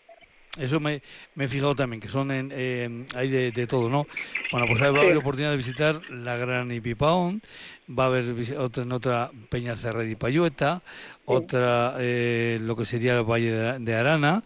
Eso 0.59 0.79
me, 0.79 1.01
me, 1.33 1.45
he 1.45 1.47
fijado 1.47 1.73
también, 1.73 1.99
que 1.99 2.07
son 2.07 2.29
en, 2.29 2.51
eh, 2.53 3.05
hay 3.15 3.29
de, 3.29 3.65
todo, 3.65 3.89
¿no? 3.89 4.05
Bueno, 4.51 4.67
pues 4.69 4.79
va 4.79 4.85
a 4.85 4.89
haber 4.89 5.17
oportunidad 5.17 5.49
de 5.49 5.57
visitar 5.57 5.99
la 6.11 6.37
Gran 6.37 6.71
Ipipaón, 6.71 7.41
va 7.89 8.03
a 8.03 8.07
haber 8.07 8.35
otra 8.59 8.83
en 8.83 8.91
otra 8.91 9.31
Peña 9.49 9.75
Cerreda 9.75 10.11
y 10.11 10.15
Payueta, 10.15 10.83
otra 11.25 11.95
eh, 11.97 12.59
lo 12.61 12.75
que 12.75 12.85
sería 12.85 13.17
el 13.17 13.23
Valle 13.23 13.79
de, 13.79 13.95
Arana, 13.95 14.43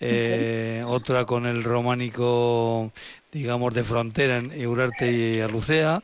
eh, 0.00 0.82
otra 0.86 1.26
con 1.26 1.44
el 1.44 1.62
románico, 1.62 2.90
digamos, 3.30 3.74
de 3.74 3.84
frontera 3.84 4.38
en 4.38 4.52
Eurarte 4.52 5.12
y 5.12 5.40
Alucea, 5.40 6.02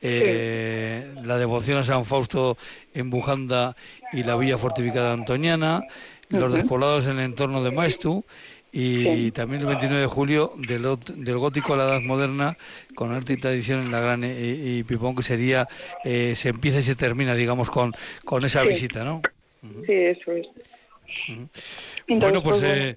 la 0.00 1.38
devoción 1.38 1.76
a 1.76 1.84
San 1.84 2.06
Fausto 2.06 2.56
en 2.94 3.10
Bujanda 3.10 3.76
y 4.14 4.22
la 4.22 4.36
villa 4.36 4.56
fortificada 4.56 5.12
antoniana, 5.12 5.82
los 6.30 6.54
despoblados 6.54 7.06
en 7.06 7.18
el 7.18 7.26
entorno 7.26 7.62
de 7.62 7.70
Maestu, 7.70 8.24
y 8.76 9.30
también 9.30 9.60
el 9.60 9.68
29 9.68 10.00
de 10.00 10.06
julio 10.08 10.52
del, 10.56 10.82
del 11.16 11.38
gótico 11.38 11.74
a 11.74 11.76
la 11.76 11.84
edad 11.84 12.00
moderna 12.00 12.58
con 12.96 13.12
arte 13.12 13.34
y 13.34 13.36
tradición 13.36 13.82
en 13.82 13.92
la 13.92 14.00
gran 14.00 14.24
y, 14.24 14.82
Pipón 14.82 15.14
que 15.14 15.22
sería 15.22 15.68
eh, 16.04 16.34
se 16.34 16.48
empieza 16.48 16.80
y 16.80 16.82
se 16.82 16.96
termina 16.96 17.34
digamos 17.36 17.70
con 17.70 17.92
con 18.24 18.44
esa 18.44 18.64
visita 18.64 19.04
no 19.04 19.22
sí 19.86 19.92
eso 19.92 20.32
es. 20.32 20.48
Bueno 22.08 22.42
pues, 22.42 22.58
pues 22.58 22.62
eh, 22.64 22.96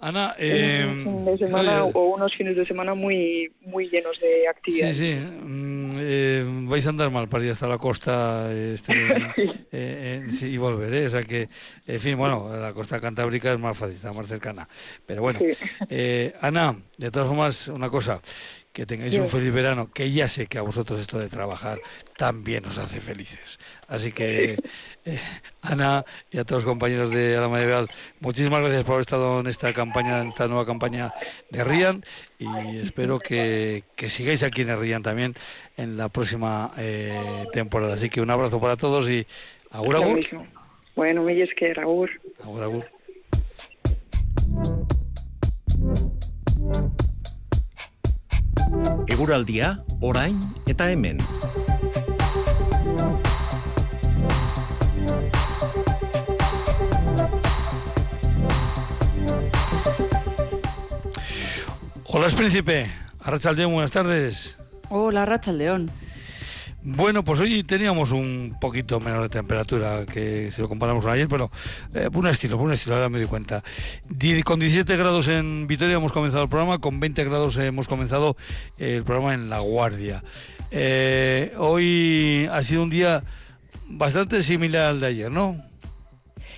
Ana, 0.00 0.36
eh, 0.38 1.04
semana 1.38 1.84
o 1.84 2.14
unos 2.14 2.32
fines 2.36 2.54
de 2.54 2.64
semana 2.66 2.94
muy 2.94 3.50
muy 3.62 3.88
llenos 3.88 4.20
de 4.20 4.46
actividades. 4.46 4.96
Sí, 4.96 5.12
sí. 5.12 5.18
Eh, 6.00 6.44
vais 6.64 6.86
a 6.86 6.90
andar 6.90 7.10
mal 7.10 7.28
para 7.28 7.44
ir 7.44 7.50
hasta 7.50 7.66
la 7.66 7.78
costa 7.78 8.52
este, 8.52 8.92
eh, 9.72 10.26
y 10.42 10.56
volver, 10.56 10.94
¿eh? 10.94 11.06
O 11.06 11.10
sea 11.10 11.22
que, 11.24 11.48
en 11.86 12.00
fin, 12.00 12.16
bueno, 12.16 12.48
la 12.56 12.72
costa 12.72 13.00
cantábrica 13.00 13.52
es 13.52 13.58
más 13.58 13.76
fácil, 13.76 13.96
está 13.96 14.12
más 14.12 14.28
cercana. 14.28 14.68
Pero 15.06 15.22
bueno, 15.22 15.40
Ana, 16.40 16.76
de 16.96 17.10
todas 17.10 17.28
formas, 17.28 17.68
una 17.68 17.88
cosa 17.90 18.20
que 18.78 18.86
tengáis 18.86 19.14
un 19.18 19.26
feliz 19.26 19.52
verano, 19.52 19.90
que 19.92 20.12
ya 20.12 20.28
sé 20.28 20.46
que 20.46 20.56
a 20.56 20.62
vosotros 20.62 21.00
esto 21.00 21.18
de 21.18 21.28
trabajar 21.28 21.80
también 22.16 22.64
os 22.64 22.78
hace 22.78 23.00
felices. 23.00 23.58
Así 23.88 24.12
que, 24.12 24.56
eh, 25.04 25.20
Ana 25.62 26.04
y 26.30 26.38
a 26.38 26.44
todos 26.44 26.62
los 26.62 26.70
compañeros 26.70 27.10
de 27.10 27.36
Alama 27.36 27.58
de 27.58 27.88
muchísimas 28.20 28.60
gracias 28.60 28.84
por 28.84 28.92
haber 28.92 29.00
estado 29.00 29.40
en 29.40 29.48
esta 29.48 29.72
campaña, 29.72 30.22
en 30.22 30.28
esta 30.28 30.46
nueva 30.46 30.64
campaña 30.64 31.12
de 31.50 31.64
Rian 31.64 32.04
y 32.38 32.78
espero 32.78 33.18
que, 33.18 33.82
sigáis 34.06 34.44
aquí 34.44 34.62
en 34.62 34.78
Rian 34.78 35.02
también 35.02 35.34
en 35.76 35.96
la 35.96 36.08
próxima 36.08 36.72
eh, 36.78 37.46
temporada. 37.52 37.94
Así 37.94 38.08
que 38.08 38.20
un 38.20 38.30
abrazo 38.30 38.60
para 38.60 38.76
todos 38.76 39.10
y 39.10 39.26
agur 39.72 39.96
agur. 39.96 40.20
Bueno, 40.94 41.24
me 41.24 41.34
que 41.48 41.72
agur. 41.72 42.10
Agur 42.44 42.62
agur. 42.62 42.84
Eguraldia, 49.08 49.82
orain 50.00 50.40
eta 50.66 50.90
hemen. 50.90 51.18
Hola, 62.04 62.26
príncipe. 62.28 62.90
Arrachaldeón, 63.20 63.72
buenas 63.72 63.90
tardes. 63.90 64.56
Hola, 64.88 65.22
Arrachaldeón. 65.22 65.90
Bueno, 66.80 67.24
pues 67.24 67.40
hoy 67.40 67.64
teníamos 67.64 68.12
un 68.12 68.56
poquito 68.60 69.00
menor 69.00 69.22
de 69.22 69.28
temperatura 69.28 70.06
que 70.06 70.50
si 70.52 70.62
lo 70.62 70.68
comparamos 70.68 71.02
con 71.02 71.12
ayer, 71.12 71.26
pero 71.26 71.50
eh, 71.92 72.08
un 72.12 72.28
estilo, 72.28 72.56
por 72.56 72.66
un 72.66 72.72
estilo, 72.72 72.94
ahora 72.94 73.08
me 73.08 73.18
doy 73.18 73.26
cuenta. 73.26 73.64
con 74.44 74.60
17 74.60 74.96
grados 74.96 75.26
en 75.26 75.66
Vitoria 75.66 75.96
hemos 75.96 76.12
comenzado 76.12 76.44
el 76.44 76.48
programa, 76.48 76.78
con 76.78 77.00
20 77.00 77.24
grados 77.24 77.56
hemos 77.56 77.88
comenzado 77.88 78.36
el 78.78 79.02
programa 79.02 79.34
en 79.34 79.50
La 79.50 79.58
Guardia. 79.58 80.22
Eh, 80.70 81.52
hoy 81.58 82.48
ha 82.50 82.62
sido 82.62 82.84
un 82.84 82.90
día 82.90 83.24
bastante 83.88 84.42
similar 84.44 84.90
al 84.90 85.00
de 85.00 85.06
ayer, 85.08 85.32
¿no? 85.32 85.56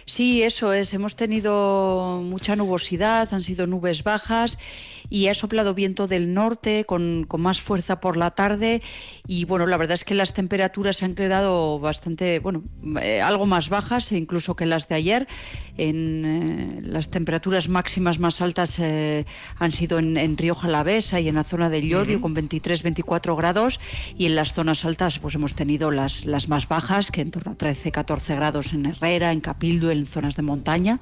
Sí, 0.04 0.42
eso 0.42 0.72
es. 0.74 0.92
Hemos 0.92 1.16
tenido 1.16 2.20
mucha 2.22 2.56
nubosidad, 2.56 3.32
han 3.32 3.42
sido 3.42 3.66
nubes 3.66 4.02
bajas 4.02 4.58
y 5.08 5.28
ha 5.28 5.34
soplado 5.34 5.74
viento 5.74 6.06
del 6.06 6.34
norte 6.34 6.84
con, 6.84 7.26
más 7.38 7.60
fuerza 7.60 8.00
por 8.00 8.16
la 8.16 8.32
tarde. 8.32 8.82
Y 9.26 9.44
bueno, 9.44 9.66
la 9.66 9.76
verdad 9.76 9.94
es 9.94 10.04
que 10.04 10.14
las 10.14 10.34
temperaturas 10.34 10.98
se 10.98 11.04
han 11.04 11.14
quedado 11.14 11.78
bastante, 11.78 12.38
bueno, 12.40 12.62
eh, 13.00 13.20
algo 13.20 13.46
más 13.46 13.68
bajas 13.68 14.12
incluso 14.12 14.56
que 14.56 14.66
las 14.66 14.88
de 14.88 14.94
ayer. 14.94 15.28
En, 15.76 16.24
eh, 16.24 16.80
las 16.82 17.10
temperaturas 17.10 17.68
máximas 17.68 18.18
más 18.18 18.40
altas 18.40 18.78
eh, 18.78 19.24
han 19.58 19.72
sido 19.72 19.98
en, 19.98 20.16
en, 20.16 20.36
Río 20.36 20.54
Jalavesa 20.54 21.20
y 21.20 21.28
en 21.28 21.36
la 21.36 21.44
zona 21.44 21.70
del 21.70 21.88
Llodio 21.88 22.20
con 22.20 22.34
23-24 22.34 23.36
grados. 23.36 23.80
Y 24.18 24.26
en 24.26 24.34
las 24.34 24.52
zonas 24.52 24.84
altas 24.84 25.18
pues 25.18 25.34
hemos 25.34 25.54
tenido 25.54 25.90
las, 25.90 26.26
las 26.26 26.48
más 26.48 26.68
bajas 26.68 27.10
que 27.10 27.20
en 27.20 27.30
torno 27.30 27.52
a 27.52 27.56
13-14 27.56 28.36
grados 28.36 28.72
en 28.72 28.86
Herrera, 28.86 29.32
en 29.32 29.40
Capildo, 29.40 29.90
en 29.90 30.06
zonas 30.06 30.36
de 30.36 30.42
montaña 30.42 31.00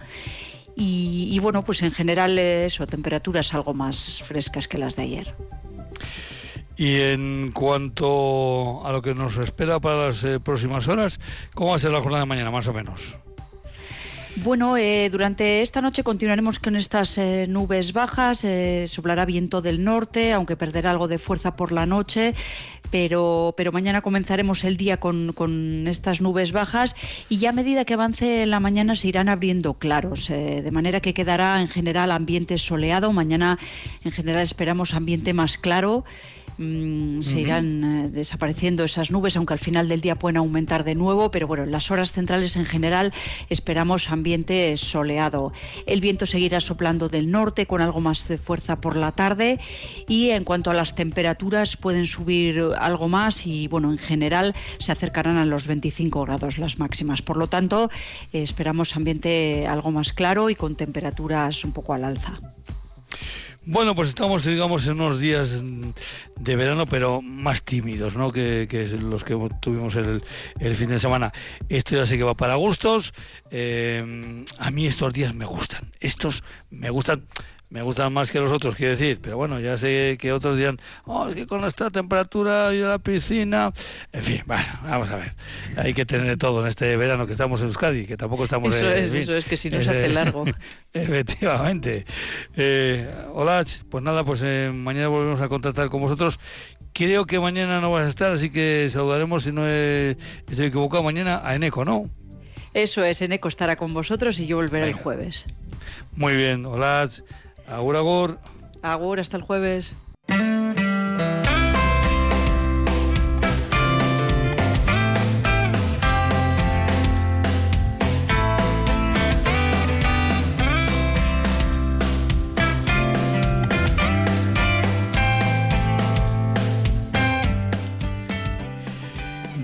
y, 0.81 1.39
bueno, 1.41 1.65
pues 1.65 1.83
en 1.83 1.91
general 1.91 2.39
eso, 2.39 2.87
temperaturas 2.87 3.53
algo 3.53 3.75
más 3.75 4.23
frescas 4.23 4.69
que 4.69 4.79
las 4.79 4.95
de 4.95 5.03
ayer. 5.03 5.35
Y 6.77 7.01
en 7.01 7.51
cuanto 7.53 8.87
a 8.87 8.93
lo 8.93 9.03
que 9.03 9.13
nos 9.13 9.37
espera 9.39 9.81
para 9.81 10.07
las 10.07 10.23
eh, 10.23 10.39
próximas 10.39 10.87
horas, 10.87 11.19
¿cómo 11.55 11.71
va 11.71 11.77
a 11.77 11.81
ser 11.81 11.91
la 11.91 12.01
jornada 12.01 12.23
de 12.23 12.29
mañana, 12.29 12.53
más 12.53 12.69
o 12.69 12.73
menos? 12.73 13.19
Bueno, 14.45 14.77
eh, 14.77 15.09
durante 15.11 15.63
esta 15.63 15.81
noche 15.81 16.05
continuaremos 16.05 16.61
con 16.61 16.77
estas 16.77 17.19
eh, 17.19 17.47
nubes 17.49 17.93
bajas, 17.93 18.45
eh, 18.45 18.87
soplará 18.89 19.25
viento 19.25 19.63
del 19.63 19.83
norte, 19.83 20.33
aunque 20.33 20.55
perderá 20.57 20.91
algo 20.91 21.09
de 21.09 21.19
fuerza 21.19 21.57
por 21.57 21.73
la 21.73 21.87
noche, 21.87 22.35
pero, 22.93 23.53
pero 23.57 23.73
mañana 23.73 24.01
comenzaremos 24.01 24.63
el 24.63 24.77
día 24.77 24.99
con, 25.01 25.33
con, 25.33 25.89
estas 25.89 26.21
nubes 26.21 26.53
bajas 26.53 26.95
y 27.29 27.39
ya 27.39 27.51
a 27.51 27.53
medida 27.53 27.85
que 27.85 27.95
avance 27.95 28.47
la 28.47 28.61
mañana 28.61 28.95
se 28.95 29.09
irán 29.09 29.29
abriendo 29.29 29.75
claros, 29.75 30.29
de 30.29 30.71
manera 30.71 31.01
que 31.01 31.15
quedará 31.15 31.61
en 31.61 31.69
general 31.69 32.13
ambiente 32.13 32.59
soleado, 32.59 33.13
mañana 33.13 33.59
en 34.05 34.13
general 34.13 34.43
esperamos 34.43 34.95
ambiente 34.95 35.33
más 35.33 35.59
claro. 35.59 36.05
Mm, 36.59 37.23
se 37.23 37.41
irán 37.41 37.85
eh, 37.85 38.09
desapareciendo 38.11 38.83
esas 38.83 39.13
nubes, 39.13 39.37
aunque 39.37 39.53
al 39.53 39.61
final 39.61 39.89
del 39.89 40.01
día 40.01 40.17
pueden 40.17 40.39
aumentar 40.39 40.83
de 40.83 40.97
nuevo, 40.97 41.31
pero 41.31 41.47
bueno, 41.47 41.63
en 41.63 41.71
las 41.71 41.93
horas 41.93 42.11
centrales 42.11 42.57
en 42.57 42.65
general 42.65 43.13
esperamos 43.49 44.11
ambiente 44.11 44.77
soleado. 44.77 45.53
El 45.87 46.01
viento 46.01 46.27
seguirá 46.27 46.61
soplando 46.61 47.09
del 47.09 47.31
norte 47.31 47.67
con 47.67 47.81
algo 47.81 48.01
más 48.01 48.27
de 48.27 48.39
fuerza 48.39 48.81
por 48.81 48.97
la 48.97 49.13
tarde 49.13 49.61
y 50.09 50.31
en 50.31 50.43
cuanto 50.43 50.73
a 50.73 50.75
las 50.75 50.97
temperaturas 50.97 51.77
pueden 51.77 52.07
subir 52.07 52.61
algo 52.77 53.07
más 53.07 53.47
y 53.47 53.69
bueno, 53.69 53.93
en 53.93 53.99
general 53.99 54.57
se 54.79 54.91
acercarán 54.91 55.37
a 55.37 55.45
los 55.45 55.69
25 55.69 56.25
grados 56.25 56.59
las 56.59 56.81
máximas. 56.81 57.23
Por 57.23 57.37
lo 57.37 57.49
tanto, 57.49 57.89
esperamos 58.33 58.97
ambiente 58.97 59.69
algo 59.69 59.93
más 59.93 60.13
claro 60.13 60.51
y 60.51 60.57
con 60.57 60.75
temperaturas 60.75 61.65
un 61.65 61.71
poco 61.71 61.95
al 61.95 62.03
alza. 62.03 62.41
Bueno, 63.71 63.95
pues 63.95 64.09
estamos, 64.09 64.45
digamos, 64.45 64.87
en 64.87 64.93
unos 64.93 65.19
días 65.19 65.63
de 66.41 66.57
verano, 66.57 66.87
pero 66.87 67.21
más 67.21 67.63
tímidos, 67.63 68.17
¿no? 68.17 68.33
Que, 68.33 68.67
los 68.99 69.25
que 69.25 69.37
tuvimos 69.61 69.95
el, 69.97 70.23
fin 70.75 70.89
de 70.89 70.99
semana. 70.99 71.35
Esto 71.69 71.95
ya 71.95 72.07
sé 72.07 72.17
que 72.17 72.25
va 72.25 72.35
para 72.35 72.55
gustos. 72.55 73.13
Eh, 73.51 74.43
a 74.59 74.71
mí 74.71 74.87
estos 74.87 75.13
días 75.13 75.35
me 75.35 75.45
gustan. 75.45 75.93
Estos 76.01 76.45
me 76.71 76.89
gustan 76.89 77.25
me 77.71 77.83
gustan 77.83 78.13
más 78.13 78.33
que 78.33 78.41
los 78.41 78.51
otros, 78.51 78.77
quiero 78.77 78.93
decir, 78.93 79.21
pero 79.21 79.37
bueno, 79.37 79.61
ya 79.61 79.77
sé 79.77 80.17
que 80.19 80.33
otros 80.33 80.57
dirán, 80.57 80.79
oh, 81.05 81.29
es 81.29 81.35
que 81.35 81.47
con 81.47 81.65
esta 81.65 81.91
temperatura 81.91 82.75
y 82.75 82.79
la 82.79 82.99
piscina, 82.99 83.73
en 84.13 84.23
fin, 84.23 84.43
bueno, 84.47 84.65
vamos 84.85 85.09
a 85.11 85.17
ver, 85.17 85.35
hay 85.77 85.93
que 85.93 86.07
tener 86.07 86.39
todo 86.39 86.63
en 86.63 86.69
este 86.69 86.97
verano 86.97 87.27
que 87.27 87.33
estamos 87.33 87.61
en 87.61 87.67
Euskadi, 87.67 88.07
que 88.07 88.17
tampoco 88.17 88.45
estamos... 88.45 88.75
Eso 88.75 88.89
es, 88.91 89.15
eso 89.15 89.35
es, 89.35 89.45
que 89.45 89.57
si 89.57 89.69
no 89.69 89.83
se 89.83 89.91
hace 89.91 90.09
largo. 90.09 90.45
Efectivamente. 90.93 92.07
Eh, 92.57 93.11
hola, 93.35 93.65
pues 93.91 94.03
nada, 94.03 94.25
pues 94.25 94.41
eh, 94.43 94.71
mañana 94.73 95.09
volvemos 95.09 95.41
a 95.41 95.49
contactar 95.49 95.91
con 95.91 96.01
vosotros. 96.01 96.41
Creo 96.95 97.27
que 97.27 97.39
mañana 97.39 97.81
no 97.81 97.91
vas 97.91 98.07
a 98.07 98.09
estar, 98.09 98.33
así 98.33 98.51
que 98.51 98.89
saludaremos, 98.91 99.43
si 99.43 99.53
no 99.53 99.67
estoy 99.67 100.67
equivocado, 100.67 101.03
mañana 101.03 101.43
a 101.45 101.55
Eneco, 101.55 101.85
¿no? 101.85 102.09
Eso 102.73 103.05
es, 103.05 103.21
Eneco 103.23 103.49
estará 103.49 103.77
con 103.77 103.93
vosotros 103.93 104.41
y 104.41 104.47
yo 104.47 104.57
volveré 104.57 104.87
el 104.89 104.95
jueves. 104.95 105.45
Muy 106.17 106.37
bien, 106.37 106.65
hola. 106.67 107.09
Agur, 107.71 107.97
agur. 107.97 108.39
Agur, 108.83 109.21
hasta 109.21 109.37
el 109.37 109.43
jueves. 109.43 109.95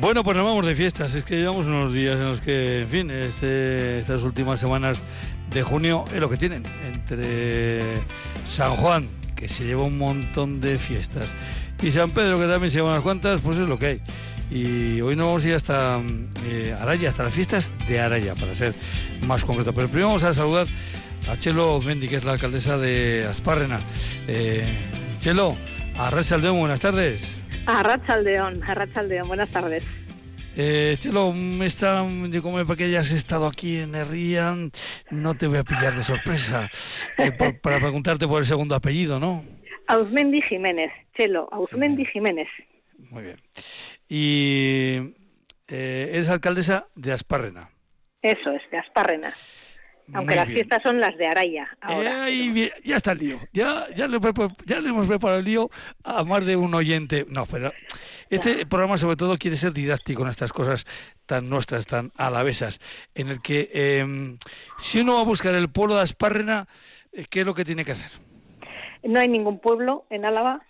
Bueno, 0.05 0.23
pues 0.23 0.37
nos 0.37 0.45
vamos 0.45 0.67
de 0.67 0.75
fiestas. 0.75 1.15
Es 1.15 1.25
que 1.25 1.39
llevamos 1.39 1.67
unos 1.67 1.95
días 1.95 2.21
en 2.21 2.27
los 2.29 2.43
que, 2.43 2.83
en 2.83 2.89
fin, 2.89 3.11
este, 3.11 4.01
estas 4.01 4.23
últimas 4.23 4.61
semanas 4.61 5.03
de 5.55 5.63
junio 5.63 6.05
es 6.13 6.21
lo 6.21 6.29
que 6.29 6.37
tienen. 6.37 6.65
Entre 6.93 7.81
San 8.49 8.73
Juan, 8.73 9.09
que 9.37 9.49
se 9.49 9.65
lleva 9.65 9.85
un 9.85 9.97
montón 9.97 10.61
de 10.61 10.79
fiestas, 10.79 11.29
y 11.83 11.91
San 11.91 12.11
Pedro, 12.11 12.39
que 12.39 12.47
también 12.47 12.71
se 12.71 12.79
lleva 12.79 12.91
unas 12.91 13.03
cuantas, 13.03 13.41
pues 13.41 13.59
es 13.59 13.69
lo 13.69 13.79
que 13.79 13.87
hay. 13.87 14.01
Y 14.51 15.01
hoy 15.01 15.17
nos 15.17 15.27
vamos 15.27 15.45
a 15.45 15.49
ir 15.49 15.55
hasta 15.55 16.01
eh, 16.47 16.77
Araya, 16.79 17.09
hasta 17.09 17.25
las 17.25 17.35
fiestas 17.35 17.73
de 17.89 18.01
Araya, 18.01 18.35
para 18.35 18.55
ser 18.55 18.75
más 19.27 19.45
concreto. 19.45 19.73
Pero 19.73 19.89
primero 19.89 20.09
vamos 20.09 20.25
a 20.25 20.35
saludar 20.35 20.67
a 21.31 21.39
Chelo 21.39 21.75
Ozmendi, 21.75 22.09
que 22.09 22.17
es 22.17 22.25
la 22.25 22.33
alcaldesa 22.33 22.79
de 22.79 23.27
Aspárrena. 23.29 23.81
Eh, 24.29 24.65
Chelo, 25.21 25.57
Arrachaldeón, 25.99 26.59
buenas 26.59 26.81
tardes. 26.81 27.39
Arrachaldeón, 27.67 28.63
Arrachaldeón, 28.63 29.29
buenas 29.29 29.49
tardes. 29.49 29.85
Eh, 30.57 30.97
Chelo, 31.01 31.33
me 31.33 31.67
está, 31.67 32.07
como 32.41 32.65
para 32.65 32.77
que 32.77 32.85
hayas 32.85 33.11
estado 33.11 33.47
aquí 33.47 33.79
en 33.79 33.95
Herrían, 33.95 34.71
no 35.11 35.35
te 35.35 35.49
voy 35.49 35.59
a 35.59 35.65
pillar 35.65 35.95
de 35.95 36.03
sorpresa 36.03 36.71
eh, 37.19 37.33
para 37.33 37.81
preguntarte 37.81 38.29
por 38.29 38.39
el 38.39 38.47
segundo 38.47 38.77
apellido, 38.77 39.19
¿no? 39.19 39.45
Ausmendi 39.89 40.41
Jiménez, 40.43 40.93
Chelo, 41.17 41.49
Ausmendi 41.51 42.05
Jiménez. 42.07 42.49
Muy 43.11 43.25
bien. 43.25 43.37
Y 44.09 45.15
eh, 45.67 46.11
eres 46.13 46.29
alcaldesa 46.29 46.87
de 46.95 47.13
Aspárrena. 47.13 47.71
Eso 48.23 48.53
es, 48.53 48.63
de 48.71 48.79
Aspárrena. 48.79 49.33
Aunque 50.13 50.35
las 50.35 50.49
fiestas 50.49 50.83
son 50.83 51.01
las 51.01 51.17
de 51.17 51.27
Araya. 51.27 51.69
Eh, 51.89 52.71
ya 52.85 52.97
está 52.97 53.13
el 53.13 53.19
lío. 53.19 53.41
Ya, 53.53 53.87
ya, 53.97 54.07
le, 54.07 54.19
ya 54.67 54.81
le 54.81 54.89
hemos 54.91 55.07
preparado 55.07 55.39
el 55.39 55.47
lío 55.47 55.71
a 56.03 56.25
más 56.25 56.45
de 56.45 56.57
un 56.57 56.75
oyente. 56.75 57.25
No, 57.29 57.47
pero 57.47 57.73
este 58.29 58.67
programa 58.67 58.99
sobre 58.99 59.17
todo 59.17 59.39
quiere 59.39 59.57
ser 59.57 59.73
didáctico 59.73 60.23
en 60.23 60.29
estas 60.29 60.53
cosas 60.53 60.87
tan 61.25 61.49
nuestras, 61.49 61.87
tan 61.87 62.13
alavesas, 62.17 62.81
en 63.15 63.29
el 63.29 63.41
que 63.41 63.71
em, 63.73 64.37
si 64.79 65.01
uno 65.01 65.15
va 65.15 65.21
a 65.21 65.25
buscar 65.25 65.55
el 65.55 65.71
pueblo 65.71 65.97
de 65.97 66.03
Aspárrena, 66.03 66.67
eh, 67.13 67.25
¿qué 67.31 67.41
es 67.41 67.47
lo 67.47 67.55
que 67.55 67.65
tiene 67.65 67.85
que 67.85 67.93
hacer? 67.93 68.11
No 69.03 69.21
hay 69.21 69.29
ningún 69.29 69.59
pueblo 69.59 70.05
en 70.11 70.27
Álava. 70.27 70.63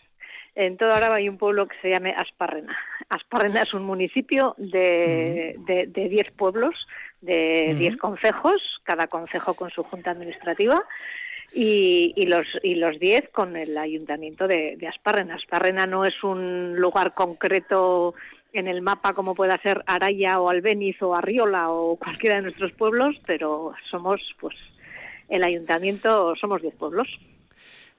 En 0.55 0.77
toda 0.77 0.97
Álava 0.97 1.17
hay 1.17 1.29
un 1.29 1.39
pueblo 1.39 1.67
que 1.67 1.75
se 1.83 1.91
llama 1.91 2.11
Aspárrena. 2.11 2.77
Aspárrena 3.09 3.63
es 3.63 3.75
un 3.75 3.83
municipio 3.83 4.55
de 4.59 5.57
10 5.67 6.31
pueblos 6.33 6.87
de 7.25 7.75
10 7.79 7.97
concejos, 7.97 8.81
cada 8.85 9.07
concejo 9.07 9.55
con 9.55 9.71
su 9.71 9.83
junta 9.83 10.11
administrativa, 10.11 10.85
y, 11.53 12.13
y 12.17 12.27
los 12.27 12.47
y 12.63 12.75
los 12.75 12.99
10 12.99 13.31
con 13.31 13.57
el 13.57 13.79
ayuntamiento 13.79 14.49
de, 14.49 14.77
de 14.77 14.89
Asparrena. 14.89 15.37
Asparrena 15.37 15.87
no 15.87 16.05
es 16.05 16.23
un 16.25 16.77
lugar 16.77 17.15
concreto 17.15 18.15
en 18.53 18.69
el 18.69 18.83
mapa 18.83 19.13
como 19.13 19.35
pueda 19.35 19.61
ser 19.63 19.83
Araya 19.87 20.41
o 20.41 20.49
Albeniz 20.49 21.01
o 21.03 21.15
Arriola 21.15 21.71
o 21.71 21.97
cualquiera 21.97 22.37
de 22.37 22.43
nuestros 22.43 22.73
pueblos, 22.73 23.17
pero 23.27 23.73
somos 23.91 24.21
pues 24.41 24.57
el 25.29 25.45
ayuntamiento, 25.45 26.35
somos 26.37 26.63
10 26.63 26.75
pueblos. 26.75 27.09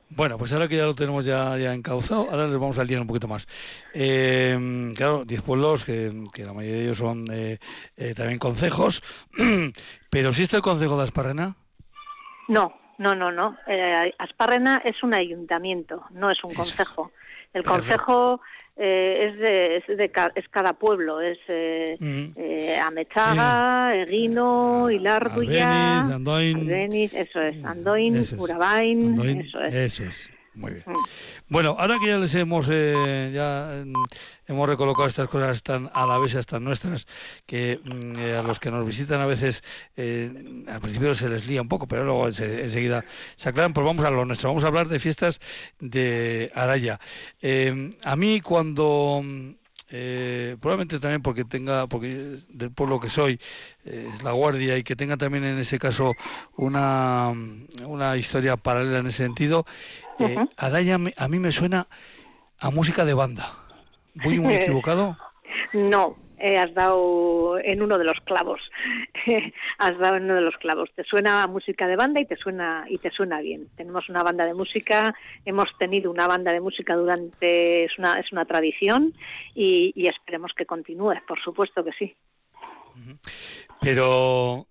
Bueno, 0.10 0.38
pues 0.38 0.54
ahora 0.54 0.68
que 0.68 0.78
ya 0.78 0.86
lo 0.86 0.94
tenemos 0.94 1.26
ya, 1.26 1.58
ya 1.58 1.74
encauzado, 1.74 2.30
ahora 2.30 2.48
les 2.48 2.60
vamos 2.60 2.78
a 2.78 2.84
liar 2.84 3.02
un 3.02 3.08
poquito 3.08 3.28
más. 3.28 3.48
Eh, 3.94 4.94
claro, 4.96 5.26
10 5.26 5.42
pueblos, 5.42 5.84
que, 5.84 6.12
la 6.38 6.54
mayoría 6.54 6.78
de 6.78 6.84
ellos 6.84 6.98
son 6.98 7.26
eh, 7.32 7.60
eh, 7.98 8.14
también 8.14 8.38
concejos, 8.40 9.02
pero 10.10 10.30
¿existe 10.30 10.56
el 10.56 10.62
concejo 10.62 10.96
de 10.98 11.04
Asparrena? 11.04 11.56
No, 12.48 12.74
no, 13.00 13.16
no, 13.16 13.32
no. 13.32 13.58
Asparrena 14.20 14.82
es 14.86 15.02
un 15.02 15.16
ayuntamiento, 15.16 16.04
no 16.12 16.30
es 16.30 16.44
un 16.44 16.54
concejo. 16.54 17.12
El 17.56 17.64
concejo 17.64 18.42
eh, 18.76 19.30
es, 19.32 19.40
de, 19.40 19.78
es, 19.78 19.88
de, 19.88 20.12
es 20.36 20.50
cada 20.50 20.74
pueblo, 20.74 21.22
es 21.22 21.40
eh, 21.48 21.96
mm. 21.98 22.26
eh 22.36 22.78
Amechaga, 22.78 23.96
Eguino, 23.96 24.92
Hilarduya, 24.92 26.02
Andoin, 26.02 26.70
eso 26.70 27.42
es, 27.42 27.64
Andoin, 27.64 28.26
Urabain, 28.38 29.40
eso 29.40 29.62
es. 29.62 29.74
Eso 29.74 30.04
es. 30.04 30.35
Muy 30.56 30.72
bien. 30.72 30.84
Mm. 30.86 30.94
Bueno, 31.50 31.76
ahora 31.78 32.00
que 32.00 32.08
ya 32.08 32.18
les 32.18 32.34
hemos 32.36 32.68
eh, 32.72 33.32
ya 33.34 33.84
mm, 33.86 33.94
hemos 34.48 34.70
recolocado 34.70 35.08
estas 35.08 35.28
cosas 35.28 35.62
tan 35.64 35.90
a 35.94 36.06
la 36.06 36.18
vez 36.18 36.46
tan 36.46 36.64
nuestras 36.64 37.08
que 37.46 37.80
mm, 37.84 38.20
eh, 38.20 38.36
a 38.38 38.42
los 38.42 38.60
que 38.60 38.72
nos 38.72 38.86
visitan 38.86 39.22
a 39.22 39.26
veces 39.26 39.64
eh, 39.98 40.64
al 40.68 40.82
principio 40.82 41.14
se 41.14 41.30
les 41.30 41.46
lía 41.48 41.62
un 41.62 41.68
poco, 41.68 41.88
pero 41.88 42.06
luego 42.06 42.28
enseguida 42.28 43.06
se 43.36 43.50
aclaran. 43.50 43.74
Pues 43.74 43.86
vamos 43.86 44.06
a 44.06 44.10
lo 44.10 44.26
nuestro. 44.26 44.50
Vamos 44.50 44.64
a 44.64 44.68
hablar 44.68 44.88
de 44.88 45.00
fiestas 45.00 45.42
de 45.80 46.52
Araya. 46.56 47.00
a 48.04 48.16
mí 48.16 48.42
cuando 48.42 49.24
probablemente 49.88 51.00
también 51.00 51.22
porque 51.22 51.46
tenga, 51.46 51.88
porque 51.88 52.38
del 52.50 52.72
pueblo 52.72 53.00
que 53.00 53.10
soy, 53.10 53.40
es 53.84 54.24
la 54.24 54.32
guardia 54.32 54.78
y 54.78 54.84
que 54.84 54.96
tenga 54.96 55.18
también 55.18 55.44
en 55.44 55.60
ese 55.60 55.80
caso 55.80 56.14
una, 56.56 57.34
una 57.86 58.18
historia 58.18 58.58
paralela 58.58 59.00
en 59.00 59.08
ese 59.08 59.24
sentido, 59.24 59.66
eh, 60.20 60.38
Araya 60.58 60.98
a 61.18 61.28
mí 61.28 61.40
me 61.40 61.52
suena 61.52 61.88
a 62.60 62.70
música 62.70 63.06
de 63.06 63.14
banda. 63.14 63.54
¿Voy 64.16 64.40
muy 64.40 64.54
equivocado? 64.56 65.18
no, 65.74 66.16
eh, 66.40 66.58
has 66.58 66.74
dado 66.74 67.58
en 67.60 67.82
uno 67.82 67.98
de 67.98 68.04
los 68.04 68.20
clavos. 68.22 68.62
has 69.78 69.98
dado 69.98 70.18
en 70.18 70.24
uno 70.26 70.36
de 70.36 70.42
los 70.42 70.58
clavos. 70.58 70.90
Te 70.96 71.04
suena 71.04 71.46
música 71.48 71.88
de 71.88 71.96
banda 71.96 72.20
y 72.20 72.26
te 72.26 72.36
suena 72.36 72.86
y 72.90 72.98
te 72.98 73.12
suena 73.12 73.42
bien. 73.42 73.70
Tenemos 73.76 74.10
una 74.10 74.24
banda 74.24 74.46
de 74.46 74.54
música, 74.54 75.16
hemos 75.46 75.76
tenido 75.78 76.12
una 76.12 76.28
banda 76.28 76.54
de 76.54 76.62
música 76.62 76.96
durante 76.96 77.86
es 77.86 77.98
una 77.98 78.16
es 78.16 78.32
una 78.32 78.46
tradición 78.46 79.14
y 79.54 80.08
esperemos 80.08 80.54
que 80.54 80.66
continúe. 80.66 81.16
Por 81.28 81.42
supuesto 81.42 81.84
que 81.84 81.92
sí. 81.94 82.16
Pero 83.82 84.68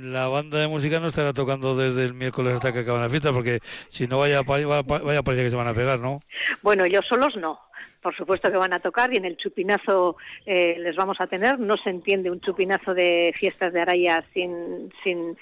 la 0.00 0.28
banda 0.28 0.58
de 0.58 0.68
música 0.68 1.00
no 1.00 1.08
estará 1.08 1.32
tocando 1.32 1.76
desde 1.76 2.04
el 2.04 2.14
miércoles 2.14 2.54
hasta 2.54 2.72
que 2.72 2.80
acaban 2.80 3.02
la 3.02 3.08
fiesta, 3.08 3.32
porque 3.32 3.60
si 3.88 4.06
no 4.06 4.18
vaya, 4.18 4.42
vaya, 4.42 4.82
vaya 4.82 5.22
parecer 5.22 5.44
que 5.46 5.50
se 5.50 5.56
van 5.56 5.68
a 5.68 5.74
pegar, 5.74 5.98
¿no? 5.98 6.20
Bueno, 6.62 6.84
ellos 6.84 7.06
solos 7.06 7.36
no. 7.36 7.60
Por 8.00 8.16
supuesto 8.16 8.50
que 8.50 8.56
van 8.56 8.72
a 8.72 8.78
tocar 8.78 9.12
y 9.12 9.16
en 9.16 9.24
el 9.24 9.36
chupinazo 9.36 10.16
eh, 10.46 10.76
les 10.78 10.94
vamos 10.94 11.20
a 11.20 11.26
tener. 11.26 11.58
No 11.58 11.76
se 11.76 11.90
entiende 11.90 12.30
un 12.30 12.40
chupinazo 12.40 12.94
de 12.94 13.32
fiestas 13.34 13.72
de 13.72 13.80
Araya 13.80 14.24
sin, 14.32 14.92
sin, 15.02 15.36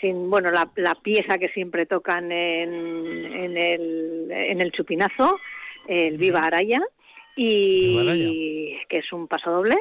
sin 0.00 0.28
bueno, 0.28 0.50
la, 0.50 0.68
la 0.76 0.96
pieza 0.96 1.38
que 1.38 1.48
siempre 1.50 1.86
tocan 1.86 2.32
en, 2.32 3.24
en, 3.32 3.56
el, 3.56 4.28
en 4.30 4.60
el 4.60 4.72
chupinazo, 4.72 5.38
el 5.86 6.18
Viva 6.18 6.40
Araya, 6.40 6.80
y 7.36 8.76
que 8.88 8.98
es 8.98 9.12
un 9.12 9.28
paso 9.28 9.52
doble. 9.52 9.76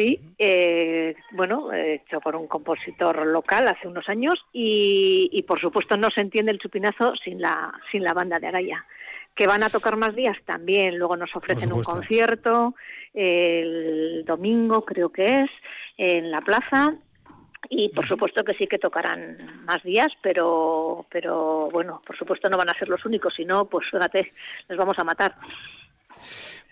Sí, 0.00 0.18
eh, 0.38 1.14
bueno, 1.32 1.70
hecho 1.74 2.20
por 2.20 2.34
un 2.34 2.46
compositor 2.46 3.26
local 3.26 3.68
hace 3.68 3.86
unos 3.86 4.08
años 4.08 4.42
y, 4.50 5.44
por 5.46 5.60
supuesto 5.60 5.98
no 5.98 6.10
se 6.10 6.22
entiende 6.22 6.52
el 6.52 6.58
chupinazo 6.58 7.14
sin 7.16 7.38
la, 7.38 7.70
sin 7.92 8.02
la 8.02 8.14
banda 8.14 8.38
de 8.38 8.46
Araya. 8.46 8.86
Que 9.34 9.46
van 9.46 9.62
a 9.62 9.68
tocar 9.68 9.96
más 9.96 10.16
días 10.16 10.38
también, 10.46 10.98
luego 10.98 11.18
nos 11.18 11.36
ofrecen 11.36 11.70
un 11.74 11.84
concierto 11.84 12.74
el 13.12 14.24
domingo 14.24 14.86
creo 14.86 15.10
que 15.10 15.42
es, 15.42 15.50
en 15.98 16.30
la 16.30 16.40
plaza 16.40 16.94
y 17.68 17.90
por 17.90 18.08
supuesto 18.08 18.42
que 18.42 18.54
sí 18.54 18.66
que 18.66 18.78
tocarán 18.78 19.36
más 19.66 19.82
días, 19.82 20.08
pero, 20.22 21.04
pero 21.10 21.68
bueno, 21.70 22.00
por 22.06 22.16
supuesto 22.16 22.48
no 22.48 22.56
van 22.56 22.70
a 22.70 22.78
ser 22.78 22.88
los 22.88 23.04
únicos, 23.04 23.34
si 23.34 23.44
no, 23.44 23.66
pues 23.66 23.86
fíjate, 23.90 24.32
les 24.66 24.78
vamos 24.78 24.98
a 24.98 25.04
matar. 25.04 25.34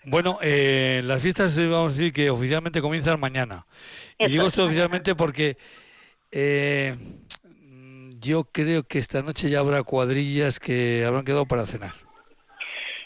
Bueno, 0.05 0.39
eh, 0.41 1.01
las 1.03 1.21
fiestas 1.21 1.57
vamos 1.57 1.93
a 1.93 1.97
decir 1.97 2.13
que 2.13 2.29
oficialmente 2.29 2.81
comienzan 2.81 3.19
mañana. 3.19 3.65
y 4.17 4.27
digo 4.27 4.47
esto 4.47 4.65
oficialmente 4.65 5.15
porque 5.15 5.57
eh, 6.31 6.95
yo 8.19 8.45
creo 8.45 8.83
que 8.83 8.99
esta 8.99 9.21
noche 9.21 9.49
ya 9.49 9.59
habrá 9.59 9.83
cuadrillas 9.83 10.59
que 10.59 11.03
habrán 11.05 11.25
quedado 11.25 11.45
para 11.45 11.65
cenar. 11.65 11.93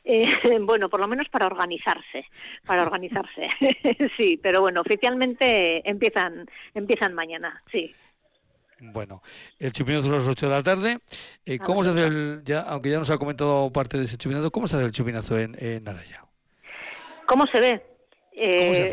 Eh, 0.04 0.24
bueno, 0.62 0.90
por 0.90 1.00
lo 1.00 1.08
menos 1.08 1.30
para 1.30 1.48
organizarse, 1.48 2.26
para 2.66 2.84
organizarse, 2.84 3.48
sí, 4.18 4.40
pero 4.42 4.62
bueno, 4.62 4.82
oficialmente 4.82 5.88
empiezan, 5.90 6.46
empiezan 6.74 7.14
mañana, 7.14 7.62
sí. 7.72 7.94
Bueno, 8.80 9.22
el 9.60 9.72
chupinazo 9.72 10.12
a 10.12 10.18
las 10.18 10.28
8 10.28 10.48
de 10.48 10.52
la 10.52 10.62
tarde. 10.62 11.00
Eh, 11.46 11.58
¿Cómo 11.58 11.86
se 11.86 11.92
hace 11.92 12.04
el, 12.04 12.42
ya, 12.44 12.62
aunque 12.62 12.90
ya 12.90 12.98
nos 12.98 13.10
ha 13.12 13.18
comentado 13.18 13.72
parte 13.72 13.98
de 13.98 14.04
ese 14.04 14.18
chupinazo, 14.18 14.52
cómo 14.52 14.68
se 14.68 14.76
hace 14.76 14.86
el 14.86 14.92
chupinazo 14.92 15.40
en, 15.40 15.56
en 15.58 15.88
Araya? 15.88 16.23
¿Cómo 17.26 17.46
se 17.48 17.60
ve? 17.60 17.82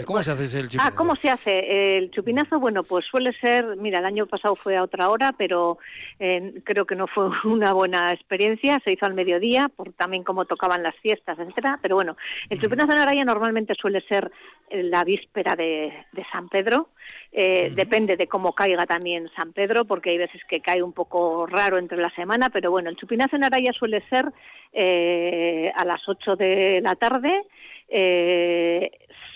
¿Cómo, 0.05 0.23
se 0.23 0.33
hace? 0.33 0.59
el 0.59 0.69
chupinazo? 0.69 0.89
Ah, 0.89 0.95
¿cómo 0.95 1.17
se 1.17 1.31
hace? 1.31 1.97
El 1.97 2.11
chupinazo, 2.11 2.61
bueno, 2.61 2.83
pues 2.83 3.07
suele 3.07 3.33
ser, 3.41 3.77
mira, 3.77 3.99
el 3.99 4.05
año 4.05 4.27
pasado 4.27 4.55
fue 4.55 4.77
a 4.77 4.83
otra 4.83 5.09
hora, 5.09 5.33
pero 5.37 5.79
eh, 6.19 6.61
creo 6.65 6.85
que 6.85 6.95
no 6.95 7.07
fue 7.07 7.31
una 7.45 7.73
buena 7.73 8.13
experiencia, 8.13 8.79
se 8.85 8.93
hizo 8.93 9.07
al 9.07 9.15
mediodía, 9.15 9.71
por 9.75 9.93
también 9.95 10.25
cómo 10.25 10.45
tocaban 10.45 10.83
las 10.83 10.95
fiestas, 10.97 11.39
etcétera, 11.39 11.79
pero 11.81 11.97
bueno, 11.97 12.17
el 12.51 12.61
chupinazo 12.61 12.93
en 12.93 12.99
Araya 12.99 13.25
normalmente 13.25 13.75
suele 13.81 14.03
ser 14.03 14.31
la 14.71 15.05
víspera 15.05 15.57
de, 15.57 15.91
San 16.31 16.49
Pedro, 16.49 16.91
eh, 17.33 17.73
depende 17.75 18.17
de 18.17 18.27
cómo 18.27 18.53
caiga 18.53 18.85
también 18.85 19.31
San 19.35 19.53
Pedro, 19.53 19.87
porque 19.87 20.11
hay 20.11 20.19
veces 20.19 20.43
que 20.49 20.61
cae 20.61 20.83
un 20.83 20.93
poco 20.93 21.47
raro 21.47 21.79
entre 21.79 21.99
la 21.99 22.11
semana, 22.11 22.51
pero 22.51 22.71
bueno, 22.71 22.91
el 22.91 22.97
chupinazo 22.97 23.37
en 23.37 23.45
Araya 23.45 23.73
suele 23.73 24.05
ser 24.11 24.31
eh, 24.73 25.73
a 25.75 25.85
las 25.85 26.01
8 26.07 26.37
de 26.37 26.81
la 26.83 26.95
tarde, 26.95 27.43
eh, 27.91 28.91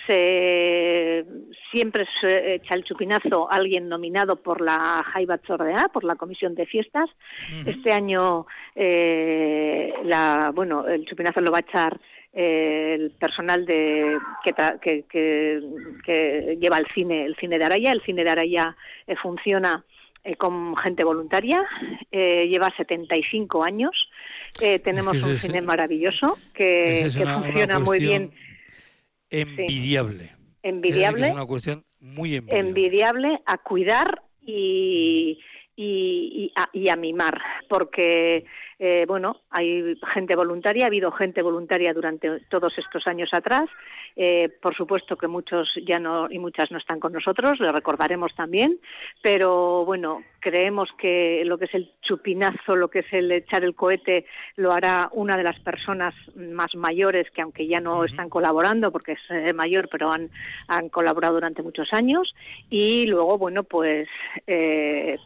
se, 0.06 1.24
siempre 1.72 2.06
se 2.20 2.54
echa 2.54 2.74
el 2.74 2.84
chupinazo 2.84 3.50
a 3.50 3.56
alguien 3.56 3.88
nominado 3.88 4.36
por 4.36 4.60
la 4.60 5.02
Jaiba 5.12 5.40
Chordea, 5.42 5.88
por 5.88 6.04
la 6.04 6.16
Comisión 6.16 6.54
de 6.54 6.66
Fiestas. 6.66 7.10
Este 7.66 7.92
año, 7.92 8.46
eh, 8.74 9.92
la, 10.04 10.52
bueno, 10.54 10.86
el 10.86 11.04
chupinazo 11.06 11.40
lo 11.40 11.50
va 11.50 11.58
a 11.58 11.66
echar 11.68 12.00
eh, 12.32 12.96
el 12.98 13.10
personal 13.12 13.64
de, 13.64 14.18
que, 14.44 15.04
que, 15.08 16.58
lleva 16.60 16.78
el 16.78 16.86
cine, 16.94 17.24
el 17.24 17.36
cine 17.36 17.58
de 17.58 17.64
Araya. 17.64 17.92
El 17.92 18.02
cine 18.02 18.24
de 18.24 18.30
Araya 18.30 18.76
eh, 20.24 20.36
con 20.36 20.76
gente 20.76 21.04
voluntaria, 21.04 21.62
lleva 22.10 22.72
75 22.76 23.62
años. 23.62 24.10
tenemos 24.82 25.22
un 25.22 25.36
cine 25.36 25.60
maravilloso 25.62 26.38
que, 26.52 27.10
funciona 27.10 27.78
muy 27.78 27.98
bien 27.98 28.32
envidiable. 29.30 30.32
Envidiable. 30.62 31.26
Es 31.26 31.32
una 31.32 31.46
cuestión 31.46 31.84
muy 32.00 32.36
envidiable. 32.36 32.68
Envidiable 32.68 33.42
a 33.44 33.58
cuidar 33.58 34.22
y, 34.40 35.38
y, 35.76 36.52
a, 36.56 36.68
y 36.72 36.88
a 36.88 36.96
mimar, 36.96 37.40
porque 37.68 38.44
eh, 38.78 39.04
bueno, 39.06 39.40
hay 39.50 39.96
gente 40.12 40.36
voluntaria, 40.36 40.84
ha 40.84 40.88
habido 40.88 41.10
gente 41.12 41.42
voluntaria 41.42 41.92
durante 41.92 42.40
todos 42.48 42.76
estos 42.78 43.06
años 43.06 43.30
atrás. 43.32 43.68
Eh, 44.16 44.48
por 44.62 44.76
supuesto 44.76 45.16
que 45.16 45.26
muchos 45.26 45.72
ya 45.84 45.98
no 45.98 46.30
y 46.30 46.38
muchas 46.38 46.70
no 46.70 46.78
están 46.78 47.00
con 47.00 47.12
nosotros, 47.12 47.58
lo 47.58 47.72
recordaremos 47.72 48.32
también, 48.36 48.78
pero 49.22 49.84
bueno, 49.84 50.22
creemos 50.38 50.88
que 50.96 51.42
lo 51.44 51.58
que 51.58 51.64
es 51.64 51.74
el 51.74 51.90
chupinazo, 52.00 52.76
lo 52.76 52.88
que 52.88 53.00
es 53.00 53.12
el 53.12 53.32
echar 53.32 53.64
el 53.64 53.74
cohete, 53.74 54.24
lo 54.54 54.72
hará 54.72 55.08
una 55.12 55.36
de 55.36 55.42
las 55.42 55.58
personas 55.58 56.14
más 56.36 56.76
mayores 56.76 57.28
que 57.32 57.42
aunque 57.42 57.66
ya 57.66 57.80
no 57.80 58.04
están 58.04 58.28
colaborando 58.28 58.92
porque 58.92 59.12
es 59.12 59.20
eh, 59.30 59.52
mayor, 59.52 59.88
pero 59.90 60.12
han, 60.12 60.30
han 60.68 60.90
colaborado 60.90 61.34
durante 61.34 61.64
muchos 61.64 61.92
años. 61.92 62.36
Y 62.70 63.06
luego 63.06 63.36
bueno 63.36 63.64
pues 63.64 64.08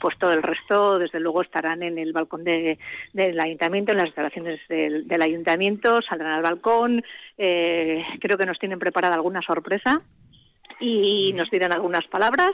pues 0.01 0.19
todo 0.19 0.33
el 0.33 0.43
resto 0.43 0.99
desde 0.99 1.21
luego 1.21 1.43
estarán 1.43 1.83
en 1.83 1.99
el 1.99 2.13
balcón 2.13 2.45
de, 2.45 2.79
de 3.13 3.35
la 3.39 3.45
ayuntamiento, 3.45 3.93
en 3.93 3.99
las 3.99 4.09
instalaciones 4.09 4.61
del, 4.69 5.23
ayuntamiento, 5.23 6.03
saldrán 6.03 6.33
al 6.33 6.43
balcón, 6.43 7.03
eh, 7.39 8.05
creo 8.21 8.37
que 8.37 8.47
nos 8.47 8.59
tienen 8.59 8.79
preparada 8.79 9.15
alguna 9.15 9.41
sorpresa 9.41 10.03
y 10.81 11.33
nos 11.35 11.51
dirán 11.51 11.73
algunas 11.73 12.07
palabras, 12.07 12.53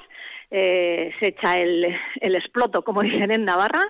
eh, 0.51 1.13
se 1.19 1.29
echa 1.29 1.59
el, 1.59 1.97
el 2.21 2.37
exploto, 2.37 2.83
como 2.83 3.03
dicen 3.03 3.33
en 3.33 3.45
Navarra, 3.45 3.83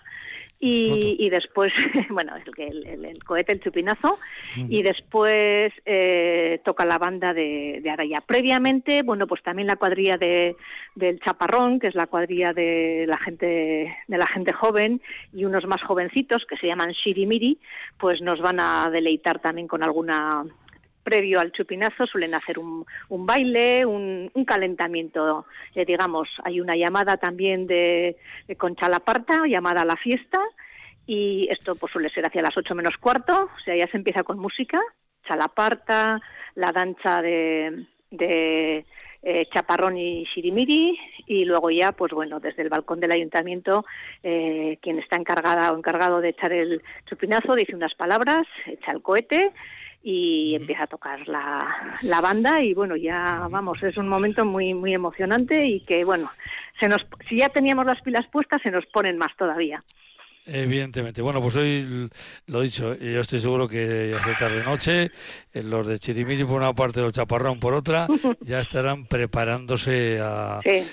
y, 0.67 1.29
después, 1.29 1.73
bueno, 2.11 2.33
el, 2.37 3.05
el, 3.05 3.25
cohete, 3.25 3.53
el 3.53 3.61
chupinazo, 3.61 4.19
y 4.57 4.83
después 4.83 5.73
eh, 5.85 6.61
toca 6.65 6.87
la 6.87 6.99
banda 6.99 7.35
de, 7.35 7.81
de, 7.83 7.91
Araya. 7.91 8.23
Previamente, 8.27 9.03
bueno, 9.03 9.27
pues 9.27 9.43
también 9.43 9.69
la 9.69 9.77
cuadrilla 9.77 10.17
de, 10.17 10.57
del 10.95 11.21
Chaparrón, 11.21 11.81
que 11.81 11.89
es 11.89 11.95
la 11.95 12.07
cuadrilla 12.07 12.53
de 12.53 13.05
la 13.07 13.19
gente 13.19 13.95
de 14.07 14.19
la 14.19 14.27
gente 14.27 14.53
joven, 14.53 15.03
y 15.35 15.45
unos 15.45 15.67
más 15.67 15.83
jovencitos 15.83 16.47
que 16.47 16.57
se 16.57 16.67
llaman 16.67 16.93
Shirimiri, 16.93 17.59
pues 17.99 18.23
nos 18.23 18.41
van 18.41 18.61
a 18.61 18.89
deleitar 18.91 19.41
también 19.41 19.69
con 19.69 19.83
alguna 19.83 20.45
previo 21.05 21.39
al 21.39 21.53
chupinazo 21.53 22.07
suelen 22.07 22.35
hacer 22.35 22.59
un, 22.59 22.85
un 23.11 23.27
baile, 23.27 23.87
un, 23.87 24.31
un 24.33 24.45
calentamiento, 24.45 25.47
eh, 25.75 25.85
digamos, 25.85 26.29
hay 26.43 26.61
una 26.61 26.75
llamada 26.75 27.19
también 27.19 27.67
de, 27.67 28.17
de 28.49 28.57
Concha 28.57 28.89
Laparta, 28.89 29.43
llamada 29.47 29.83
a 29.83 29.85
la 29.85 29.97
fiesta, 29.97 30.41
y 31.07 31.49
esto 31.51 31.75
pues 31.75 31.93
suele 31.93 32.11
ser 32.11 32.27
hacia 32.27 32.43
las 32.43 32.57
ocho 32.57 32.75
menos 32.75 32.97
cuarto, 32.99 33.51
o 33.55 33.61
sea, 33.65 33.77
ya 33.77 33.87
se 33.89 33.97
empieza 33.97 34.23
con 34.23 34.39
música, 34.39 34.81
chalaparta, 35.27 36.21
la 36.55 36.73
danza 36.73 37.23
de, 37.23 37.87
de 38.11 38.85
eh, 39.27 39.47
chaparrón 39.53 39.97
y 39.97 40.25
shirimiri 40.25 40.99
y 41.27 41.47
luego 41.47 41.71
ya 41.71 41.93
pues 41.93 42.13
bueno 42.13 42.41
desde 42.41 42.63
el 42.63 42.69
balcón 42.69 43.01
del 43.01 43.11
ayuntamiento 43.11 43.87
eh, 44.23 44.79
quien 44.83 44.99
está 44.99 45.17
encargada 45.17 45.73
o 45.73 45.79
encargado 45.79 46.21
de 46.21 46.29
echar 46.29 46.53
el 46.53 46.83
chupinazo 47.07 47.55
dice 47.55 47.75
unas 47.75 47.95
palabras 47.95 48.47
echa 48.67 48.93
el 48.93 49.01
cohete 49.01 49.53
y 50.03 50.55
empieza 50.55 50.83
a 50.83 50.89
tocar 50.89 51.27
la, 51.27 51.97
la 52.03 52.21
banda 52.21 52.63
y 52.63 52.75
bueno 52.75 52.97
ya 52.97 53.49
vamos 53.51 53.83
es 53.83 53.97
un 53.97 54.09
momento 54.09 54.45
muy 54.45 54.75
muy 54.75 54.93
emocionante 54.93 55.65
y 55.65 55.81
que 55.81 56.05
bueno 56.05 56.31
se 56.79 56.89
nos 56.89 57.07
si 57.27 57.39
ya 57.39 57.49
teníamos 57.49 57.87
las 57.87 58.03
pilas 58.03 58.27
puestas 58.27 58.61
se 58.61 58.71
nos 58.71 58.85
ponen 58.85 59.17
más 59.17 59.35
todavía 59.39 59.83
Evidentemente. 60.47 61.23
Bueno, 61.23 61.41
pues 61.41 61.57
hoy 61.57 62.09
lo 62.47 62.61
dicho, 62.61 62.95
yo 62.99 63.21
estoy 63.21 63.41
seguro 63.41 63.67
que 63.67 64.15
hace 64.19 64.35
tarde 64.35 64.63
noche, 64.63 65.11
eh, 65.55 65.63
los 65.63 65.87
de 65.87 65.99
Chirimiri 65.99 66.45
por 66.45 66.61
una 66.61 66.75
parte, 66.75 67.01
los 67.01 67.15
Chaparrón 67.15 67.59
por 67.59 67.73
otra, 67.73 68.07
ya 68.41 68.61
estarán 68.61 69.07
preparándose 69.07 70.21
a, 70.23 70.61
eh, 70.65 70.85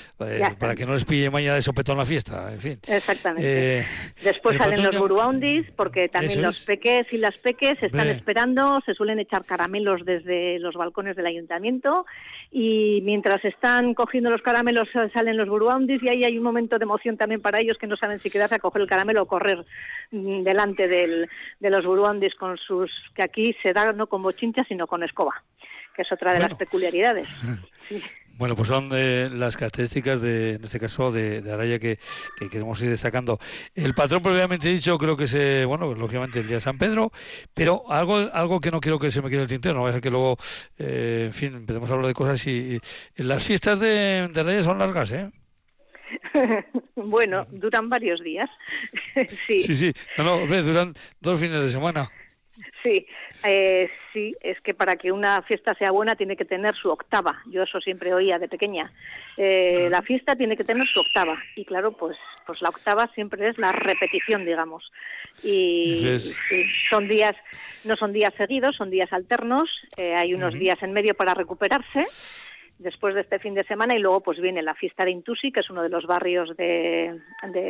para 0.58 0.74
que 0.74 0.86
no 0.86 0.94
les 0.94 1.04
pille 1.04 1.30
mañana 1.30 1.56
de 1.56 1.62
sopetón 1.62 1.98
la 1.98 2.06
fiesta, 2.06 2.54
en 2.54 2.62
fin. 2.62 2.80
Exactamente. 2.88 3.80
Eh, 3.80 3.86
Después 4.24 4.58
salen 4.58 4.84
los 4.84 4.98
buruaundis, 4.98 5.70
porque 5.76 6.08
también 6.08 6.42
los 6.42 6.62
peques 6.62 7.08
y 7.12 7.18
las 7.18 7.38
peques 7.38 7.82
están 7.84 8.08
esperando, 8.08 8.82
se 8.86 8.94
suelen 8.94 9.20
echar 9.20 9.44
caramelos 9.44 10.06
desde 10.06 10.60
los 10.60 10.76
balcones 10.76 11.18
del 11.18 11.26
ayuntamiento 11.26 12.06
y 12.52 13.02
mientras 13.04 13.44
están 13.44 13.94
cogiendo 13.96 14.30
los 14.30 14.42
caramelos 14.42 14.88
salen 15.14 15.38
los 15.38 15.50
buruandis 15.50 16.02
y 16.04 16.10
ahí 16.10 16.24
hay 16.24 16.38
un 16.38 16.44
momento 16.44 16.78
de 16.78 16.84
emoción 16.84 17.18
también 17.18 17.42
para 17.42 17.60
ellos 17.60 17.78
que 17.78 17.88
no 17.88 17.98
saben 17.98 18.20
si 18.20 18.30
quedarse 18.30 18.56
a 18.56 18.60
coger 18.60 18.82
el 18.82 18.88
caramelo 18.88 19.24
o 19.24 19.26
correr 19.26 19.41
mm, 20.12 20.44
delante 20.44 20.88
del, 20.88 21.28
de 21.60 21.70
los 21.70 21.86
buruandis 21.86 22.36
con 22.36 22.58
sus 22.58 22.92
que 23.16 23.24
aquí 23.24 23.56
se 23.62 23.74
da 23.74 23.92
no 23.94 24.08
con 24.08 24.24
bochincha 24.24 24.64
sino 24.66 24.88
con 24.88 25.04
escoba 25.04 25.44
que 25.96 26.04
es 26.04 26.12
otra 26.12 26.34
de 26.34 26.40
las 26.40 26.56
peculiaridades 26.56 27.28
Bueno, 28.42 28.56
pues 28.56 28.70
son 28.70 28.90
eh, 28.94 29.30
las 29.32 29.56
características 29.56 30.20
de, 30.20 30.54
en 30.54 30.64
este 30.64 30.80
caso, 30.80 31.12
de, 31.12 31.44
Araya 31.52 31.78
que, 31.78 32.00
queremos 32.50 32.82
ir 32.82 32.90
destacando. 32.90 33.40
El 33.76 33.94
patrón, 33.94 34.24
previamente 34.24 34.68
dicho, 34.68 34.98
creo 34.98 35.16
que 35.16 35.26
es, 35.26 35.66
bueno, 35.68 35.94
lógicamente 35.94 36.40
el 36.40 36.48
día 36.48 36.56
de 36.56 36.62
San 36.62 36.80
Pedro, 36.80 37.12
pero 37.54 37.84
algo 37.90 38.18
algo 38.34 38.60
que 38.60 38.72
no 38.72 38.82
quiero 38.82 38.98
que 38.98 39.12
se 39.12 39.22
me 39.22 39.30
quede 39.30 39.44
el 39.44 39.48
tintero, 39.48 39.76
no 39.76 39.84
va 39.84 39.90
a 39.90 39.94
ser 39.94 40.02
que 40.02 40.10
luego, 40.10 40.38
eh, 40.80 41.26
en 41.28 41.34
fin, 41.34 41.54
empecemos 41.56 41.88
a 41.92 41.94
hablar 41.94 42.08
de 42.08 42.16
cosas 42.16 42.48
y, 42.48 42.80
las 43.18 43.44
fiestas 43.44 43.80
de, 43.80 44.30
de 44.34 44.40
Araya 44.40 44.64
son 44.64 44.80
largas, 44.80 45.12
¿eh? 45.12 45.30
bueno, 46.95 47.41
duran 47.50 47.89
varios 47.89 48.21
días. 48.21 48.50
sí. 49.47 49.59
Sí, 49.59 49.76
sí. 49.76 49.93
No, 50.18 50.45
no, 50.45 50.64
duran 50.64 50.93
dos 51.20 51.39
fines 51.39 51.62
de 51.62 51.70
semana. 51.70 52.09
Sí, 52.84 53.05
eh, 53.43 53.89
sí, 54.12 54.36
es 54.41 54.59
que 54.62 54.74
para 54.74 54.95
que 54.95 55.12
una 55.12 55.41
fiesta 55.43 55.74
sea 55.76 55.91
buena 55.91 56.16
tiene 56.16 56.36
que 56.36 56.45
tener 56.45 56.76
su 56.76 56.89
octava. 56.89 57.41
Yo 57.47 57.64
eso 57.64 57.80
siempre 57.80 58.14
oía 58.14 58.39
de 58.39 58.47
pequeña. 58.47 58.91
Eh, 59.38 59.88
la 59.89 60.01
fiesta 60.01 60.36
tiene 60.36 60.57
que 60.57 60.64
tener 60.64 60.88
su 60.88 60.99
octava 60.99 61.38
y 61.55 61.66
claro, 61.66 61.91
pues, 61.91 62.18
pues 62.45 62.62
la 62.62 62.70
octava 62.70 63.07
siempre 63.14 63.47
es 63.49 63.57
la 63.57 63.72
repetición, 63.72 64.45
digamos. 64.45 64.91
Y, 65.43 66.18
son 66.89 67.07
días, 67.07 67.36
no 67.84 67.95
son 67.95 68.14
días 68.14 68.34
seguidos, 68.36 68.76
son 68.76 68.89
días 68.89 69.12
alternos. 69.14 69.70
Eh, 69.97 70.14
hay 70.16 70.34
unos 70.34 70.53
días 70.53 70.82
en 70.82 70.91
medio 70.91 71.14
para 71.14 71.34
recuperarse 71.34 72.05
después 72.82 73.14
de 73.16 73.22
este 73.22 73.40
fin 73.40 73.54
de 73.54 73.64
semana 73.64 73.96
y 73.96 74.00
luego 74.00 74.22
pues 74.22 74.40
viene 74.40 74.62
la 74.62 74.74
fiesta 74.74 75.06
de 75.06 75.12
Intusi, 75.12 75.52
que 75.52 75.60
es 75.60 75.70
uno 75.70 75.84
de 75.84 75.90
los 75.90 76.06
barrios 76.06 76.56
de, 76.58 77.20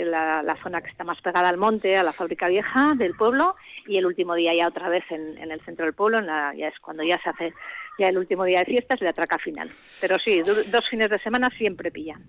la, 0.05 0.57
zona 0.63 0.81
que 0.81 0.89
está 0.89 1.03
más 1.03 1.21
pegada 1.21 1.49
al 1.49 1.57
monte, 1.57 1.97
a 1.97 2.03
la 2.03 2.13
fábrica 2.13 2.47
vieja 2.47 2.93
del 2.95 3.15
pueblo 3.15 3.55
y 3.87 3.97
el 3.97 4.05
último 4.05 4.35
día 4.35 4.53
ya 4.55 4.67
otra 4.67 4.89
vez 4.89 5.03
en, 5.09 5.37
el 5.37 5.61
centro 5.61 5.85
del 5.85 5.93
pueblo, 5.93 6.19
ya 6.55 6.67
es 6.67 6.79
cuando 6.79 7.03
ya 7.03 7.19
se 7.21 7.29
hace 7.29 7.53
ya 7.99 8.07
el 8.07 8.17
último 8.17 8.45
día 8.45 8.59
de 8.59 8.65
fiestas 8.65 9.01
y 9.01 9.03
la 9.03 9.09
atraca 9.09 9.37
final. 9.37 9.69
Pero 9.99 10.17
sí, 10.17 10.41
dos 10.41 10.89
fines 10.89 11.09
de 11.09 11.19
semana 11.19 11.49
siempre 11.57 11.91
pillan. 11.91 12.23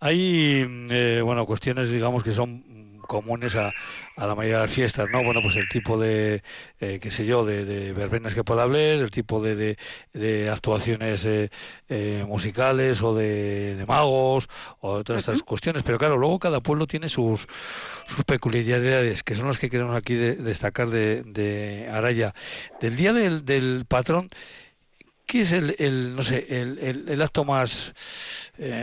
Hay, 0.00 0.66
eh, 0.90 1.20
bueno, 1.22 1.44
cuestiones, 1.46 1.90
digamos, 1.90 2.22
que 2.24 2.30
son 2.30 2.79
comunes 3.10 3.56
a, 3.56 3.72
a, 4.16 4.26
la 4.26 4.36
mayoría 4.36 4.58
de 4.58 4.62
las 4.62 4.72
fiestas, 4.72 5.08
¿no? 5.12 5.24
Bueno, 5.24 5.42
pues 5.42 5.56
el 5.56 5.68
tipo 5.68 5.98
de, 5.98 6.44
eh, 6.78 7.00
qué 7.02 7.10
sé 7.10 7.26
yo, 7.26 7.44
de, 7.44 7.92
verbenas 7.92 8.34
que 8.36 8.44
pueda 8.44 8.62
haber, 8.62 9.00
el 9.00 9.10
tipo 9.10 9.42
de, 9.42 9.76
de, 10.12 10.48
actuaciones 10.48 11.24
eh, 11.24 11.50
eh, 11.88 12.24
musicales 12.28 13.02
o 13.02 13.12
de, 13.12 13.84
magos 13.88 14.48
o 14.78 15.02
todas 15.02 15.22
estas 15.22 15.42
cuestiones. 15.42 15.82
Pero 15.82 15.98
claro, 15.98 16.16
luego 16.16 16.38
cada 16.38 16.60
pueblo 16.60 16.86
tiene 16.86 17.08
sus, 17.08 17.48
sus 18.06 18.24
peculiaridades, 18.24 19.24
que 19.24 19.34
son 19.34 19.48
las 19.48 19.58
que 19.58 19.68
queremos 19.68 19.96
aquí 19.96 20.14
destacar 20.14 20.88
de, 20.88 21.88
Araya. 21.90 22.32
Del 22.80 22.94
día 22.94 23.12
del, 23.12 23.44
del 23.44 23.86
patrón, 23.88 24.28
¿qué 25.26 25.40
es 25.40 25.50
el, 25.50 25.74
el 25.80 26.14
no 26.14 26.22
sé, 26.22 26.46
el, 26.48 26.78
el, 26.78 27.08
el 27.08 27.22
acto 27.22 27.44
más, 27.44 27.92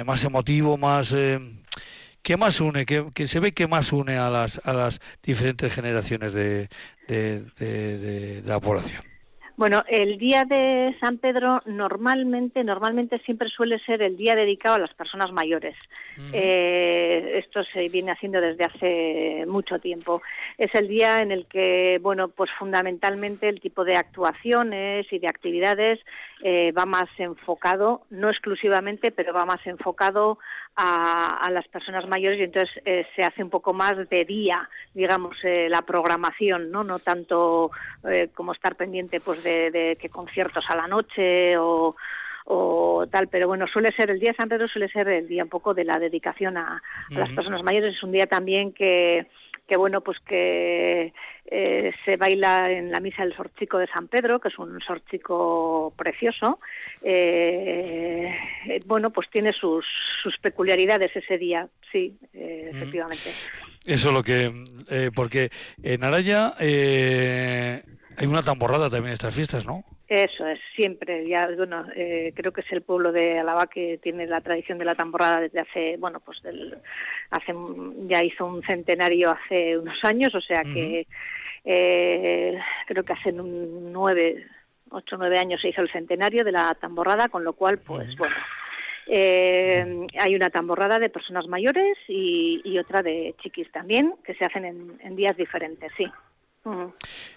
más 0.06 0.22
emotivo, 0.26 0.76
más 0.76 1.16
¿Qué 2.28 2.36
más 2.36 2.60
une? 2.60 2.86
¿Qué, 2.86 3.26
se 3.26 3.40
ve 3.40 3.54
que 3.54 3.68
más 3.68 3.94
une 3.94 4.18
a 4.18 4.30
las, 4.30 4.60
a 4.66 4.74
las 4.74 5.00
diferentes 5.24 5.72
generaciones 5.72 6.34
de, 6.34 6.68
de 7.08 8.42
la 8.44 8.60
población? 8.60 9.07
Bueno, 9.58 9.84
el 9.88 10.20
día 10.20 10.46
de 10.46 10.96
San 11.00 11.18
Pedro 11.18 11.64
normalmente, 11.66 12.64
normalmente 12.64 13.18
siempre 13.26 13.50
suele 13.50 13.80
ser 13.80 14.04
el 14.04 14.16
día 14.16 14.36
dedicado 14.36 14.76
a 14.76 14.80
las 14.80 14.94
personas 14.94 15.32
mayores. 15.32 15.76
Eh, 16.32 17.42
esto 17.44 17.64
se 17.64 17.90
viene 17.90 18.12
haciendo 18.12 18.40
desde 18.40 18.66
hace 18.66 19.46
mucho 19.48 19.80
tiempo. 19.80 20.22
Es 20.60 20.74
el 20.76 20.88
día 20.88 21.22
en 21.22 21.32
el 21.32 21.48
que, 21.48 22.00
bueno, 22.04 22.28
pues 22.28 22.52
fundamentalmente 22.52 23.50
el 23.50 23.60
tipo 23.60 23.84
de 23.84 23.96
actuaciones 23.96 25.12
y 25.12 25.18
de 25.18 25.28
actividades 25.28 26.00
eh, 26.44 26.72
va 26.72 26.86
más 26.86 27.10
enfocado, 27.18 28.04
no 28.12 28.30
exclusivamente, 28.30 29.10
pero 29.10 29.34
va 29.34 29.46
más 29.46 29.66
enfocado 29.66 30.38
a, 30.76 31.50
las 31.52 31.68
personas 31.70 32.08
mayores 32.08 32.40
y 32.40 32.44
entonces 32.44 32.80
eh, 32.86 33.08
se 33.16 33.24
hace 33.24 33.44
un 33.44 33.50
poco 33.50 33.74
más 33.74 34.08
de 34.10 34.26
día, 34.26 34.70
digamos, 34.94 35.36
la 35.44 35.82
programación, 35.82 36.70
no, 36.70 36.84
no 36.84 37.00
tanto 37.00 37.72
como 38.36 38.52
estar 38.52 38.76
pendiente, 38.76 39.20
pues 39.20 39.44
de, 39.44 39.47
que 40.00 40.10
conciertos 40.10 40.66
a 40.70 40.76
la 40.76 40.88
noche 40.88 41.56
o, 41.58 41.96
tal, 43.12 43.28
pero 43.28 43.48
bueno, 43.48 43.68
suele 43.68 43.92
ser 43.92 44.10
el 44.10 44.20
día 44.20 44.32
de 44.32 44.38
San 44.38 44.50
Pedro, 44.50 44.68
suele 44.68 44.88
ser 44.90 45.08
el 45.10 45.28
día 45.28 45.44
un 45.44 45.50
poco 45.50 45.74
de 45.74 45.84
la 45.84 46.00
dedicación 46.00 46.58
a, 46.58 46.82
las 47.10 47.30
personas 47.32 47.64
mayores, 47.64 47.96
es 47.96 48.04
un 48.04 48.12
día 48.12 48.28
también 48.28 48.72
que, 48.72 49.28
que 49.68 49.78
bueno, 49.78 50.02
pues 50.02 50.18
que 50.22 51.14
eh, 51.46 51.94
se 52.06 52.16
baila 52.16 52.72
en 52.72 52.92
la 52.92 53.00
misa 53.00 53.24
del 53.24 53.36
sorchico 53.36 53.78
de 53.78 53.88
San 53.88 54.08
Pedro, 54.08 54.40
que 54.40 54.48
es 54.48 54.58
un 54.58 54.80
sorchico 54.82 55.94
precioso. 55.98 56.60
Eh, 57.02 58.34
bueno, 58.86 59.12
pues 59.12 59.30
tiene 59.30 59.52
sus, 59.54 59.86
sus 60.24 60.38
peculiaridades 60.40 61.16
ese 61.16 61.38
día, 61.38 61.68
sí, 61.92 62.18
eh, 62.34 62.70
efectivamente. 62.74 63.30
Eso 63.86 64.08
es 64.10 64.14
lo 64.14 64.24
que, 64.24 64.52
porque 65.14 65.50
en 65.84 66.04
Araya 66.04 66.56
hay 68.18 68.26
una 68.26 68.42
tamborrada 68.42 68.90
también 68.90 69.14
estas 69.14 69.36
fiestas, 69.36 69.68
¿no? 69.68 69.84
Eso 70.08 70.48
es, 70.48 70.60
siempre. 70.76 71.24
Ya, 71.28 71.48
bueno, 71.56 71.86
eh, 71.96 72.34
creo 72.36 72.52
que 72.52 72.62
es 72.62 72.72
el 72.72 72.82
pueblo 72.82 73.12
de 73.12 73.38
Alaba 73.38 73.68
que 73.68 74.00
tiene 74.00 74.26
la 74.26 74.42
tradición 74.42 74.80
de 74.80 74.86
la 74.86 74.96
tamborrada 74.96 75.42
desde 75.42 75.60
hace, 75.60 75.98
bueno, 75.98 76.20
pues 76.20 76.42
del, 76.42 76.78
hace, 77.30 77.54
ya 78.08 78.24
hizo 78.24 78.48
un 78.48 78.64
centenario 78.64 79.32
hace 79.32 79.78
unos 79.78 80.04
años, 80.04 80.34
o 80.34 80.42
sea 80.42 80.64
que 80.64 81.06
eh, 81.64 82.60
creo 82.88 83.04
que 83.04 83.14
hace 83.14 83.32
nueve, 83.32 84.48
ocho, 84.90 85.16
nueve 85.18 85.38
años 85.38 85.62
se 85.62 85.70
hizo 85.70 85.82
el 85.82 85.92
centenario 85.92 86.44
de 86.44 86.54
la 86.54 86.74
tamborrada, 86.74 87.30
con 87.30 87.44
lo 87.44 87.54
cual, 87.54 87.78
pues 87.78 88.16
bueno. 88.18 88.36
Eh, 89.10 90.06
hay 90.20 90.36
una 90.36 90.50
tamborrada 90.50 91.00
de 91.00 91.10
personas 91.10 91.48
mayores 91.48 91.98
y, 92.10 92.78
otra 92.78 93.02
de 93.02 93.36
chiquis 93.42 93.72
también, 93.72 94.16
que 94.26 94.34
se 94.34 94.44
hacen 94.44 94.66
en 95.00 95.16
días 95.16 95.38
diferentes, 95.38 95.92
sí. 95.96 96.08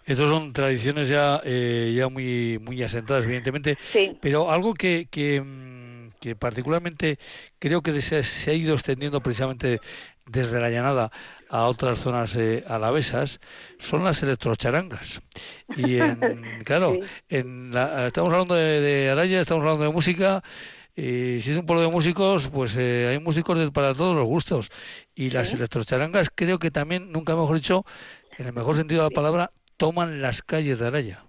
Estas 0.05 0.28
son 0.28 0.53
tradiciones 0.53 1.09
ya, 1.09 1.41
eh, 1.45 1.95
ya 1.97 2.09
muy, 2.09 2.59
muy 2.59 2.83
asentadas, 2.83 3.24
evidentemente, 3.24 3.78
pero 4.20 4.51
algo 4.51 4.74
que, 4.74 5.07
mm, 5.11 6.18
que, 6.20 6.37
particularmente 6.37 7.18
creo 7.59 7.83
que 7.83 8.01
se, 8.03 8.51
ha 8.51 8.55
ido 8.55 8.74
extendiendo 8.74 9.20
precisamente 9.20 9.81
desde 10.26 10.61
la 10.61 10.70
llanada 10.70 11.11
a 11.49 11.64
otras 11.64 11.99
zonas 11.99 12.37
eh, 12.37 12.64
alavesas 12.68 13.41
son 13.78 14.05
las 14.05 14.22
electrocharangas. 14.22 15.20
Y 15.76 15.99
claro, 16.64 16.97
en 17.28 17.72
estamos 18.07 18.33
hablando 18.33 18.55
de, 18.55 19.11
Araya, 19.11 19.41
estamos 19.41 19.62
hablando 19.62 19.85
de 19.85 19.91
música. 19.91 20.43
Y 20.97 21.41
si 21.41 21.53
es 21.53 21.57
un 21.57 21.64
pueblo 21.64 21.83
de 21.83 21.89
músicos, 21.89 22.49
pues 22.49 22.76
eh, 22.76 23.09
hay 23.11 23.18
músicos 23.18 23.70
para 23.70 23.95
todos 23.95 24.14
los 24.14 24.26
gustos. 24.26 24.70
Y 25.14 25.31
las 25.31 25.53
electrocharangas 25.55 26.28
creo 26.35 26.59
que 26.59 26.70
también, 26.70 27.11
nunca 27.11 27.35
mejor 27.35 27.57
dicho, 27.57 27.85
en 28.41 28.47
el 28.47 28.55
mejor 28.55 28.74
sentido 28.74 29.03
de 29.03 29.11
la 29.11 29.14
palabra, 29.14 29.51
toman 29.76 30.22
las 30.22 30.43
calles 30.43 30.78
de 30.78 30.86
Araya. 30.86 31.24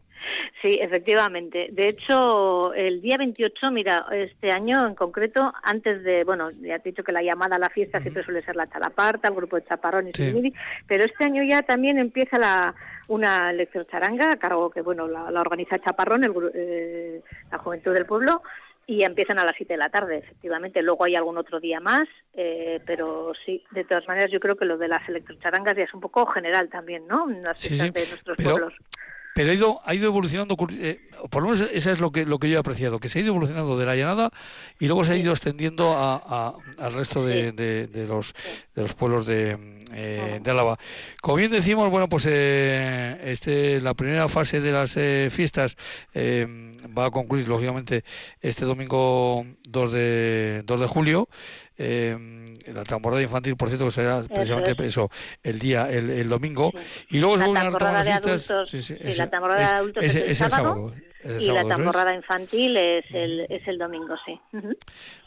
Sí, 0.62 0.78
efectivamente. 0.80 1.70
De 1.72 1.88
hecho, 1.88 2.74
el 2.74 3.02
día 3.02 3.18
28, 3.18 3.72
mira, 3.72 4.06
este 4.14 4.52
año 4.52 4.88
en 4.88 4.96
concreto, 4.96 5.52
antes 5.64 6.04
de, 6.04 6.24
bueno, 6.24 6.52
ya 6.52 6.80
te 6.80 6.90
he 6.90 6.92
dicho 6.92 7.04
que 7.04 7.12
la 7.12 7.24
llamada 7.24 7.56
a 7.56 7.60
la 7.60 7.70
fiesta 7.70 8.00
siempre 8.00 8.24
suele 8.24 8.44
ser 8.44 8.56
la 8.56 8.68
Chalaparta, 8.68 9.28
el 9.28 9.36
grupo 9.36 9.56
de 9.56 9.66
Chaparrón 9.66 10.08
y 10.08 10.54
pero 10.88 11.04
este 11.04 11.26
año 11.26 11.44
ya 11.44 11.64
también 11.64 11.98
empieza 11.98 12.38
la, 12.38 12.76
una 13.08 13.50
electrocharanga, 13.50 14.32
a 14.32 14.38
cargo 14.38 14.70
que, 14.70 14.82
bueno, 14.82 15.08
la, 15.08 15.42
organiza 15.42 15.80
Chaparrón, 15.80 16.24
el, 16.24 16.32
eh, 16.54 17.22
la 17.52 17.58
Juventud 17.58 17.94
del 17.94 18.06
Pueblo, 18.06 18.44
y 18.88 19.04
empiezan 19.04 19.40
a 19.40 19.46
las 19.46 19.56
7 19.56 19.74
de 19.74 19.78
la 19.78 19.90
tarde, 19.90 20.18
efectivamente. 20.18 20.82
Luego 20.82 21.06
hay 21.06 21.16
algún 21.16 21.38
otro 21.38 21.60
día 21.60 21.80
más, 21.80 22.08
eh, 22.34 22.80
pero 22.86 23.34
sí, 23.46 23.64
de 23.72 23.84
todas 23.86 24.08
maneras 24.08 24.32
yo 24.32 24.40
creo 24.40 24.56
que 24.56 24.66
lo 24.66 24.78
de 24.78 24.88
las 24.88 25.08
electrocharangas 25.08 25.76
ya 25.76 25.84
es 25.84 25.94
un 25.94 26.02
poco 26.02 26.26
general 26.28 26.70
también, 26.70 27.08
¿no? 27.08 27.30
En 27.30 27.42
las 27.44 27.62
de 27.62 27.92
nuestros 27.92 28.38
pueblos. 28.38 28.74
Pero 29.34 29.52
ha 29.52 29.54
ido, 29.54 29.82
ha 29.86 29.96
ido 29.96 30.08
evolucionando, 30.08 30.58
eh, 30.72 31.00
por 31.30 31.44
lo 31.44 31.50
menos 31.50 31.70
eso 31.72 31.92
es 31.92 32.00
lo 32.00 32.12
que, 32.12 32.26
lo 32.26 32.38
que 32.40 32.50
yo 32.50 32.58
he 32.58 32.60
apreciado, 32.60 33.00
que 33.00 33.10
se 33.10 33.20
ha 33.20 33.22
ido 33.22 33.32
evolucionando 33.32 33.78
de 33.78 33.86
la 33.86 33.96
llanada 33.96 34.30
y 34.80 34.88
luego 34.88 35.04
se 35.04 35.14
ha 35.14 35.18
ido 35.18 35.32
extendiendo 35.32 35.94
a, 35.98 36.56
al 36.78 36.94
resto 36.94 37.26
de, 37.26 37.52
de, 37.52 38.08
los, 38.08 38.34
de 38.76 38.82
los 38.82 38.94
pueblos 38.94 39.26
de, 39.26 39.86
eh, 39.94 40.40
de 40.44 40.52
Álava. 40.52 40.78
Como 41.22 41.38
bien 41.38 41.52
decimos, 41.52 41.90
bueno, 41.90 42.10
pues 42.10 42.26
eh, 42.30 43.20
este, 43.24 43.80
la 43.80 43.94
primera 43.94 44.28
fase 44.28 44.60
de 44.60 44.72
las 44.72 44.94
fiestas 45.34 45.78
va 46.16 47.06
a 47.06 47.12
concluir, 47.12 47.48
lógicamente, 47.48 48.04
este 48.42 48.66
domingo 48.66 49.46
2 49.70 49.92
de, 49.92 50.64
2 50.66 50.80
de 50.80 50.88
julio. 50.88 51.30
Eh, 51.78 52.18
la 52.68 52.84
temporada 52.84 53.22
infantil, 53.22 53.56
por 53.56 53.70
cierto, 53.70 53.86
que 53.86 53.92
será 53.92 54.22
precisamente 54.22 54.86
eso, 54.86 55.10
el 55.42 55.60
día, 55.60 55.90
el, 55.90 56.30
domingo. 56.30 56.72
Y 57.10 57.20
luego 57.20 57.38
se 57.38 57.46
vuelven 57.46 57.68
a 57.68 57.70
retomar 57.70 58.06
las 58.06 58.22
fiestas. 58.22 58.70
Sí, 58.70 58.96
la 59.16 59.30
temporada 59.30 59.60
de 59.60 59.66
adultos 59.66 60.04
es, 60.04 60.16
el, 60.16 60.50
sábado. 60.50 60.94
y 61.40 61.48
la 61.48 61.64
temporada 61.64 62.14
infantil 62.14 62.78
es 62.78 63.06
el, 63.12 63.42
es 63.50 63.68
el 63.68 63.78
domingo, 63.78 64.16
sí. 64.26 64.40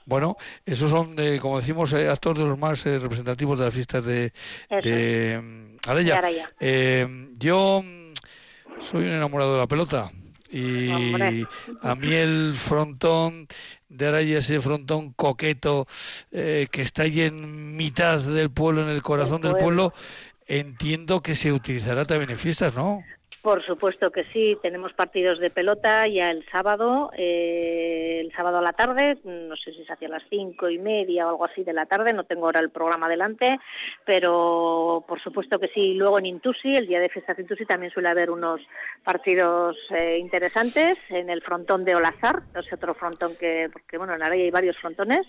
Bueno, 0.07 0.37
esos 0.67 0.91
son, 0.91 1.15
de, 1.17 1.41
como 1.41 1.59
decimos, 1.59 1.93
eh, 1.93 2.09
actores 2.09 2.43
de 2.43 2.49
los 2.49 2.59
más 2.59 2.85
eh, 2.87 2.99
representativos 2.99 3.59
de 3.59 3.65
las 3.65 3.75
fiestas 3.75 4.05
de, 4.05 4.33
de 4.83 5.41
mm, 5.43 5.89
Araya. 5.89 6.51
Eh, 6.61 7.31
yo 7.39 7.83
mm, 7.83 8.13
soy 8.81 9.05
un 9.05 9.11
enamorado 9.11 9.55
de 9.55 9.59
la 9.59 9.67
pelota. 9.67 10.11
Y 10.57 11.45
a 11.83 11.97
mí 11.97 12.15
el 12.15 12.53
frontón 12.57 13.49
de 13.89 14.07
ahora 14.07 14.23
y 14.23 14.35
ese 14.35 14.61
frontón 14.61 15.13
coqueto 15.13 15.89
eh, 16.31 16.69
que 16.71 16.83
está 16.83 17.03
ahí 17.03 17.23
en 17.23 17.77
mitad 17.77 18.21
del 18.21 18.51
pueblo, 18.53 18.83
en 18.83 18.91
el 18.91 19.03
corazón 19.03 19.41
del 19.43 19.57
pueblo, 19.57 19.93
entiendo 20.47 21.23
que 21.23 21.35
se 21.35 21.53
utilizará 21.53 22.05
también 22.05 22.31
en 22.31 22.37
fiestas, 22.37 22.73
¿no? 22.75 23.03
Por 23.45 23.63
supuesto 23.63 24.11
que 24.11 24.25
sí, 24.33 24.57
tenemos 24.63 24.95
partidos 24.95 25.39
de 25.39 25.51
pelota 25.51 26.09
ya 26.09 26.31
el 26.31 26.47
sábado, 26.51 27.11
eh, 27.15 28.23
el 28.25 28.33
sábado 28.33 28.57
a 28.57 28.63
la 28.63 28.73
tarde, 28.73 29.19
no 29.23 29.55
sé 29.55 29.75
si 29.75 29.83
es 29.83 29.91
hacia 29.91 30.09
las 30.09 30.23
cinco 30.31 30.71
y 30.71 30.79
media 30.79 31.27
o 31.27 31.29
algo 31.29 31.45
así 31.45 31.63
de 31.63 31.75
la 31.75 31.85
tarde, 31.85 32.15
no 32.15 32.25
tengo 32.25 32.47
ahora 32.47 32.61
el 32.61 32.71
programa 32.71 33.07
delante, 33.07 33.61
pero 34.07 35.05
por 35.07 35.21
supuesto 35.23 35.59
que 35.59 35.69
sí. 35.69 35.93
Luego 35.93 36.19
en 36.19 36.25
Intusi, 36.25 36.75
el 36.75 36.87
día 36.87 37.01
de 37.01 37.11
fiestas 37.11 37.39
Intusi, 37.39 37.67
también 37.67 37.93
suele 37.93 38.09
haber 38.09 38.31
unos 38.31 38.63
partidos 39.05 39.77
eh, 39.91 40.17
interesantes 40.19 40.97
en 41.11 41.29
el 41.29 41.43
frontón 41.43 41.85
de 41.85 41.97
Olazar, 41.97 42.45
es 42.55 42.73
otro 42.73 42.95
frontón 42.95 43.37
que, 43.37 43.69
porque 43.71 43.99
bueno, 43.99 44.15
en 44.15 44.23
Araya 44.23 44.43
hay 44.43 44.51
varios 44.51 44.79
frontones, 44.79 45.27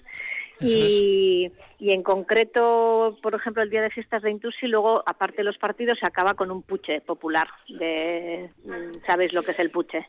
y, 0.62 1.51
y, 1.80 1.91
en 1.91 2.03
concreto, 2.03 3.18
por 3.22 3.36
ejemplo, 3.36 3.62
el 3.62 3.70
día 3.70 3.82
de 3.82 3.89
fiestas 3.89 4.22
de 4.22 4.32
Intusi, 4.32 4.68
luego, 4.68 5.03
aparte 5.06 5.38
de 5.38 5.43
los 5.43 5.58
partidos, 5.58 5.99
se 5.99 6.06
acaba 6.06 6.34
con 6.34 6.51
un 6.51 6.62
puche 6.62 7.01
popular. 7.01 7.47
De, 7.68 8.49
¿Sabéis 9.06 9.34
lo 9.34 9.43
que 9.43 9.51
es 9.51 9.60
el 9.60 9.72
puche? 9.72 10.08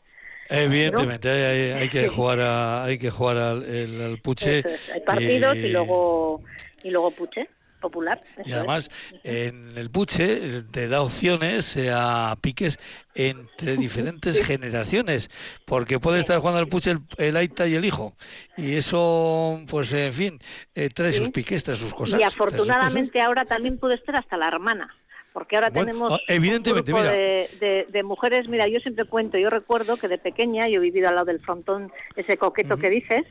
Evidentemente, 0.49 1.29
hay, 1.29 1.89
que 1.89 2.07
jugar 2.07 2.39
a, 2.39 2.85
hay 2.85 2.97
que 2.97 3.09
jugar 3.09 3.37
al, 3.37 3.63
el, 3.63 4.21
puche. 4.21 4.63
Hay 4.93 5.01
partidos 5.01 5.57
y 5.57 5.69
luego 5.69 6.41
y 6.83 6.89
luego 6.89 7.11
puche 7.11 7.49
popular. 7.79 8.21
Y 8.45 8.51
además, 8.53 8.89
en 9.23 9.77
el 9.77 9.89
puche 9.89 10.63
te 10.63 10.87
da 10.87 11.01
opciones 11.01 11.77
a 11.91 12.35
piques 12.41 12.79
entre 13.15 13.77
diferentes 13.77 14.45
generaciones, 14.45 15.29
porque 15.65 15.99
puede 15.99 16.19
estar 16.19 16.39
jugando 16.39 16.59
al 16.59 16.67
puche 16.67 16.95
el, 17.17 17.37
Aita 17.37 17.67
y 17.67 17.75
el 17.75 17.85
hijo, 17.85 18.15
y 18.57 18.75
eso, 18.75 19.61
pues 19.67 19.93
en 19.93 20.13
fin, 20.13 20.39
eh, 20.75 20.89
trae 20.89 21.11
sus 21.11 21.29
piques, 21.29 21.63
trae 21.63 21.75
sus 21.75 21.93
cosas. 21.93 22.19
Y 22.19 22.23
afortunadamente 22.23 23.21
ahora 23.21 23.45
también 23.45 23.77
puede 23.77 23.95
estar 23.95 24.15
hasta 24.15 24.37
la 24.37 24.47
hermana 24.47 24.93
porque 25.37 25.55
ahora 25.55 25.69
tenemos 25.69 26.13
ah, 26.13 26.19
evidentemente, 26.29 26.91
un 26.91 26.97
grupo 26.97 27.11
de, 27.11 28.03
mujeres, 28.03 28.49
mira, 28.49 28.67
yo 28.67 28.79
siempre 28.79 29.05
cuento, 29.05 29.37
yo 29.37 29.51
recuerdo 29.51 29.95
que 29.95 30.07
de 30.07 30.17
pequeña 30.17 30.67
yo 30.67 30.77
he 30.77 30.79
vivido 30.79 31.09
al 31.09 31.13
lado 31.13 31.27
del 31.27 31.39
frontón, 31.39 31.91
ese 32.15 32.37
coqueto 32.37 32.77
que 32.77 32.89
dices, 32.89 33.23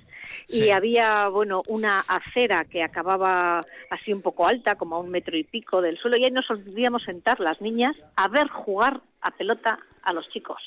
y 0.47 0.71
había, 0.71 1.27
bueno, 1.27 1.65
una 1.67 1.99
acera 2.07 2.65
que 2.65 2.85
acababa 2.85 3.61
así 3.91 4.13
un 4.13 4.23
poco 4.23 4.47
alta, 4.47 4.77
como 4.77 4.95
a 4.95 5.01
un 5.01 5.11
metro 5.11 5.37
y 5.37 5.43
pico 5.43 5.83
del 5.83 5.99
suelo, 5.99 6.17
y 6.17 6.23
ahí 6.23 6.31
nos 6.31 6.49
olvidamos 6.49 7.03
sentar 7.03 7.41
las 7.41 7.61
niñas 7.61 7.97
a 8.15 8.29
ver 8.29 8.47
jugar 8.47 9.01
a 9.21 9.33
pelota 9.33 9.81
a 10.05 10.13
los 10.13 10.29
chicos, 10.29 10.63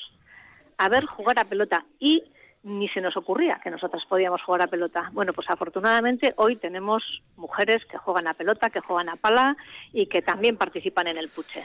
a 0.76 0.90
ver 0.90 1.06
jugar 1.06 1.38
a 1.38 1.44
pelota, 1.44 1.86
y 1.98 2.22
ni 2.62 2.88
se 2.88 3.00
nos 3.00 3.16
ocurría 3.16 3.60
que 3.62 3.70
nosotras 3.70 4.04
podíamos 4.06 4.42
jugar 4.42 4.62
a 4.62 4.66
pelota. 4.66 5.10
Bueno, 5.12 5.32
pues 5.32 5.48
afortunadamente 5.48 6.34
hoy 6.36 6.56
tenemos 6.56 7.22
mujeres 7.36 7.84
que 7.86 7.98
juegan 7.98 8.28
a 8.28 8.34
pelota, 8.34 8.70
que 8.70 8.80
juegan 8.80 9.08
a 9.08 9.16
pala 9.16 9.56
y 9.92 10.06
que 10.06 10.22
también 10.22 10.56
participan 10.56 11.06
en 11.06 11.18
el 11.18 11.28
puche. 11.28 11.64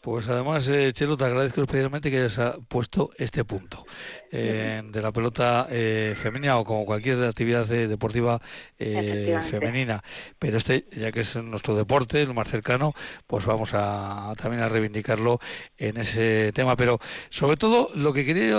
Pues 0.00 0.28
además, 0.28 0.66
eh, 0.68 0.94
Chelo, 0.94 1.14
te 1.14 1.26
agradezco 1.26 1.60
especialmente 1.60 2.10
que 2.10 2.22
hayas 2.22 2.56
puesto 2.68 3.10
este 3.18 3.44
punto 3.44 3.84
eh, 4.32 4.80
de 4.82 5.02
la 5.02 5.12
pelota 5.12 5.66
eh, 5.70 6.14
femenina 6.16 6.56
o 6.58 6.64
como 6.64 6.86
cualquier 6.86 7.22
actividad 7.22 7.66
deportiva 7.66 8.40
femenina. 8.78 10.02
Pero 10.38 10.56
este, 10.56 10.86
ya 10.96 11.12
que 11.12 11.20
es 11.20 11.36
nuestro 11.36 11.76
deporte, 11.76 12.24
lo 12.24 12.32
más 12.32 12.48
cercano, 12.48 12.94
pues 13.26 13.44
vamos 13.44 13.72
a 13.74 14.32
también 14.38 14.62
a 14.62 14.68
reivindicarlo 14.68 15.38
en 15.76 15.98
ese 15.98 16.52
tema. 16.54 16.76
Pero 16.76 16.98
sobre 17.28 17.58
todo, 17.58 17.90
lo 17.94 18.14
que 18.14 18.24
quería 18.24 18.56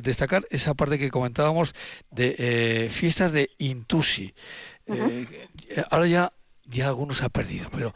destacar 0.00 0.46
esa 0.48 0.72
parte 0.72 0.98
que 0.98 1.10
comentábamos 1.10 1.74
de 2.10 2.88
fiestas 2.90 3.32
de 3.32 3.50
Intusi. 3.58 4.32
ahora 5.90 6.06
ya 6.06 6.32
ya 6.72 6.88
algunos 6.88 7.22
ha 7.22 7.28
perdido, 7.28 7.68
pero 7.70 7.92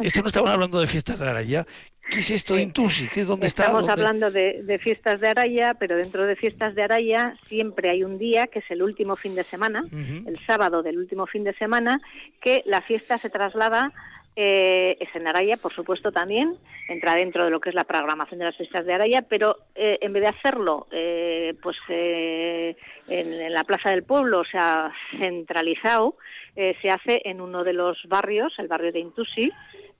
esto 0.00 0.22
no 0.22 0.28
estamos 0.28 0.50
hablando 0.50 0.80
de 0.80 0.86
fiestas 0.86 1.18
de 1.18 1.28
Araya. 1.28 1.66
¿Qué 2.10 2.20
es 2.20 2.30
esto 2.30 2.54
de 2.54 2.62
Intusi? 2.62 3.08
¿Qué, 3.08 3.24
¿Dónde 3.24 3.46
Estamos 3.46 3.88
hablando 3.88 4.30
de, 4.32 4.80
fiestas 4.82 5.20
de 5.20 5.28
Araya, 5.28 5.74
pero 5.74 5.96
dentro 5.96 6.26
de 6.26 6.34
fiestas 6.34 6.74
de 6.74 6.82
Araya 6.82 7.36
siempre 7.48 7.90
hay 7.90 8.02
un 8.02 8.18
día, 8.18 8.48
que 8.48 8.58
es 8.58 8.70
el 8.70 8.82
último 8.82 9.14
fin 9.14 9.36
de 9.36 9.44
semana, 9.44 9.84
el 9.92 10.38
sábado 10.44 10.82
del 10.82 10.98
último 10.98 11.26
fin 11.26 11.44
de 11.44 11.54
semana, 11.54 12.00
que 12.40 12.62
la 12.66 12.80
fiesta 12.80 13.18
se 13.18 13.30
traslada 13.30 13.92
eh, 14.36 14.96
es 15.00 15.14
en 15.14 15.26
Araya, 15.26 15.56
por 15.56 15.74
supuesto, 15.74 16.12
también, 16.12 16.56
entra 16.88 17.14
dentro 17.14 17.44
de 17.44 17.50
lo 17.50 17.60
que 17.60 17.70
es 17.70 17.74
la 17.74 17.84
programación 17.84 18.38
de 18.38 18.46
las 18.46 18.56
fiestas 18.56 18.86
de 18.86 18.94
Araya, 18.94 19.22
pero 19.22 19.56
eh, 19.74 19.98
en 20.00 20.12
vez 20.12 20.22
de 20.22 20.28
hacerlo 20.28 20.86
eh, 20.92 21.54
pues 21.62 21.76
en, 21.88 22.76
en, 23.08 23.52
la 23.52 23.64
Plaza 23.64 23.90
del 23.90 24.04
Pueblo, 24.04 24.40
o 24.40 24.44
sea, 24.44 24.92
centralizado, 25.18 26.16
se 26.54 26.90
hace 26.90 27.22
en 27.24 27.40
uno 27.40 27.64
de 27.64 27.72
los 27.72 27.98
barrios, 28.06 28.52
el 28.58 28.68
barrio 28.68 28.92
de 28.92 29.00
Intusi, 29.00 29.52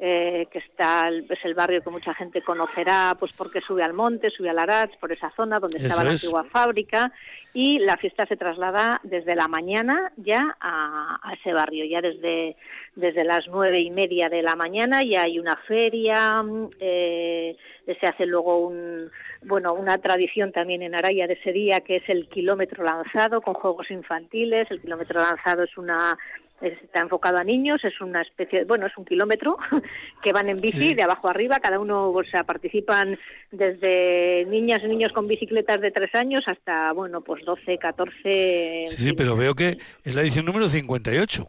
eh, 0.03 0.46
que 0.51 0.61
está 0.61 1.11
es 1.11 1.44
el 1.44 1.53
barrio 1.53 1.82
que 1.82 1.90
mucha 1.90 2.14
gente 2.14 2.40
conocerá 2.40 3.14
pues 3.20 3.34
porque 3.34 3.61
sube 3.61 3.82
al 3.82 3.92
monte, 3.92 4.30
sube 4.30 4.48
al 4.48 4.59
Arach, 4.59 4.96
por 4.98 5.12
esa 5.12 5.30
zona 5.36 5.61
donde 5.61 5.76
estaba 5.76 6.03
la 6.03 6.12
antigua 6.12 6.44
fábrica 6.44 7.12
y 7.53 7.80
la 7.80 7.98
fiesta 7.98 8.24
se 8.24 8.38
traslada 8.38 8.98
desde 9.03 9.34
la 9.34 9.46
mañana 9.46 10.11
ya 10.16 10.57
a, 10.59 11.20
ese 11.38 11.53
barrio, 11.53 11.84
ya 11.84 12.01
desde, 12.01 12.57
desde 12.96 13.24
las 13.24 13.46
nueve 13.48 13.78
y 13.80 13.90
media 13.90 14.30
de 14.30 14.40
la 14.42 14.57
mañana 14.57 15.03
ya 15.05 15.24
hay 15.24 15.38
una 15.38 15.57
feria, 15.68 16.42
eh, 16.80 17.55
se 18.01 18.07
hace 18.07 18.24
luego 18.24 18.66
un, 18.66 19.11
bueno, 19.42 19.74
una 19.74 19.98
tradición 19.98 20.51
también 20.51 20.80
en 20.82 20.94
Araya 20.94 21.26
de 21.26 21.34
ese 21.34 21.53
día 21.53 21.80
que 21.80 21.96
es 21.96 22.09
el 22.09 22.26
kilómetro 22.28 22.84
lanzado 22.84 23.42
con 23.42 23.53
juegos 23.53 23.90
infantiles, 23.90 24.70
el 24.70 24.80
kilómetro 24.80 25.20
lanzado 25.20 25.64
es 25.64 25.76
una 25.76 26.16
está 26.61 27.00
enfocado 27.00 27.38
a 27.38 27.44
niños, 27.44 27.84
es 27.84 28.00
una 28.00 28.22
especie, 28.22 28.64
bueno, 28.64 28.86
es 28.86 28.96
un 28.96 29.04
kilómetro 29.04 29.56
que 30.22 30.32
van 30.32 30.48
en 30.48 30.58
bici 30.58 30.94
de 30.94 31.02
abajo 31.02 31.28
arriba, 31.28 31.58
cada 31.61 31.78
uno, 31.78 32.11
o 32.11 32.24
sea, 32.24 32.44
participan 32.44 33.18
desde 33.50 34.44
niñas 34.46 34.80
y 34.84 34.88
niños 34.88 35.12
con 35.12 35.26
bicicletas 35.26 35.80
de 35.80 35.90
tres 35.90 36.14
años 36.14 36.42
hasta, 36.46 36.92
bueno, 36.92 37.22
pues 37.22 37.44
12, 37.44 37.78
14. 37.78 38.84
Sí, 38.88 39.04
sí, 39.04 39.12
pero 39.12 39.36
veo 39.36 39.54
que 39.54 39.78
es 40.04 40.14
la 40.14 40.22
edición 40.22 40.46
número 40.46 40.68
58. 40.68 41.48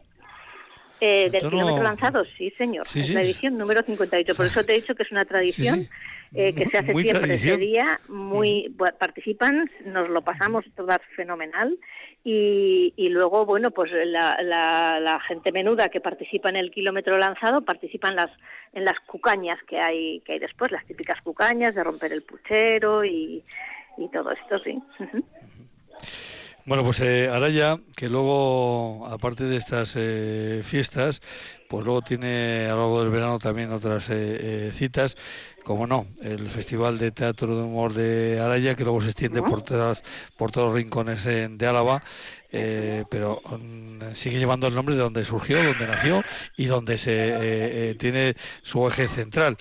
Eh, 1.04 1.28
del 1.30 1.40
kilómetro 1.40 1.82
lanzado, 1.82 2.24
sí, 2.38 2.52
señor. 2.56 2.86
es 2.94 3.10
la 3.10 3.22
edición 3.22 3.58
número 3.58 3.82
58. 3.82 4.36
Por 4.36 4.46
eso 4.46 4.64
te 4.64 4.72
he 4.72 4.76
dicho 4.76 4.94
que 4.94 5.02
es 5.02 5.10
una 5.10 5.24
tradición 5.24 5.88
eh, 6.32 6.54
que 6.54 6.66
se 6.66 6.78
hace 6.78 6.94
siempre 6.94 7.34
ese 7.34 7.56
día. 7.56 7.98
Muy 8.06 8.72
participan, 9.00 9.68
nos 9.84 10.08
lo 10.08 10.22
pasamos 10.22 10.64
todas 10.76 11.00
fenomenal 11.16 11.76
y, 12.24 12.94
y 12.96 13.08
luego, 13.08 13.44
bueno, 13.44 13.70
pues 13.72 13.90
la, 13.92 14.40
la, 14.42 15.20
gente 15.26 15.50
menuda 15.50 15.88
que 15.88 16.00
participa 16.00 16.48
en 16.50 16.56
el 16.56 16.70
kilómetro 16.70 17.18
lanzado 17.18 17.62
participa 17.62 18.08
en 18.08 18.16
las, 18.16 18.30
en 18.72 18.84
las 18.84 18.98
cucañas 19.00 19.58
que 19.64 19.80
hay, 19.80 20.20
que 20.20 20.34
hay 20.34 20.38
después, 20.38 20.70
las 20.70 20.86
típicas 20.86 21.20
cucañas 21.22 21.74
de 21.74 21.82
romper 21.82 22.12
el 22.12 22.22
puchero 22.22 23.04
y, 23.04 23.42
y 23.98 24.08
todo 24.08 24.30
esto, 24.30 24.58
sí. 24.60 24.80
Bueno, 26.64 26.84
pues 26.84 27.00
eh, 27.00 27.28
Araya, 27.28 27.80
que 27.96 28.08
luego, 28.08 29.08
aparte 29.08 29.42
de 29.42 29.56
estas 29.56 29.94
eh, 29.96 30.62
fiestas, 30.62 31.20
pues 31.68 31.84
luego 31.84 32.02
tiene 32.02 32.66
a 32.66 32.74
lo 32.74 32.82
largo 32.82 33.00
del 33.00 33.10
verano 33.10 33.40
también 33.40 33.72
otras 33.72 34.10
eh, 34.10 34.68
eh, 34.68 34.72
citas, 34.72 35.16
como 35.64 35.88
no, 35.88 36.06
el 36.22 36.46
Festival 36.46 36.98
de 36.98 37.10
Teatro 37.10 37.56
de 37.56 37.64
Humor 37.64 37.94
de 37.94 38.38
Araya, 38.38 38.76
que 38.76 38.84
luego 38.84 39.00
se 39.00 39.08
extiende 39.08 39.42
por, 39.42 39.62
todas, 39.62 40.04
por 40.36 40.52
todos 40.52 40.68
los 40.68 40.76
rincones 40.76 41.24
de 41.24 41.66
Álava, 41.66 42.00
pero 42.48 43.42
mm, 43.58 44.14
sigue 44.14 44.38
llevando 44.38 44.68
el 44.68 44.74
nombre 44.76 44.94
de 44.94 45.00
donde 45.00 45.24
surgió, 45.24 45.64
donde 45.64 45.88
nació 45.88 46.22
y 46.56 46.66
donde 46.66 46.96
se 46.96 47.96
tiene 47.98 48.36
su 48.62 48.86
eje 48.86 49.08
central. 49.08 49.56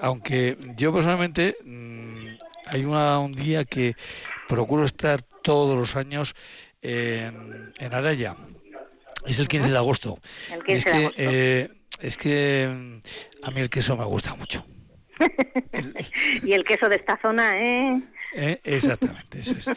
aunque 0.00 0.56
yo 0.76 0.92
personalmente 0.92 1.56
mm, 1.64 2.36
hay 2.66 2.84
una, 2.84 3.18
un 3.18 3.32
día 3.32 3.64
que 3.64 3.96
procuro 4.46 4.84
estar 4.84 5.20
todos 5.44 5.78
los 5.78 5.94
años 5.94 6.34
en, 6.82 7.72
en 7.78 7.94
Araya. 7.94 8.34
Es 9.26 9.38
el 9.38 9.46
15 9.46 9.70
de 9.70 9.76
agosto. 9.76 10.18
es, 10.66 10.84
que, 10.84 11.10
eh, 11.16 11.68
es 12.00 12.16
que 12.16 12.68
mm, 12.68 13.44
a 13.44 13.50
mí 13.50 13.60
el 13.60 13.70
queso 13.70 13.96
me 13.96 14.04
gusta 14.04 14.34
mucho. 14.34 14.66
y 16.42 16.52
el 16.52 16.64
queso 16.64 16.88
de 16.88 16.96
esta 16.96 17.18
zona, 17.22 17.56
¿eh? 17.58 18.00
¿eh? 18.34 18.60
Exactamente, 18.64 19.40
eso 19.40 19.54
es. 19.56 19.70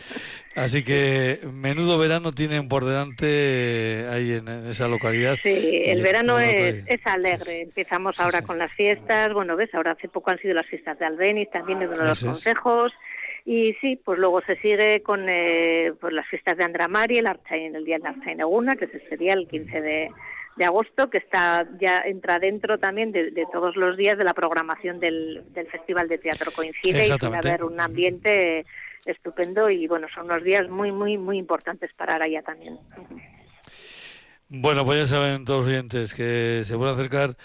Así 0.55 0.83
que 0.83 1.41
menudo 1.53 1.97
verano 1.97 2.31
tienen 2.31 2.67
por 2.67 2.85
delante 2.85 4.07
ahí 4.09 4.33
en, 4.33 4.47
esa 4.67 4.87
localidad. 4.87 5.37
Sí, 5.43 5.83
el 5.85 6.01
verano 6.01 6.39
es, 6.39 6.83
es, 6.87 7.05
alegre. 7.05 7.61
Empezamos 7.61 8.19
ahora 8.19 8.41
con 8.41 8.57
las 8.57 8.71
fiestas. 8.73 9.33
Bueno, 9.33 9.55
ves, 9.55 9.73
ahora 9.73 9.91
hace 9.91 10.07
poco 10.07 10.31
han 10.31 10.39
sido 10.39 10.55
las 10.55 10.65
fiestas 10.65 10.97
de 10.97 11.05
Albeniz, 11.05 11.49
también 11.51 11.79
de 11.79 11.87
los 11.87 12.23
consejos. 12.23 12.93
Y 13.49 13.77
sí, 13.79 13.95
pues 14.03 14.19
luego 14.19 14.41
se 14.41 14.57
sigue 14.57 15.01
con 15.01 15.29
eh, 15.29 15.93
pues 16.01 16.11
las 16.11 16.27
fiestas 16.27 16.57
de 16.57 16.65
Andramari, 16.65 17.19
el, 17.19 17.29
el 17.49 17.85
día 17.85 17.97
de 17.97 18.09
Archaineguna, 18.09 18.75
que 18.75 18.87
sería 19.07 19.35
el 19.35 19.47
15 19.47 19.79
de, 19.79 20.11
de 20.57 20.65
agosto, 20.65 21.09
que 21.09 21.19
está 21.19 21.65
ya 21.79 22.01
entra 22.01 22.39
dentro 22.39 22.77
también 22.77 23.13
de, 23.13 23.47
todos 23.53 23.77
los 23.77 23.95
días 23.95 24.17
de 24.17 24.25
la 24.25 24.33
programación 24.33 24.99
del, 24.99 25.45
del 25.53 25.65
Festival 25.67 26.09
de 26.09 26.17
Teatro 26.17 26.51
Coincide 26.51 27.07
y 27.07 27.17
suele 27.17 27.37
haber 27.37 27.63
un 27.63 27.79
ambiente 27.79 28.65
estupendo 29.05 29.69
y 29.69 29.87
bueno, 29.87 30.07
son 30.13 30.25
unos 30.25 30.43
días 30.43 30.67
muy, 30.67 30.91
muy, 30.91 31.17
muy 31.17 31.37
importantes 31.37 31.91
para 31.93 32.15
Araya 32.15 32.41
también. 32.41 32.77
Bueno, 34.49 34.83
pues 34.83 34.99
ya 34.99 35.05
saben 35.05 35.45
todos 35.45 35.59
los 35.59 35.67
oyentes 35.67 36.13
que 36.13 36.63
se 36.65 36.75
pueden 36.75 36.95
acercar 36.95 37.37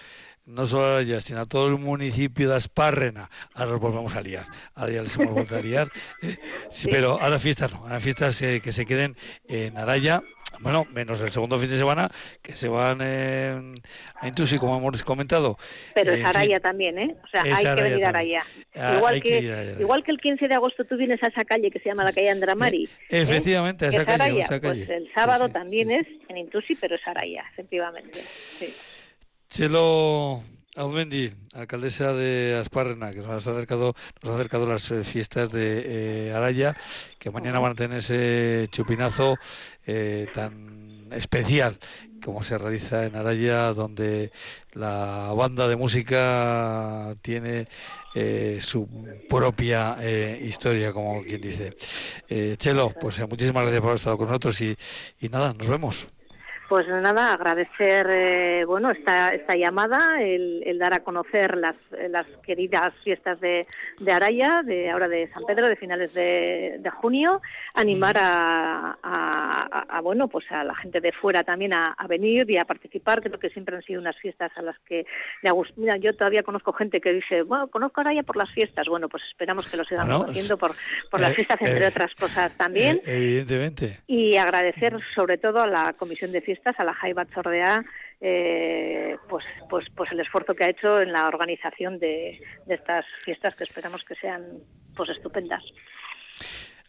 no 0.46 0.66
solo 0.66 0.96
a 0.96 1.00
ella, 1.00 1.20
sino 1.20 1.40
a 1.40 1.44
todo 1.44 1.68
el 1.68 1.78
municipio 1.78 2.48
de 2.48 2.56
Aspárrena. 2.56 3.30
Ahora 3.54 3.72
nos 3.72 3.80
volvemos 3.80 4.14
a 4.16 4.20
liar, 4.20 4.46
ahora 4.74 4.92
ya 4.92 5.02
les 5.02 5.16
hemos 5.16 5.32
vuelto 5.32 5.56
a 5.56 5.60
liar. 5.60 5.88
Eh, 6.22 6.38
sí, 6.70 6.88
pero 6.88 7.20
ahora 7.20 7.38
fiestas 7.38 7.72
no, 7.72 7.78
ahora 7.78 7.98
fiestas 7.98 8.40
eh, 8.42 8.60
que 8.62 8.70
se 8.70 8.86
queden 8.86 9.16
en 9.48 9.76
Araya, 9.76 10.22
bueno, 10.60 10.86
menos 10.92 11.20
el 11.20 11.30
segundo 11.30 11.58
fin 11.58 11.70
de 11.70 11.78
semana, 11.78 12.10
que 12.42 12.54
se 12.54 12.68
van 12.68 13.00
a 13.02 14.26
Intusi, 14.26 14.58
como 14.58 14.76
hemos 14.76 15.02
comentado. 15.02 15.58
Pero 15.94 16.12
es 16.12 16.24
Araya 16.24 16.60
también, 16.60 16.98
¿eh? 16.98 17.16
O 17.24 17.28
sea, 17.28 17.42
hay 17.42 17.64
que 17.64 17.82
venir 17.82 18.04
a 18.04 18.08
Araya. 18.10 18.42
Ah, 18.74 18.94
igual, 18.96 19.22
que, 19.22 19.76
igual 19.80 20.04
que 20.04 20.12
el 20.12 20.18
15 20.18 20.46
de 20.46 20.54
agosto 20.54 20.84
tú 20.84 20.96
vienes 20.96 21.22
a 21.22 21.28
esa 21.28 21.44
calle 21.44 21.70
que 21.70 21.80
se 21.80 21.88
llama 21.88 22.04
la 22.04 22.12
calle 22.12 22.30
Andramari. 22.30 22.84
¿eh? 22.84 23.22
Efectivamente, 23.22 23.86
a 23.86 23.88
esa, 23.88 24.04
calle, 24.04 24.44
Pues 24.60 24.88
el 24.88 25.10
sábado 25.14 25.48
también 25.48 25.90
es 25.90 26.06
en 26.28 26.36
Intusi, 26.36 26.76
pero 26.76 26.94
es 26.94 27.06
Araya, 27.06 27.44
efectivamente. 27.52 28.20
Sí. 28.20 28.72
Chelo 29.52 30.42
Audmendi, 30.76 31.30
alcaldesa 31.52 32.14
de 32.14 32.56
Asparrena, 32.58 33.12
que 33.12 33.18
nos 33.18 33.28
ha 33.46 33.50
acercado, 33.50 33.94
nos 34.22 34.32
ha 34.32 34.36
acercado 34.36 34.64
las 34.64 34.90
eh, 34.90 35.04
fiestas 35.04 35.52
de 35.52 36.28
eh, 36.28 36.32
Araya, 36.32 36.74
que 37.18 37.30
mañana 37.30 37.58
van 37.58 37.72
a 37.72 37.74
tener 37.74 37.98
ese 37.98 38.68
chupinazo 38.70 39.36
eh, 39.86 40.26
tan 40.32 41.12
especial 41.12 41.78
como 42.24 42.42
se 42.42 42.56
realiza 42.56 43.04
en 43.04 43.14
Araya, 43.14 43.74
donde 43.74 44.32
la 44.72 45.34
banda 45.36 45.68
de 45.68 45.76
música 45.76 47.14
tiene 47.20 47.68
su 48.60 48.88
propia 49.28 49.98
historia, 50.40 50.94
como 50.94 51.20
quien 51.20 51.40
dice. 51.42 51.74
Chelo, 52.56 52.94
pues 52.98 53.18
muchísimas 53.28 53.64
gracias 53.64 53.80
por 53.80 53.90
haber 53.90 53.98
estado 53.98 54.16
con 54.16 54.28
nosotros 54.28 54.58
y, 54.62 54.74
y 55.20 55.28
nada, 55.28 55.52
nos 55.52 55.68
vemos. 55.68 56.06
Pues 56.68 56.88
nada, 56.88 57.34
agradecer 57.34 58.06
eh, 58.10 58.64
bueno 58.64 58.90
esta, 58.90 59.28
esta 59.28 59.54
llamada, 59.54 60.22
el, 60.22 60.78
dar 60.78 60.94
a 60.94 61.04
conocer 61.04 61.58
las, 61.58 61.76
las 62.08 62.26
queridas 62.44 62.94
fiestas 63.04 63.38
de, 63.40 63.66
de, 64.00 64.12
Araya, 64.12 64.62
de 64.64 64.90
ahora 64.90 65.06
de 65.06 65.28
San 65.32 65.44
Pedro, 65.44 65.68
de 65.68 65.76
finales 65.76 66.14
de, 66.14 66.90
junio, 67.00 67.42
animar 67.74 68.16
a, 68.18 68.96
a, 69.02 70.00
bueno 70.00 70.28
pues 70.28 70.50
a 70.50 70.64
la 70.64 70.74
gente 70.76 71.00
de 71.00 71.12
fuera 71.12 71.44
también 71.44 71.74
a, 71.74 71.94
venir 72.08 72.50
y 72.50 72.56
a 72.56 72.64
participar. 72.64 73.20
Creo 73.20 73.38
que 73.38 73.50
siempre 73.50 73.76
han 73.76 73.82
sido 73.82 74.00
unas 74.00 74.16
fiestas 74.16 74.50
a 74.56 74.62
las 74.62 74.78
que 74.80 75.04
Mira, 75.76 75.96
yo 75.98 76.14
todavía 76.14 76.42
conozco 76.42 76.72
gente 76.72 77.00
que 77.00 77.12
dice, 77.12 77.42
bueno, 77.42 77.68
conozco 77.68 78.00
Araya 78.00 78.22
por 78.22 78.36
las 78.36 78.50
fiestas. 78.50 78.88
Bueno, 78.88 79.08
pues 79.08 79.22
esperamos 79.24 79.68
que 79.68 79.76
lo 79.76 79.84
sigan 79.84 80.08
conociendo 80.08 80.56
por, 80.56 80.74
por 81.10 81.20
las 81.20 81.32
eh, 81.32 81.34
fiestas, 81.34 81.60
entre 81.60 81.84
eh, 81.84 81.88
otras 81.88 82.14
cosas 82.14 82.56
también. 82.56 83.00
evidentemente. 83.04 84.00
Y 84.06 84.36
agradecer 84.36 84.96
sobre 85.14 85.38
todo 85.38 85.60
a 85.60 85.66
la 85.66 85.92
Comisión 85.94 86.32
de 86.32 86.40
Fiestas 86.40 86.61
a 86.64 86.84
la 86.84 86.94
Jaiba 86.94 87.26
Chordea, 87.26 87.84
eh, 88.20 89.16
pues, 89.28 89.44
pues, 89.68 89.86
pues 89.96 90.12
el 90.12 90.20
esfuerzo 90.20 90.54
que 90.54 90.64
ha 90.64 90.70
hecho 90.70 91.00
en 91.00 91.12
la 91.12 91.26
organización 91.26 91.98
de, 91.98 92.40
de 92.66 92.74
estas 92.74 93.04
fiestas 93.24 93.54
que 93.54 93.64
esperamos 93.64 94.04
que 94.04 94.14
sean 94.14 94.44
pues 94.94 95.10
estupendas 95.10 95.62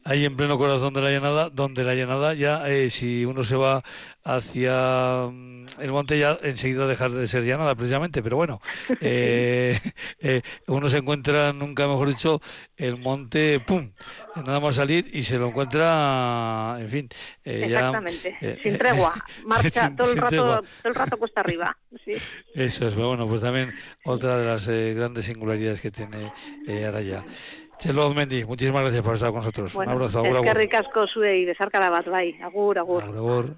ahí 0.06 0.26
en 0.26 0.36
pleno 0.36 0.58
corazón 0.58 0.93
de 0.93 1.01
la 1.01 1.10
llanada, 1.10 1.49
donde 1.49 1.84
la 1.84 1.95
llanada 1.95 2.34
ya, 2.34 2.68
eh, 2.70 2.89
si 2.89 3.26
uno 3.26 3.43
se 3.43 3.56
va 3.56 3.84
hacia 4.24 5.28
mm, 5.32 5.66
el 5.80 5.91
monte, 5.91 6.18
ya 6.18 6.38
enseguida 6.41 6.88
dejar 6.88 7.12
de 7.12 7.28
ser 7.28 7.43
llanada, 7.43 7.76
precisamente, 7.76 8.22
pero 8.22 8.38
bueno, 8.38 8.62
eh, 9.01 9.80
eh, 10.20 10.41
uno 10.68 10.89
se 10.89 10.97
encuentra, 10.97 11.54
nunca 11.54 11.88
mejor 11.88 12.10
dicho, 12.10 12.41
el 12.76 12.97
monte, 12.97 13.60
¡pum!, 13.60 13.91
nada 14.36 14.60
más 14.60 14.76
salir 14.76 15.10
y 15.14 15.24
se 15.24 15.38
lo 15.38 15.47
encuentra, 15.47 16.78
en 16.80 16.89
fin. 16.89 17.10
Exactamente, 17.43 18.60
sin 18.62 18.78
tregua, 18.78 19.14
marcha 19.45 19.93
todo, 19.95 20.12
el 20.12 20.18
rato, 20.18 20.36
todo 20.36 20.64
el 20.84 20.95
rato 20.95 21.18
cuesta 21.18 21.41
arriba. 21.41 21.78
Eso 22.54 22.88
es, 22.88 22.95
bueno, 22.95 23.28
pues 23.28 23.41
también 23.41 23.74
otra 24.06 24.38
de 24.38 24.45
las 24.45 24.68
grandes 24.68 25.26
singularidades 25.26 25.82
que 25.82 25.91
tiene 25.91 26.32
Araya. 26.86 27.24
Chelo 27.78 28.07
Odmendi, 28.07 28.45
muchísimas 28.45 28.82
gracias 28.82 29.03
por 29.03 29.15
estar 29.15 29.30
con 29.30 29.39
nosotros. 29.39 29.76
Un 29.76 29.89
abrazo, 29.89 30.19
agur, 30.19 30.38
agur. 30.38 30.47
Eskerrik 30.47 30.74
asko 30.76 31.07
zue 31.07 31.39
y 31.39 31.45
besar 31.45 31.69
cada 31.69 31.89
bat, 31.89 32.07
bai. 32.07 32.39
Agur, 32.41 32.80
agur. 32.80 33.03
Agur, 33.03 33.17
agur. 33.17 33.55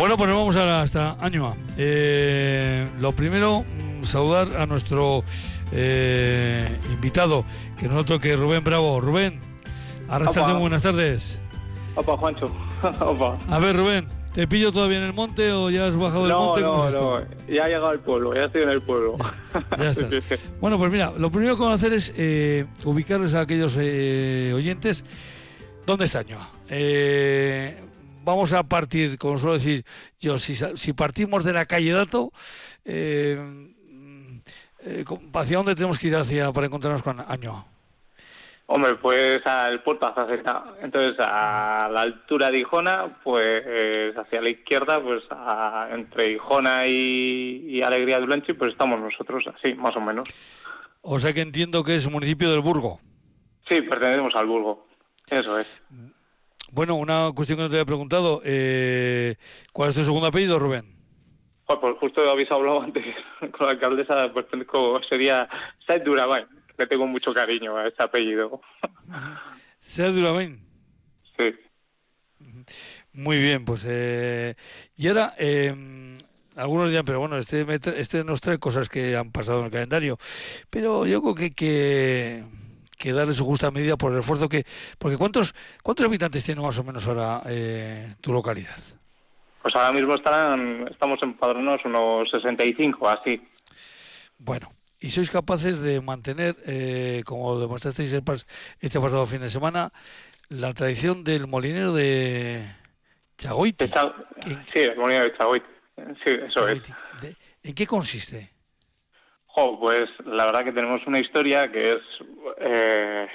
Bueno, 0.00 0.16
pues 0.16 0.30
nos 0.30 0.38
vamos 0.38 0.56
a 0.56 0.80
hasta 0.80 1.16
Añoa. 1.20 1.54
Eh, 1.76 2.88
lo 3.00 3.12
primero, 3.12 3.66
mm, 4.00 4.04
saludar 4.04 4.56
a 4.56 4.64
nuestro 4.64 5.22
eh, 5.72 6.68
invitado, 6.92 7.44
que 7.78 7.88
nosotros 7.88 8.20
que 8.20 8.36
Rubén 8.36 8.64
Bravo. 8.64 9.00
Rubén, 9.00 9.40
arrastrate 10.08 10.58
buenas 10.58 10.82
tardes. 10.82 11.38
Opa, 11.94 12.16
Juancho. 12.16 12.50
A 13.48 13.58
ver, 13.58 13.76
Rubén, 13.76 14.06
¿te 14.34 14.46
pillo 14.46 14.72
todavía 14.72 14.98
en 14.98 15.04
el 15.04 15.12
monte 15.12 15.52
o 15.52 15.70
ya 15.70 15.86
has 15.86 15.96
bajado 15.96 16.26
del 16.26 16.36
monte? 16.36 16.60
No, 16.62 16.90
no, 16.90 17.20
ya 17.48 17.66
he 17.66 17.68
llegado 17.68 17.88
al 17.88 18.00
pueblo, 18.00 18.34
ya 18.34 18.44
estoy 18.44 18.62
en 18.62 18.70
el 18.70 18.82
pueblo. 18.82 19.16
Ya, 19.78 19.90
estás. 19.90 20.08
bueno, 20.60 20.78
pues 20.78 20.90
mira, 20.90 21.12
lo 21.16 21.30
primero 21.30 21.56
que 21.56 21.62
vamos 21.62 21.82
a 21.82 21.86
hacer 21.86 21.92
es 21.92 22.12
eh, 22.16 22.66
ubicarles 22.84 23.34
a 23.34 23.40
aquellos 23.40 23.76
eh, 23.78 24.52
oyentes. 24.54 25.04
¿Dónde 25.86 26.04
está 26.04 26.22
Ñoa? 26.22 26.50
Eh, 26.68 27.80
vamos 28.24 28.52
a 28.52 28.62
partir, 28.62 29.18
como 29.18 29.38
suelo 29.38 29.54
decir 29.54 29.84
yo, 30.20 30.38
si, 30.38 30.54
si 30.54 30.92
partimos 30.92 31.44
de 31.44 31.52
la 31.52 31.66
calle 31.66 31.92
Dato, 31.92 32.32
eh, 32.84 33.72
eh, 34.84 35.04
¿Hacia 35.34 35.56
dónde 35.56 35.74
tenemos 35.74 35.98
que 35.98 36.08
ir 36.08 36.16
hacia 36.16 36.52
para 36.52 36.66
encontrarnos 36.66 37.02
con 37.02 37.20
Año? 37.20 37.64
Hombre, 38.66 38.94
pues 38.94 39.44
al 39.46 39.82
puerto 39.82 40.06
Azaceta. 40.06 40.64
Entonces, 40.80 41.16
a 41.18 41.88
la 41.92 42.02
altura 42.02 42.50
de 42.50 42.60
Ijona, 42.60 43.18
pues 43.24 44.16
hacia 44.16 44.40
la 44.40 44.48
izquierda, 44.48 45.02
pues 45.02 45.24
entre 45.90 46.32
Ijona 46.34 46.86
y, 46.86 47.82
Alegría 47.82 48.18
de 48.18 48.24
Ulanchi, 48.24 48.52
pues 48.52 48.72
estamos 48.72 49.00
nosotros, 49.00 49.44
así, 49.48 49.74
más 49.74 49.96
o 49.96 50.00
menos. 50.00 50.28
O 51.02 51.18
sea 51.18 51.32
que 51.32 51.40
entiendo 51.40 51.82
que 51.82 51.96
es 51.96 52.06
un 52.06 52.12
municipio 52.12 52.48
del 52.50 52.60
Burgo. 52.60 53.00
Sí, 53.68 53.82
pertenecemos 53.82 54.34
al 54.36 54.46
Burgo. 54.46 54.86
Eso 55.28 55.58
es. 55.58 55.80
Bueno, 56.70 56.94
una 56.94 57.32
cuestión 57.34 57.58
que 57.58 57.62
no 57.64 57.68
te 57.68 57.76
había 57.76 57.86
preguntado. 57.86 58.40
Eh, 58.44 59.34
¿Cuál 59.72 59.90
es 59.90 59.96
tu 59.96 60.02
segundo 60.02 60.28
apellido, 60.28 60.58
Rubén? 60.58 60.99
Pues 61.78 61.96
justo 62.00 62.28
habéis 62.28 62.50
hablado 62.50 62.82
antes 62.82 63.04
con 63.52 63.66
la 63.66 63.72
alcaldesa, 63.72 64.32
pues 64.32 64.46
sería 65.08 65.48
Said 65.86 66.02
Durabain, 66.02 66.46
le 66.76 66.86
tengo 66.86 67.06
mucho 67.06 67.32
cariño 67.34 67.76
a 67.76 67.86
ese 67.86 68.02
apellido. 68.02 68.60
Said 69.80 70.14
Durabain. 70.14 70.60
Sí. 71.38 71.54
Muy 73.12 73.36
bien, 73.36 73.64
pues 73.64 73.84
eh, 73.86 74.54
y 74.96 75.08
ahora 75.08 75.34
eh, 75.38 76.16
algunos 76.56 76.90
dirán, 76.90 77.04
pero 77.04 77.20
bueno, 77.20 77.36
este, 77.36 77.66
este 77.96 78.24
nos 78.24 78.40
trae 78.40 78.58
cosas 78.58 78.88
que 78.88 79.16
han 79.16 79.30
pasado 79.30 79.60
en 79.60 79.66
el 79.66 79.70
calendario, 79.70 80.18
pero 80.68 81.06
yo 81.06 81.20
creo 81.22 81.34
que 81.34 81.44
hay 81.44 81.50
que, 81.50 82.44
que 82.98 83.12
darle 83.12 83.34
su 83.34 83.44
justa 83.44 83.70
medida 83.70 83.96
por 83.96 84.12
el 84.12 84.18
esfuerzo 84.18 84.48
que, 84.48 84.64
porque 84.98 85.16
cuántos 85.16 85.54
cuántos 85.82 86.06
habitantes 86.06 86.44
tiene 86.44 86.60
más 86.60 86.78
o 86.78 86.84
menos 86.84 87.06
ahora 87.06 87.42
eh, 87.46 88.14
tu 88.20 88.32
localidad. 88.32 88.99
Pues 89.62 89.74
ahora 89.74 89.92
mismo 89.92 90.14
estarán, 90.14 90.88
estamos 90.90 91.22
empadronados 91.22 91.84
unos 91.84 92.30
65, 92.30 93.08
así. 93.08 93.40
Bueno, 94.38 94.72
¿y 94.98 95.10
sois 95.10 95.30
capaces 95.30 95.80
de 95.80 96.00
mantener, 96.00 96.56
eh, 96.66 97.22
como 97.26 97.58
demostrasteis 97.58 98.12
este 98.12 99.00
pasado 99.00 99.26
fin 99.26 99.40
de 99.40 99.50
semana, 99.50 99.92
la 100.48 100.72
tradición 100.72 101.24
del 101.24 101.46
molinero 101.46 101.92
de 101.92 102.66
Chagoite? 103.36 103.88
Sí, 104.72 104.80
el 104.80 104.96
molinero 104.96 105.24
de 105.24 105.36
Chagoite. 105.36 105.66
Sí, 106.24 106.32
eso 106.42 106.68
es. 106.68 106.82
¿En 107.62 107.74
qué 107.74 107.86
consiste? 107.86 108.50
pues 109.78 110.10
la 110.24 110.46
verdad 110.46 110.64
que 110.64 110.72
tenemos 110.72 111.06
una 111.06 111.18
historia 111.18 111.70
que 111.70 111.92
es, 111.92 112.02
eh, 112.58 113.28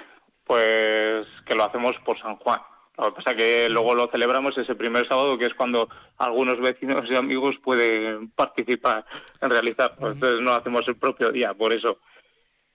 pues, 0.44 1.28
que 1.46 1.56
lo 1.56 1.66
hacemos 1.66 1.96
por 2.06 2.20
San 2.20 2.36
Juan. 2.38 2.62
Lo 2.98 3.06
que 3.06 3.12
pasa 3.12 3.32
es 3.32 3.38
que 3.38 3.70
luego 3.70 3.94
lo 3.94 4.10
celebramos 4.10 4.58
ese 4.58 4.76
primer 4.76 5.08
sábado, 5.08 5.38
que 5.38 5.46
es 5.46 5.54
cuando 5.54 5.90
algunos 6.18 6.60
vecinos 6.60 7.10
y 7.10 7.16
amigos 7.16 7.56
pueden 7.62 8.30
participar 8.30 9.06
en 9.42 9.50
realizar. 9.50 9.96
Entonces 10.00 10.40
no 10.42 10.54
hacemos 10.54 10.88
el 10.88 10.96
propio 10.96 11.32
día, 11.32 11.54
por 11.54 11.76
eso. 11.76 12.00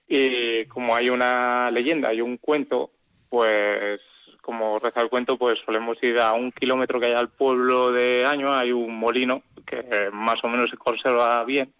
Y 0.07 0.65
como 0.65 0.95
hay 0.95 1.09
una 1.09 1.71
leyenda 1.71 2.13
y 2.13 2.21
un 2.21 2.37
cuento, 2.37 2.91
pues 3.29 3.99
como 4.41 4.77
reza 4.79 5.01
el 5.01 5.09
cuento, 5.09 5.37
pues 5.37 5.59
solemos 5.65 5.97
ir 6.03 6.19
a 6.19 6.33
un 6.33 6.51
kilómetro 6.51 6.99
que 6.99 7.07
hay 7.07 7.13
al 7.13 7.29
pueblo 7.29 7.91
de 7.91 8.25
Año, 8.25 8.53
hay 8.53 8.71
un 8.71 8.95
molino 8.95 9.43
que 9.65 10.09
más 10.11 10.43
o 10.43 10.47
menos 10.47 10.69
se 10.69 10.77
conserva 10.77 11.43
bien. 11.45 11.73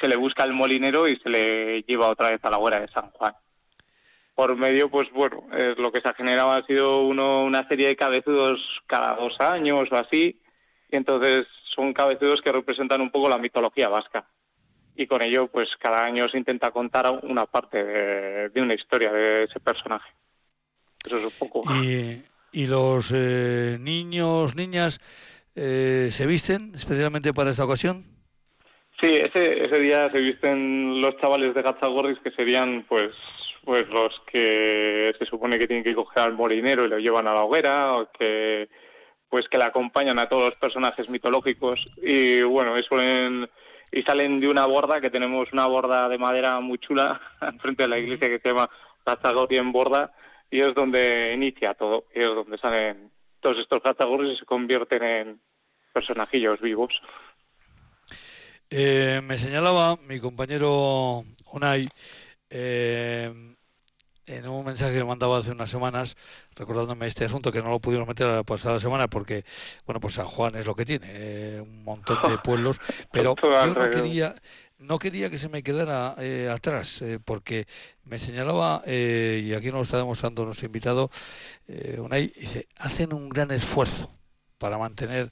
Se 0.00 0.06
le 0.06 0.16
busca 0.16 0.44
el 0.44 0.52
molinero 0.52 1.08
y 1.08 1.16
se 1.16 1.28
le 1.28 1.82
lleva 1.82 2.08
otra 2.08 2.30
vez 2.30 2.44
a 2.44 2.50
la 2.50 2.58
hora 2.58 2.80
de 2.80 2.88
San 2.88 3.10
Juan 3.10 3.34
por 4.38 4.54
medio, 4.54 4.88
pues 4.88 5.10
bueno, 5.10 5.42
lo 5.78 5.90
que 5.90 6.00
se 6.00 6.08
ha 6.08 6.14
generado 6.14 6.52
ha 6.52 6.64
sido 6.64 7.02
uno, 7.02 7.42
una 7.42 7.66
serie 7.66 7.88
de 7.88 7.96
cabezudos 7.96 8.60
cada 8.86 9.16
dos 9.16 9.34
años 9.40 9.88
o 9.90 9.96
así, 9.96 10.40
y 10.92 10.96
entonces 10.96 11.44
son 11.74 11.92
cabezudos 11.92 12.40
que 12.40 12.52
representan 12.52 13.00
un 13.00 13.10
poco 13.10 13.28
la 13.28 13.38
mitología 13.38 13.88
vasca. 13.88 14.28
Y 14.94 15.08
con 15.08 15.22
ello, 15.22 15.48
pues 15.48 15.70
cada 15.80 16.04
año 16.04 16.28
se 16.28 16.38
intenta 16.38 16.70
contar 16.70 17.18
una 17.24 17.46
parte 17.46 17.82
de, 17.82 18.62
una 18.62 18.74
historia 18.74 19.10
de 19.10 19.42
ese 19.42 19.58
personaje. 19.58 20.08
Eso 21.04 21.16
es 21.16 21.24
un 21.24 21.48
poco. 21.48 21.74
¿Y, 21.74 22.22
y 22.52 22.68
los 22.68 23.10
eh, 23.12 23.76
niños, 23.80 24.54
niñas, 24.54 25.00
eh, 25.56 26.10
se 26.12 26.26
visten 26.26 26.70
especialmente 26.76 27.34
para 27.34 27.50
esta 27.50 27.64
ocasión? 27.64 28.04
Sí, 29.00 29.16
ese, 29.16 29.62
ese 29.62 29.80
día 29.80 30.08
se 30.12 30.18
visten 30.18 31.00
los 31.00 31.16
chavales 31.16 31.52
de 31.56 31.62
Gatzagorris, 31.62 32.20
que 32.20 32.30
serían 32.30 32.84
pues 32.88 33.10
pues 33.68 33.86
los 33.90 34.18
que 34.32 35.14
se 35.18 35.26
supone 35.26 35.58
que 35.58 35.66
tienen 35.66 35.84
que 35.84 35.94
coger 35.94 36.22
al 36.22 36.32
molinero 36.32 36.86
y 36.86 36.88
lo 36.88 36.98
llevan 36.98 37.28
a 37.28 37.34
la 37.34 37.42
hoguera, 37.42 37.98
o 37.98 38.10
que 38.10 38.66
pues 39.28 39.46
que 39.46 39.58
le 39.58 39.64
acompañan 39.64 40.18
a 40.18 40.26
todos 40.26 40.44
los 40.44 40.56
personajes 40.56 41.10
mitológicos 41.10 41.84
y 41.98 42.40
bueno, 42.40 42.78
y 42.78 42.82
suelen 42.84 43.46
y 43.92 44.02
salen 44.04 44.40
de 44.40 44.48
una 44.48 44.64
borda, 44.64 45.02
que 45.02 45.10
tenemos 45.10 45.52
una 45.52 45.66
borda 45.66 46.08
de 46.08 46.16
madera 46.16 46.58
muy 46.60 46.78
chula 46.78 47.20
frente 47.60 47.82
de 47.82 47.88
la 47.90 47.98
iglesia 47.98 48.28
que 48.28 48.38
se 48.38 48.48
llama 48.48 48.70
Gazagori 49.04 49.58
en 49.58 49.70
borda, 49.70 50.14
y 50.50 50.62
es 50.62 50.74
donde 50.74 51.34
inicia 51.34 51.74
todo, 51.74 52.06
y 52.14 52.20
es 52.20 52.26
donde 52.26 52.56
salen 52.56 53.10
todos 53.40 53.58
estos 53.58 53.82
Gazagorris 53.82 54.32
y 54.32 54.36
se 54.38 54.46
convierten 54.46 55.02
en 55.02 55.40
personajillos 55.92 56.58
vivos. 56.62 56.98
Eh, 58.70 59.20
me 59.22 59.36
señalaba 59.36 59.98
mi 60.08 60.20
compañero 60.20 61.22
Unai 61.52 61.86
eh, 62.48 63.56
en 64.28 64.48
un 64.48 64.64
mensaje 64.64 64.92
que 64.92 64.98
me 64.98 65.06
mandaba 65.06 65.38
hace 65.38 65.50
unas 65.50 65.70
semanas 65.70 66.16
recordándome 66.54 67.06
este 67.06 67.24
asunto 67.24 67.50
que 67.50 67.62
no 67.62 67.70
lo 67.70 67.80
pudimos 67.80 68.06
meter 68.06 68.26
la 68.26 68.42
pasada 68.42 68.78
semana 68.78 69.08
porque 69.08 69.44
bueno 69.86 70.00
pues 70.00 70.14
San 70.14 70.26
Juan 70.26 70.54
es 70.56 70.66
lo 70.66 70.74
que 70.74 70.84
tiene 70.84 71.06
eh, 71.10 71.60
un 71.60 71.82
montón 71.84 72.18
de 72.28 72.38
pueblos 72.44 72.80
pero 73.10 73.34
yo 73.40 73.74
no 73.74 73.90
quería 73.90 74.34
no 74.78 74.98
quería 74.98 75.30
que 75.30 75.38
se 75.38 75.48
me 75.48 75.62
quedara 75.62 76.14
eh, 76.18 76.48
atrás 76.52 77.02
eh, 77.02 77.18
porque 77.24 77.66
me 78.04 78.18
señalaba 78.18 78.82
y 78.86 79.52
aquí 79.54 79.66
nos 79.66 79.74
lo 79.74 79.82
está 79.82 79.96
demostrando 79.96 80.44
nuestro 80.44 80.66
invitado 80.66 81.10
Unai 81.98 82.28
dice 82.28 82.68
hacen 82.76 83.12
un 83.12 83.28
gran 83.28 83.50
esfuerzo 83.50 84.10
para 84.58 84.76
mantener 84.76 85.30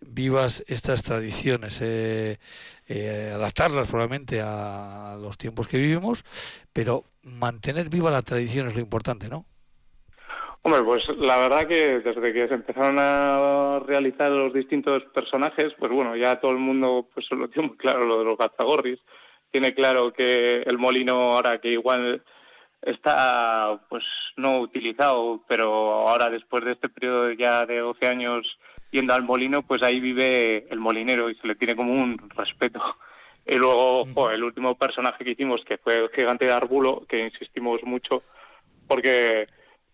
vivas 0.00 0.64
estas 0.66 1.02
tradiciones, 1.02 1.78
eh, 1.80 2.38
eh, 2.86 3.30
adaptarlas 3.34 3.88
probablemente 3.88 4.40
a 4.42 5.16
los 5.20 5.38
tiempos 5.38 5.68
que 5.68 5.78
vivimos, 5.78 6.24
pero 6.72 7.04
mantener 7.22 7.88
viva 7.88 8.10
la 8.10 8.22
tradición 8.22 8.66
es 8.66 8.74
lo 8.74 8.80
importante, 8.80 9.28
¿no? 9.28 9.46
Hombre, 10.66 10.82
pues 10.82 11.06
la 11.18 11.36
verdad 11.38 11.68
que 11.68 12.00
desde 12.00 12.32
que 12.32 12.48
se 12.48 12.54
empezaron 12.54 12.96
a 12.98 13.80
realizar 13.86 14.30
los 14.30 14.52
distintos 14.54 15.02
personajes, 15.14 15.74
pues 15.78 15.92
bueno, 15.92 16.16
ya 16.16 16.40
todo 16.40 16.52
el 16.52 16.58
mundo 16.58 17.06
pues 17.12 17.30
lo 17.32 17.48
tiene 17.48 17.76
claro 17.76 18.06
lo 18.06 18.20
de 18.20 18.24
los 18.24 18.38
gazagorris, 18.38 18.98
tiene 19.50 19.74
claro 19.74 20.12
que 20.14 20.62
el 20.62 20.78
molino 20.78 21.32
ahora 21.32 21.60
que 21.60 21.68
igual 21.68 22.22
está 22.80 23.78
pues 23.90 24.04
no 24.36 24.60
utilizado, 24.60 25.42
pero 25.46 26.08
ahora 26.08 26.30
después 26.30 26.64
de 26.64 26.72
este 26.72 26.88
periodo 26.88 27.32
ya 27.32 27.66
de 27.66 27.80
12 27.80 28.06
años 28.06 28.58
yendo 28.94 29.12
al 29.12 29.24
molino, 29.24 29.62
pues 29.62 29.82
ahí 29.82 29.98
vive 29.98 30.66
el 30.70 30.78
molinero 30.78 31.28
y 31.28 31.34
se 31.34 31.48
le 31.48 31.56
tiene 31.56 31.74
como 31.74 31.92
un 31.92 32.18
respeto. 32.30 32.80
Y 33.46 33.56
luego 33.56 34.30
el 34.30 34.42
último 34.42 34.74
personaje 34.74 35.22
que 35.22 35.32
hicimos, 35.32 35.62
que 35.66 35.76
fue 35.76 35.96
el 35.96 36.08
gigante 36.08 36.46
de 36.46 36.52
Arbulo, 36.52 37.04
que 37.06 37.26
insistimos 37.26 37.82
mucho, 37.82 38.22
porque 38.88 39.46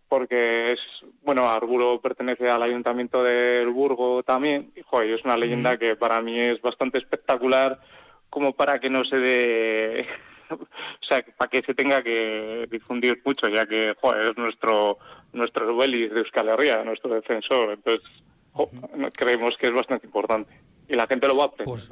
porque 0.08 0.72
es, 0.72 0.80
bueno, 1.22 1.48
Arbulo 1.48 2.00
pertenece 2.00 2.48
al 2.48 2.62
ayuntamiento 2.62 3.24
del 3.24 3.68
Burgo 3.70 4.22
también, 4.22 4.72
y 4.76 5.12
es 5.12 5.24
una 5.24 5.36
leyenda 5.36 5.76
que 5.78 5.96
para 5.96 6.20
mí 6.20 6.38
es 6.38 6.60
bastante 6.60 6.98
espectacular, 6.98 7.80
como 8.28 8.52
para 8.52 8.78
que 8.78 8.88
no 8.88 9.04
se 9.04 9.16
dé, 9.16 10.06
o 10.50 11.04
sea, 11.08 11.24
para 11.36 11.50
que 11.50 11.62
se 11.62 11.74
tenga 11.74 12.02
que 12.02 12.68
difundir 12.70 13.20
mucho, 13.24 13.48
ya 13.48 13.66
que, 13.66 13.90
es 13.90 14.36
nuestro, 14.36 14.98
nuestro 15.32 15.76
Belis 15.76 16.12
de 16.12 16.20
Euskal 16.20 16.50
Herria, 16.50 16.84
nuestro 16.84 17.14
defensor, 17.14 17.72
entonces 17.72 18.08
creemos 19.14 19.56
que 19.56 19.68
es 19.68 19.74
bastante 19.74 20.06
importante 20.06 20.52
y 20.88 20.94
la 20.94 21.06
gente 21.06 21.26
lo 21.28 21.36
va 21.36 21.44
a 21.44 21.46
aprender. 21.46 21.66
Pues, 21.66 21.88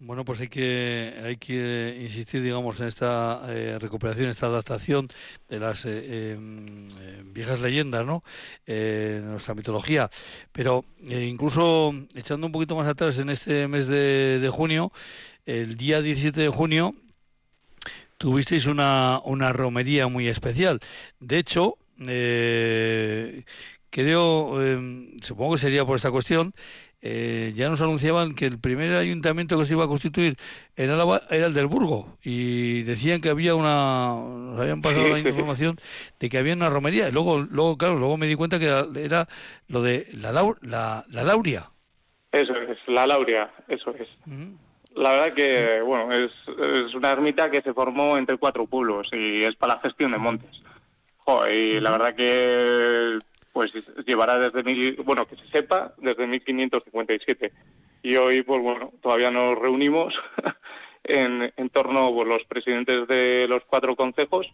bueno, 0.00 0.24
pues 0.24 0.38
hay 0.38 0.48
que 0.48 1.14
hay 1.24 1.36
que 1.38 1.98
insistir, 2.02 2.40
digamos, 2.40 2.78
en 2.78 2.86
esta 2.86 3.42
eh, 3.48 3.78
recuperación, 3.80 4.28
esta 4.28 4.46
adaptación 4.46 5.08
de 5.48 5.58
las 5.58 5.84
eh, 5.86 6.34
em, 6.34 6.88
eh, 7.00 7.22
viejas 7.24 7.60
leyendas, 7.60 8.06
¿no? 8.06 8.22
nuestra 8.66 9.54
mitología. 9.54 10.08
Pero 10.52 10.84
incluso 11.00 11.92
echando 12.14 12.46
un 12.46 12.52
poquito 12.52 12.76
más 12.76 12.86
atrás, 12.86 13.18
en 13.18 13.30
este 13.30 13.66
mes 13.66 13.88
de, 13.88 14.38
de 14.38 14.48
junio, 14.50 14.92
el 15.46 15.76
día 15.76 16.00
17 16.00 16.42
de 16.42 16.48
junio, 16.48 16.94
tuvisteis 18.18 18.66
una, 18.66 19.20
una 19.24 19.52
romería 19.52 20.06
muy 20.06 20.28
especial. 20.28 20.78
De 21.18 21.38
hecho, 21.38 21.78
eh, 22.06 23.44
creo, 23.90 24.62
em, 24.62 25.18
supongo 25.20 25.54
que 25.54 25.60
sería 25.60 25.84
por 25.84 25.96
esta 25.96 26.10
cuestión, 26.10 26.52
eh, 27.00 27.52
ya 27.54 27.68
nos 27.68 27.80
anunciaban 27.80 28.34
que 28.34 28.44
el 28.44 28.58
primer 28.58 28.96
ayuntamiento 28.96 29.56
que 29.56 29.64
se 29.64 29.74
iba 29.74 29.84
a 29.84 29.88
constituir 29.88 30.36
en 30.74 30.90
Álava 30.90 31.20
era 31.30 31.46
el 31.46 31.54
del 31.54 31.68
Burgo 31.68 32.18
y 32.24 32.82
decían 32.82 33.20
que 33.20 33.28
había 33.28 33.54
una, 33.54 34.14
nos 34.16 34.58
habían 34.60 34.82
pasado 34.82 35.06
la 35.06 35.20
información 35.20 35.76
de 36.18 36.28
que 36.28 36.38
había 36.38 36.54
una 36.54 36.70
romería 36.70 37.08
y 37.08 37.12
luego, 37.12 37.38
luego 37.38 37.78
claro, 37.78 37.98
luego 37.98 38.16
me 38.16 38.26
di 38.26 38.34
cuenta 38.34 38.58
que 38.58 38.66
era, 38.66 39.28
lo 39.68 39.82
de 39.82 40.08
la, 40.14 40.32
la, 40.32 41.04
la 41.08 41.22
Lauria. 41.22 41.70
Eso 42.32 42.52
es, 42.56 42.78
la 42.88 43.06
Lauria, 43.06 43.48
eso 43.68 43.94
es. 43.94 44.08
La 44.96 45.12
verdad 45.12 45.34
que, 45.34 45.80
bueno, 45.82 46.10
es, 46.12 46.32
es 46.86 46.94
una 46.94 47.12
ermita 47.12 47.48
que 47.48 47.62
se 47.62 47.72
formó 47.72 48.16
entre 48.16 48.38
cuatro 48.38 48.66
pueblos 48.66 49.08
y 49.12 49.44
es 49.44 49.54
para 49.54 49.74
la 49.74 49.80
gestión 49.80 50.10
de 50.10 50.18
montes. 50.18 50.50
y 51.52 51.78
la 51.78 51.92
verdad 51.92 52.16
que 52.16 53.18
pues 53.58 53.72
llevará 54.06 54.38
desde 54.38 54.62
mil, 54.62 54.94
bueno, 55.04 55.26
que 55.26 55.34
se 55.34 55.48
sepa, 55.48 55.92
desde 55.96 56.28
1557. 56.28 57.52
Y 58.04 58.14
hoy, 58.14 58.42
pues 58.42 58.62
bueno, 58.62 58.92
todavía 59.02 59.32
nos 59.32 59.58
reunimos 59.58 60.14
en, 61.02 61.52
en 61.56 61.68
torno 61.70 62.14
pues, 62.14 62.28
los 62.28 62.44
presidentes 62.44 63.08
de 63.08 63.48
los 63.48 63.64
cuatro 63.64 63.96
consejos 63.96 64.46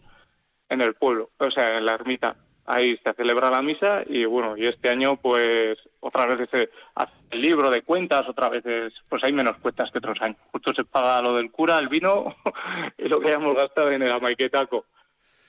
en 0.69 0.81
el 0.81 0.95
pueblo, 0.95 1.29
o 1.37 1.51
sea, 1.51 1.77
en 1.77 1.85
la 1.85 1.93
ermita. 1.93 2.35
Ahí 2.65 2.99
se 3.05 3.13
celebra 3.13 3.51
la 3.51 3.61
misa 3.61 4.01
y 4.07 4.25
bueno, 4.25 4.57
y 4.57 4.65
este 4.65 4.89
año 4.89 5.17
pues 5.17 5.77
otra 5.99 6.25
vez 6.25 6.49
se 6.49 6.71
hace 6.95 7.13
el 7.29 7.41
libro 7.41 7.69
de 7.69 7.83
cuentas, 7.83 8.27
otra 8.27 8.49
vez 8.49 8.63
pues 9.07 9.23
hay 9.23 9.33
menos 9.33 9.57
cuentas 9.57 9.91
que 9.91 9.99
otros 9.99 10.19
años. 10.19 10.39
Justo 10.51 10.73
se 10.73 10.83
paga 10.83 11.21
lo 11.21 11.35
del 11.35 11.51
cura, 11.51 11.77
el 11.77 11.89
vino 11.89 12.35
y 12.97 13.07
lo 13.07 13.19
que 13.19 13.27
hayamos 13.27 13.53
gastado 13.53 13.91
en 13.91 14.01
el 14.01 14.11
amaiquetaco. 14.11 14.85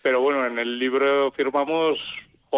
Pero 0.02 0.20
bueno, 0.20 0.46
en 0.46 0.58
el 0.58 0.78
libro 0.78 1.32
firmamos 1.32 1.98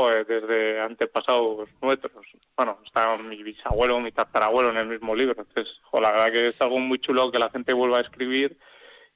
desde 0.06 0.80
antepasados 0.80 1.68
nuestros. 1.82 2.26
Bueno, 2.56 2.78
está 2.84 3.16
mi 3.18 3.42
bisabuelo, 3.42 4.00
mi 4.00 4.12
tatarabuelo 4.12 4.70
en 4.70 4.78
el 4.78 4.88
mismo 4.88 5.14
libro. 5.14 5.34
Entonces, 5.38 5.74
la 5.92 6.12
verdad 6.12 6.32
que 6.32 6.46
es 6.48 6.60
algo 6.60 6.78
muy 6.78 6.98
chulo 6.98 7.30
que 7.30 7.38
la 7.38 7.50
gente 7.50 7.72
vuelva 7.72 7.98
a 7.98 8.02
escribir 8.02 8.58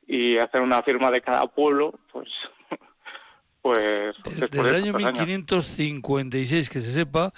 y 0.06 0.36
hacer 0.38 0.60
una 0.60 0.82
firma 0.82 1.10
de 1.10 1.20
cada 1.20 1.46
pueblo, 1.46 1.98
pues... 2.12 2.28
pues, 3.62 4.14
desde 4.24 4.60
el 4.60 4.74
año 4.74 4.92
1556, 4.92 6.68
que 6.68 6.80
se 6.80 6.92
sepa, 6.92 7.32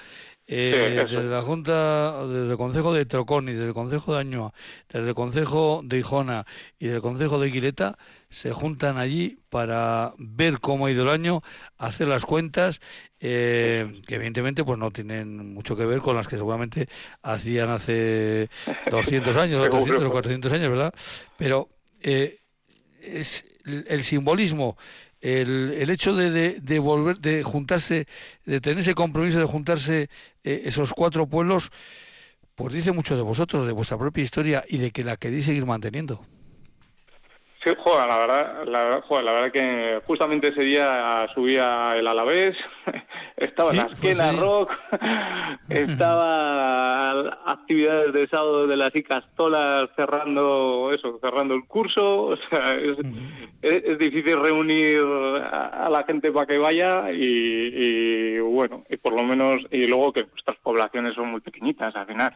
eh, 0.47 1.07
desde 1.09 1.25
la 1.25 1.41
Junta, 1.41 2.27
desde 2.27 2.51
el 2.51 2.57
Consejo 2.59 2.93
de 2.93 3.07
Trocón 3.07 3.49
y 3.49 3.53
desde 3.53 3.69
el 3.69 3.75
Consejo 3.75 4.15
de 4.15 4.21
Añoa, 4.21 4.53
desde 4.93 5.09
el 5.09 5.15
Consejo 5.15 5.81
de 5.83 5.99
Ijona 5.99 6.45
y 6.79 6.89
del 6.89 7.01
Consejo 7.01 7.39
de 7.39 7.51
Quileta, 7.51 7.97
se 8.29 8.53
juntan 8.53 8.99
allí 8.99 9.39
para 9.49 10.13
ver 10.19 10.61
cómo 10.61 10.87
ha 10.87 10.91
ido 10.91 11.05
el 11.05 11.09
año, 11.09 11.43
hacer 11.79 12.09
las 12.09 12.27
cuentas, 12.27 12.81
eh, 13.21 14.03
que 14.07 14.17
evidentemente 14.17 14.65
pues 14.65 14.79
no 14.79 14.91
tienen 14.91 15.55
mucho 15.55 15.77
que 15.77 15.87
ver 15.87 16.01
con 16.01 16.17
las 16.17 16.29
que 16.29 16.37
seguramente 16.37 16.89
hacían 17.23 17.71
hace 17.71 18.51
200 18.91 19.37
años, 19.37 19.67
o 19.67 19.71
300 19.71 20.05
o 20.05 20.11
400 20.11 20.53
años, 20.53 20.69
¿verdad? 20.69 20.95
Pero 21.39 21.71
eh, 22.01 22.41
es 23.01 23.47
el 23.65 24.03
simbolismo 24.03 24.77
el, 25.25 25.73
el 25.79 25.89
hecho 25.89 26.15
de, 26.15 26.61
de, 26.61 26.79
volver, 26.79 27.19
de 27.19 27.43
juntarse, 27.43 28.07
de 28.45 28.61
tener 28.61 28.81
ese 28.81 28.95
compromiso 28.95 29.39
de 29.39 29.47
juntarse 29.47 30.11
eh, 30.45 30.63
esos 30.67 30.93
cuatro 30.93 31.27
pueblos, 31.27 31.71
pues 32.55 32.75
dice 32.75 32.93
mucho 32.93 33.17
de 33.17 33.23
vosotros, 33.23 33.67
de 33.67 33.73
vuestra 33.73 33.97
propia 33.97 34.23
historia 34.23 34.65
y 34.69 34.77
de 34.77 34.91
que 34.91 35.03
la 35.03 35.17
queréis 35.17 35.47
seguir 35.47 35.65
manteniendo. 35.65 36.27
Sí, 37.65 37.71
joder, 37.79 38.07
la 38.07 38.19
verdad, 38.19 38.65
la, 38.67 39.01
joder, 39.09 39.25
la 39.25 39.33
verdad 39.33 39.53
que 39.53 40.03
justamente 40.07 40.49
ese 40.49 40.61
día 40.61 41.27
subía 41.35 41.97
el 41.97 42.07
Alavés, 42.07 42.55
estaba 43.39 43.71
en 43.71 43.79
la 43.79 43.83
esquina 43.85 44.33
rock, 44.33 44.71
estaba 45.71 47.39
actividades 47.47 48.13
de 48.13 48.29
sábado 48.29 48.67
de 48.67 48.77
las 48.77 48.95
Icastolas 48.95 49.89
cerrando 49.97 50.93
eso, 50.93 51.19
cerrando 51.23 51.55
el 51.55 51.65
curso, 51.65 52.25
o 52.27 52.37
sea, 52.37 52.77
es, 53.63 53.99
difícil 53.99 54.39
reunir 54.39 55.01
a, 55.01 55.89
la 55.91 56.05
gente 56.05 56.31
para 56.33 56.47
que 56.47 56.59
vaya 56.59 57.11
y, 57.13 57.17
y 57.17 58.39
bueno, 58.41 58.85
y 58.91 58.99
por 58.99 59.15
lo 59.15 59.23
menos, 59.23 59.63
y 59.71 59.87
luego 59.87 60.13
que 60.13 60.27
nuestras 60.27 60.59
poblaciones 60.59 61.15
son 61.15 61.31
muy 61.31 61.41
pequeñitas 61.41 61.97
al 61.97 62.07
final 62.07 62.35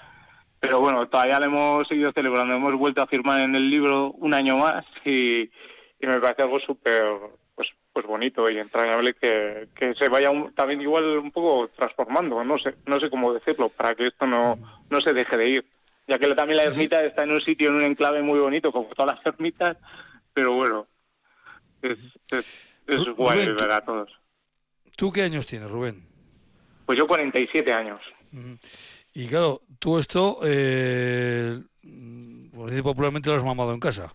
pero 0.60 0.80
bueno, 0.80 1.06
todavía 1.08 1.38
lo 1.38 1.46
hemos 1.46 1.88
seguido 1.88 2.12
celebrando. 2.12 2.54
Hemos 2.54 2.74
vuelto 2.74 3.02
a 3.02 3.06
firmar 3.06 3.42
en 3.42 3.54
el 3.54 3.70
libro 3.70 4.12
un 4.12 4.34
año 4.34 4.56
más 4.58 4.84
y, 5.04 5.50
me 6.00 6.20
parece 6.20 6.42
algo 6.42 6.60
súper 6.60 7.02
pues, 7.54 7.68
pues 7.92 8.06
bonito 8.06 8.48
y 8.48 8.58
entrañable 8.58 9.14
que, 9.14 9.68
que 9.74 9.94
se 9.94 10.08
vaya 10.08 10.30
también 10.54 10.80
igual 10.80 11.18
un 11.18 11.32
poco 11.32 11.68
transformando, 11.68 12.42
no 12.44 12.58
sé, 12.58 12.74
no 12.86 13.00
sé 13.00 13.10
cómo 13.10 13.34
decirlo, 13.34 13.68
para 13.68 13.94
que 13.94 14.06
esto 14.06 14.26
no, 14.26 14.58
no 14.90 15.00
se 15.00 15.12
deje 15.12 15.36
de 15.36 15.48
ir. 15.48 15.64
Ya 16.06 16.18
que 16.18 16.34
también 16.34 16.56
la 16.56 16.64
ermita 16.64 17.04
está 17.04 17.24
en 17.24 17.32
un 17.32 17.40
sitio, 17.40 17.68
en 17.68 17.76
un 17.76 17.82
enclave 17.82 18.22
muy 18.22 18.38
bonito, 18.38 18.72
como 18.72 18.88
todas 18.88 19.16
las 19.16 19.26
ermitas, 19.26 19.76
pero 20.32 20.54
bueno, 20.54 20.86
es, 21.82 21.98
es, 22.86 23.04
guay 23.16 23.46
ver 23.46 23.70
a 23.70 23.84
todos. 23.84 24.10
¿Tú 24.96 25.12
qué 25.12 25.22
años 25.22 25.46
tienes, 25.46 25.70
Rubén? 25.70 26.06
Pues 26.86 26.98
yo 26.98 27.06
47 27.06 27.72
años. 27.72 28.00
Y 29.18 29.26
claro, 29.26 29.62
tú 29.80 29.98
esto, 29.98 30.38
eh, 30.44 31.58
por 32.54 32.70
decir 32.70 32.84
popularmente, 32.84 33.28
lo 33.28 33.34
has 33.34 33.42
mamado 33.42 33.74
en 33.74 33.80
casa. 33.80 34.14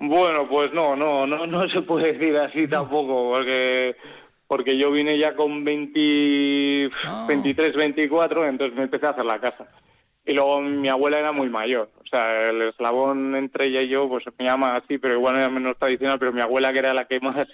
Bueno, 0.00 0.48
pues 0.48 0.72
no, 0.72 0.96
no, 0.96 1.24
no, 1.24 1.46
no 1.46 1.68
se 1.68 1.82
puede 1.82 2.12
decir 2.12 2.36
así 2.36 2.66
tampoco, 2.66 3.30
porque 3.32 3.94
porque 4.48 4.76
yo 4.76 4.90
vine 4.90 5.16
ya 5.16 5.36
con 5.36 5.62
20, 5.62 6.90
23, 7.28 7.76
24, 7.76 8.48
entonces 8.48 8.76
me 8.76 8.82
empecé 8.82 9.06
a 9.06 9.10
hacer 9.10 9.24
la 9.24 9.40
casa. 9.40 9.68
Y 10.26 10.32
luego 10.32 10.60
mi 10.60 10.88
abuela 10.88 11.20
era 11.20 11.30
muy 11.30 11.48
mayor, 11.48 11.88
o 12.00 12.06
sea, 12.08 12.48
el 12.48 12.60
eslabón 12.62 13.36
entre 13.36 13.66
ella 13.66 13.82
y 13.82 13.88
yo, 13.88 14.08
pues 14.08 14.24
me 14.36 14.46
llama 14.46 14.74
así, 14.74 14.98
pero 14.98 15.14
igual 15.14 15.36
era 15.36 15.48
menos 15.48 15.78
tradicional, 15.78 16.18
pero 16.18 16.32
mi 16.32 16.40
abuela 16.40 16.72
que 16.72 16.80
era 16.80 16.92
la 16.92 17.04
que 17.04 17.20
más 17.20 17.46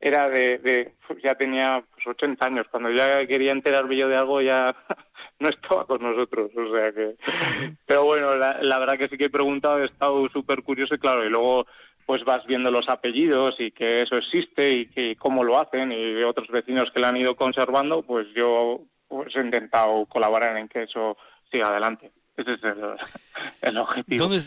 era 0.00 0.28
de, 0.28 0.58
de 0.58 0.92
ya 1.22 1.34
tenía 1.34 1.82
pues 1.94 2.06
80 2.06 2.44
años, 2.44 2.66
cuando 2.70 2.90
ya 2.90 3.26
quería 3.26 3.52
enterarme 3.52 3.96
yo 3.96 4.08
de 4.08 4.16
algo 4.16 4.40
ya 4.40 4.76
no 5.40 5.48
estaba 5.48 5.86
con 5.86 6.02
nosotros, 6.02 6.50
o 6.56 6.72
sea 6.72 6.92
que... 6.92 7.16
Pero 7.86 8.04
bueno, 8.04 8.36
la, 8.36 8.62
la 8.62 8.78
verdad 8.78 8.98
que 8.98 9.08
sí 9.08 9.16
que 9.16 9.26
he 9.26 9.30
preguntado, 9.30 9.80
he 9.80 9.86
estado 9.86 10.28
súper 10.28 10.62
curioso 10.62 10.94
y 10.94 10.98
claro, 10.98 11.24
y 11.24 11.30
luego 11.30 11.66
pues 12.06 12.24
vas 12.24 12.46
viendo 12.46 12.70
los 12.70 12.88
apellidos 12.88 13.56
y 13.58 13.72
que 13.72 14.02
eso 14.02 14.16
existe 14.16 14.70
y 14.70 14.86
que 14.86 15.16
cómo 15.16 15.42
lo 15.42 15.60
hacen 15.60 15.90
y 15.90 16.22
otros 16.22 16.48
vecinos 16.48 16.90
que 16.92 17.00
lo 17.00 17.08
han 17.08 17.16
ido 17.16 17.34
conservando, 17.34 18.02
pues 18.02 18.28
yo 18.34 18.80
pues 19.08 19.34
he 19.34 19.40
intentado 19.40 20.06
colaborar 20.06 20.56
en 20.56 20.68
que 20.68 20.84
eso 20.84 21.16
siga 21.50 21.68
adelante. 21.68 22.12
Ese 22.36 22.54
es 22.54 22.62
el, 22.62 22.78
el 23.62 23.78
objetivo. 23.78 24.28
¿Dónde, 24.28 24.44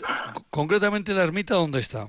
concretamente 0.49 1.13
la 1.13 1.23
ermita, 1.23 1.55
¿dónde 1.55 1.79
está? 1.79 2.07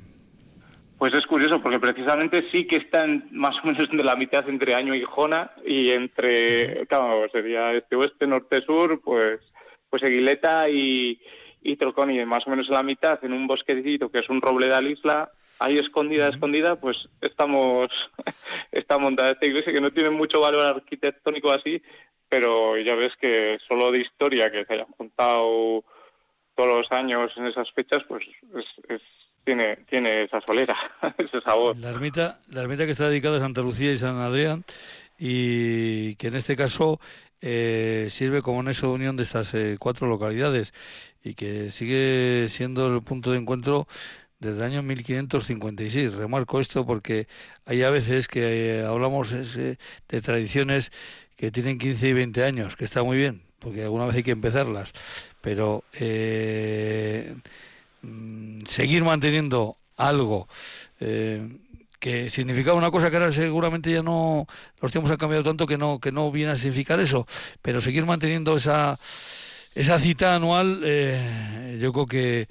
Pues 1.01 1.15
es 1.15 1.25
curioso 1.25 1.63
porque 1.63 1.81
precisamente 1.81 2.47
sí 2.53 2.67
que 2.67 2.77
está 2.77 3.07
más 3.31 3.57
o 3.65 3.67
menos 3.67 3.89
de 3.91 4.05
la 4.05 4.17
mitad 4.17 4.47
entre 4.47 4.75
Año 4.75 4.95
y 4.95 5.03
Jona 5.03 5.51
y 5.65 5.93
entre, 5.93 6.87
claro, 6.89 7.27
sería 7.33 7.73
este-oeste, 7.73 8.27
norte-sur, 8.27 9.01
pues, 9.01 9.41
pues 9.89 10.03
Eguileta 10.03 10.69
y, 10.69 11.19
y 11.63 11.77
Troconi, 11.77 12.23
más 12.27 12.47
o 12.47 12.51
menos 12.51 12.69
en 12.69 12.75
la 12.75 12.83
mitad, 12.83 13.19
en 13.25 13.33
un 13.33 13.47
bosquecito 13.47 14.11
que 14.11 14.19
es 14.19 14.29
un 14.29 14.43
roble 14.43 14.67
de 14.67 14.91
isla, 14.91 15.31
ahí 15.59 15.79
escondida, 15.79 16.29
escondida, 16.29 16.77
pues 16.77 17.09
estamos, 17.23 17.89
está 18.71 18.99
montada 18.99 19.31
esta 19.31 19.47
iglesia 19.47 19.73
que 19.73 19.81
no 19.81 19.93
tiene 19.93 20.11
mucho 20.11 20.39
valor 20.43 20.67
arquitectónico 20.67 21.51
así, 21.51 21.81
pero 22.29 22.77
ya 22.77 22.95
ves 22.95 23.17
que 23.17 23.57
solo 23.67 23.91
de 23.91 24.03
historia 24.03 24.53
que 24.53 24.67
se 24.67 24.75
hayan 24.75 24.93
contado 24.99 25.83
todos 26.55 26.73
los 26.75 26.93
años 26.93 27.33
en 27.39 27.47
esas 27.47 27.73
fechas, 27.73 28.05
pues 28.07 28.23
es 28.91 29.01
tiene, 29.45 29.77
tiene 29.89 30.25
esa 30.25 30.41
solera, 30.47 30.77
ese 31.19 31.41
sabor. 31.41 31.77
La 31.79 31.91
ermita, 31.91 32.41
la 32.49 32.63
ermita 32.63 32.87
que 32.87 32.93
está 32.93 33.09
dedicada 33.09 33.39
a 33.39 33.41
Santa 33.41 33.63
Lucía 33.63 33.93
y 33.93 33.99
San 33.99 34.19
Adrián 34.19 34.65
y 35.19 36.15
que 36.17 36.29
en 36.29 36.37
este 36.37 36.57
caso 36.57 37.01
eh, 37.41 38.09
sirve 38.11 38.43
como 38.43 38.63
nexo 38.63 38.89
de 38.89 38.93
unión 38.95 39.17
de 39.17 39.23
estas 39.23 39.55
eh, 39.55 39.77
cuatro 39.79 40.07
localidades 40.09 40.75
y 41.23 41.35
que 41.35 41.71
sigue 41.71 42.47
siendo 42.49 42.95
el 42.95 43.03
punto 43.03 43.33
de 43.33 43.39
encuentro 43.39 43.87
desde 44.39 44.59
el 44.59 44.65
año 44.65 44.83
1556. 44.83 46.15
Remarco 46.15 46.61
esto 46.61 46.87
porque 46.87 47.29
hay 47.67 47.83
a 47.83 47.91
veces 47.91 48.29
que 48.29 48.81
eh, 48.81 48.85
hablamos 48.85 49.31
de 49.33 49.77
tradiciones 50.23 50.93
que 51.37 51.51
tienen 51.51 51.79
15 51.79 52.09
y 52.09 52.13
20 52.13 52.45
años, 52.45 52.77
que 52.77 52.85
está 52.85 53.03
muy 53.03 53.17
bien, 53.17 53.43
porque 53.59 53.83
alguna 53.83 54.07
vez 54.07 54.17
hay 54.17 54.23
que 54.23 54.31
empezarlas, 54.33 54.93
pero 55.41 55.85
Mm, 58.03 58.63
seguir 58.63 59.05
manteniendo 59.05 59.77
algo 59.99 60.49
eh, 61.01 61.47
que 61.99 62.31
significaba 62.31 62.79
una 62.79 62.91
cosa 62.91 63.11
que 63.11 63.17
ahora 63.17 63.31
seguramente 63.31 63.93
ya 63.93 64.03
no 64.03 64.47
los 64.81 64.91
tiempos 64.91 65.11
han 65.11 65.19
cambiado 65.19 65.45
tanto 65.45 65.67
que 65.67 65.77
no 65.77 66.01
que 66.01 66.11
no 66.11 66.33
viene 66.33 66.53
a 66.53 66.57
significar 66.57 66.99
eso 66.99 67.27
pero 67.61 67.83
seguir 67.83 68.07
manteniendo 68.07 68.57
esa 68.57 68.97
esa 69.75 69.99
cita 69.99 70.35
anual 70.35 70.81
eh, 70.83 71.77
yo 71.79 71.93
creo 71.93 72.07
que 72.07 72.47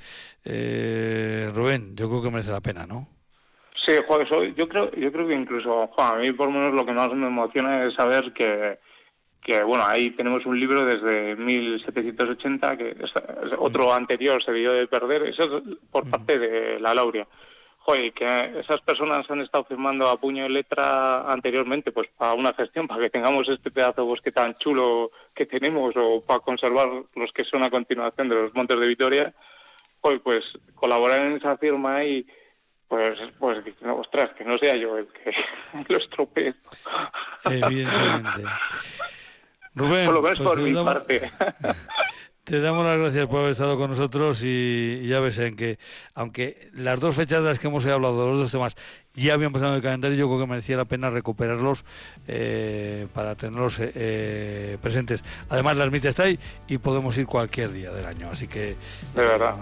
eh, 0.45 1.49
Rubén 1.55 1.95
yo 1.95 2.09
creo 2.09 2.21
que 2.21 2.29
merece 2.29 2.51
la 2.51 2.61
pena 2.61 2.85
no 2.85 3.07
sí 3.83 3.93
Juan, 4.07 4.27
yo 4.55 4.69
creo 4.69 4.91
yo 4.91 5.11
creo 5.11 5.27
que 5.27 5.33
incluso 5.33 5.87
Juan 5.87 6.17
a 6.17 6.19
mí 6.19 6.31
por 6.31 6.47
lo 6.47 6.53
menos 6.53 6.75
lo 6.75 6.85
que 6.85 6.93
más 6.93 7.11
me 7.11 7.25
emociona 7.25 7.85
es 7.87 7.95
saber 7.95 8.33
que 8.33 8.77
que 9.41 9.63
bueno, 9.63 9.85
ahí 9.85 10.11
tenemos 10.11 10.45
un 10.45 10.59
libro 10.59 10.85
desde 10.85 11.35
1780, 11.35 12.77
que 12.77 12.89
es, 12.89 13.11
otro 13.57 13.93
anterior 13.93 14.43
se 14.43 14.51
debió 14.51 14.73
de 14.73 14.87
perder, 14.87 15.23
eso 15.23 15.57
es 15.57 15.77
por 15.91 16.09
parte 16.09 16.37
de 16.37 16.79
la 16.79 16.93
Lauria. 16.93 17.27
Joder, 17.79 18.11
que 18.13 18.59
esas 18.59 18.81
personas 18.81 19.29
han 19.31 19.41
estado 19.41 19.63
firmando 19.63 20.09
a 20.09 20.19
puño 20.19 20.45
y 20.45 20.49
letra 20.49 21.31
anteriormente, 21.31 21.91
pues 21.91 22.09
para 22.17 22.33
una 22.33 22.53
gestión, 22.53 22.87
para 22.87 23.01
que 23.01 23.09
tengamos 23.09 23.47
este 23.47 23.71
pedazo 23.71 24.01
de 24.03 24.09
bosque 24.09 24.31
tan 24.31 24.53
chulo 24.55 25.11
que 25.33 25.45
tenemos, 25.45 25.95
o 25.95 26.21
para 26.21 26.41
conservar 26.41 26.87
los 27.15 27.31
que 27.31 27.45
son 27.45 27.63
a 27.63 27.69
continuación 27.69 28.29
de 28.29 28.35
los 28.35 28.53
Montes 28.53 28.79
de 28.79 28.85
Vitoria, 28.85 29.33
joder, 30.01 30.21
pues 30.21 30.43
colaborar 30.75 31.25
en 31.25 31.37
esa 31.37 31.57
firma 31.57 32.03
y 32.03 32.27
pues, 32.87 33.17
pues 33.39 33.63
ostras, 33.83 34.31
que 34.37 34.43
no 34.43 34.57
sea 34.57 34.75
yo 34.75 34.97
el 34.97 35.07
que 35.07 35.31
lo 35.87 35.97
estropee. 35.97 36.53
Evidentemente. 37.45 38.43
Rubén, 39.79 40.05
por 40.05 40.15
lo 40.15 40.21
menos 40.21 40.37
pues 40.39 40.49
por 40.49 40.59
mi 40.59 40.73
parte. 40.73 41.31
Te 42.43 42.59
damos 42.61 42.83
las 42.83 42.97
gracias 42.97 43.27
por 43.27 43.41
haber 43.41 43.51
estado 43.51 43.77
con 43.77 43.91
nosotros 43.91 44.41
y 44.43 45.05
ya 45.07 45.19
ves 45.19 45.37
en 45.37 45.55
que, 45.55 45.77
aunque 46.15 46.69
las 46.73 46.99
dos 46.99 47.13
fechas 47.13 47.43
de 47.43 47.49
las 47.49 47.59
que 47.59 47.67
hemos 47.67 47.85
hablado, 47.85 48.27
los 48.27 48.39
dos 48.39 48.51
temas, 48.51 48.75
ya 49.13 49.35
habían 49.35 49.53
pasado 49.53 49.71
en 49.71 49.77
el 49.77 49.83
calendario, 49.83 50.17
yo 50.17 50.27
creo 50.27 50.39
que 50.39 50.47
merecía 50.47 50.75
la 50.75 50.85
pena 50.85 51.11
recuperarlos 51.11 51.85
eh, 52.27 53.05
para 53.13 53.35
tenerlos 53.35 53.77
eh, 53.79 53.91
eh, 53.93 54.77
presentes. 54.81 55.23
Además, 55.47 55.77
la 55.77 55.83
ermita 55.83 56.09
está 56.09 56.23
ahí 56.23 56.39
y 56.67 56.79
podemos 56.79 57.15
ir 57.19 57.27
cualquier 57.27 57.71
día 57.71 57.91
del 57.91 58.07
año, 58.07 58.29
así 58.31 58.47
que... 58.47 58.75
De 59.13 59.21
verdad. 59.21 59.55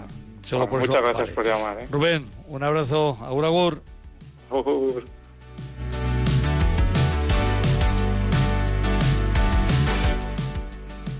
muchas 0.50 0.88
gracias 0.88 1.28
por 1.30 1.44
llamar. 1.44 1.76
Rubén, 1.90 2.24
un 2.46 2.62
abrazo. 2.62 3.18
Agur, 3.20 3.44
agur. 3.44 3.82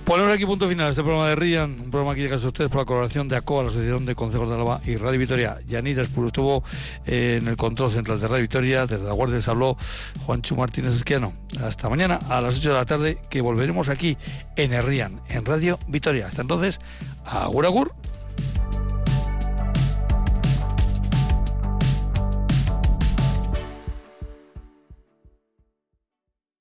Ponemos 0.09 0.33
aquí 0.33 0.47
punto 0.47 0.67
final 0.67 0.87
a 0.87 0.89
este 0.89 1.03
programa 1.03 1.29
de 1.29 1.35
Rian, 1.35 1.71
un 1.83 1.91
programa 1.91 2.15
que 2.15 2.23
llega 2.23 2.37
a 2.37 2.39
ustedes 2.39 2.71
por 2.71 2.81
la 2.81 2.87
colaboración 2.87 3.29
de 3.29 3.37
ACOA, 3.37 3.65
la 3.65 3.69
Asociación 3.69 4.07
de 4.07 4.15
Consejos 4.15 4.49
de 4.49 4.55
Álava 4.55 4.81
y 4.87 4.97
Radio 4.97 5.19
Victoria. 5.19 5.59
Yanira 5.69 6.01
Espuro 6.01 6.29
estuvo 6.29 6.65
eh, 7.05 7.39
en 7.43 7.47
el 7.47 7.59
control 7.59 7.91
central 7.91 8.19
de 8.19 8.27
Radio 8.27 8.41
Victoria, 8.41 8.87
desde 8.87 9.05
la 9.05 9.13
Guardia 9.13 9.37
les 9.37 9.49
habló 9.49 9.77
Juancho 10.25 10.57
Martínez 10.57 10.95
Esquiano. 10.95 11.35
Hasta 11.63 11.91
mañana 11.91 12.21
a 12.31 12.41
las 12.41 12.57
8 12.57 12.71
de 12.71 12.75
la 12.75 12.87
tarde, 12.87 13.19
que 13.29 13.43
volveremos 13.43 13.91
aquí 13.91 14.17
en 14.57 14.83
Rian, 14.83 15.21
en 15.29 15.45
Radio 15.45 15.79
Victoria. 15.89 16.29
Hasta 16.29 16.41
entonces, 16.41 16.81
agur 17.27 17.67
agur. 17.67 17.93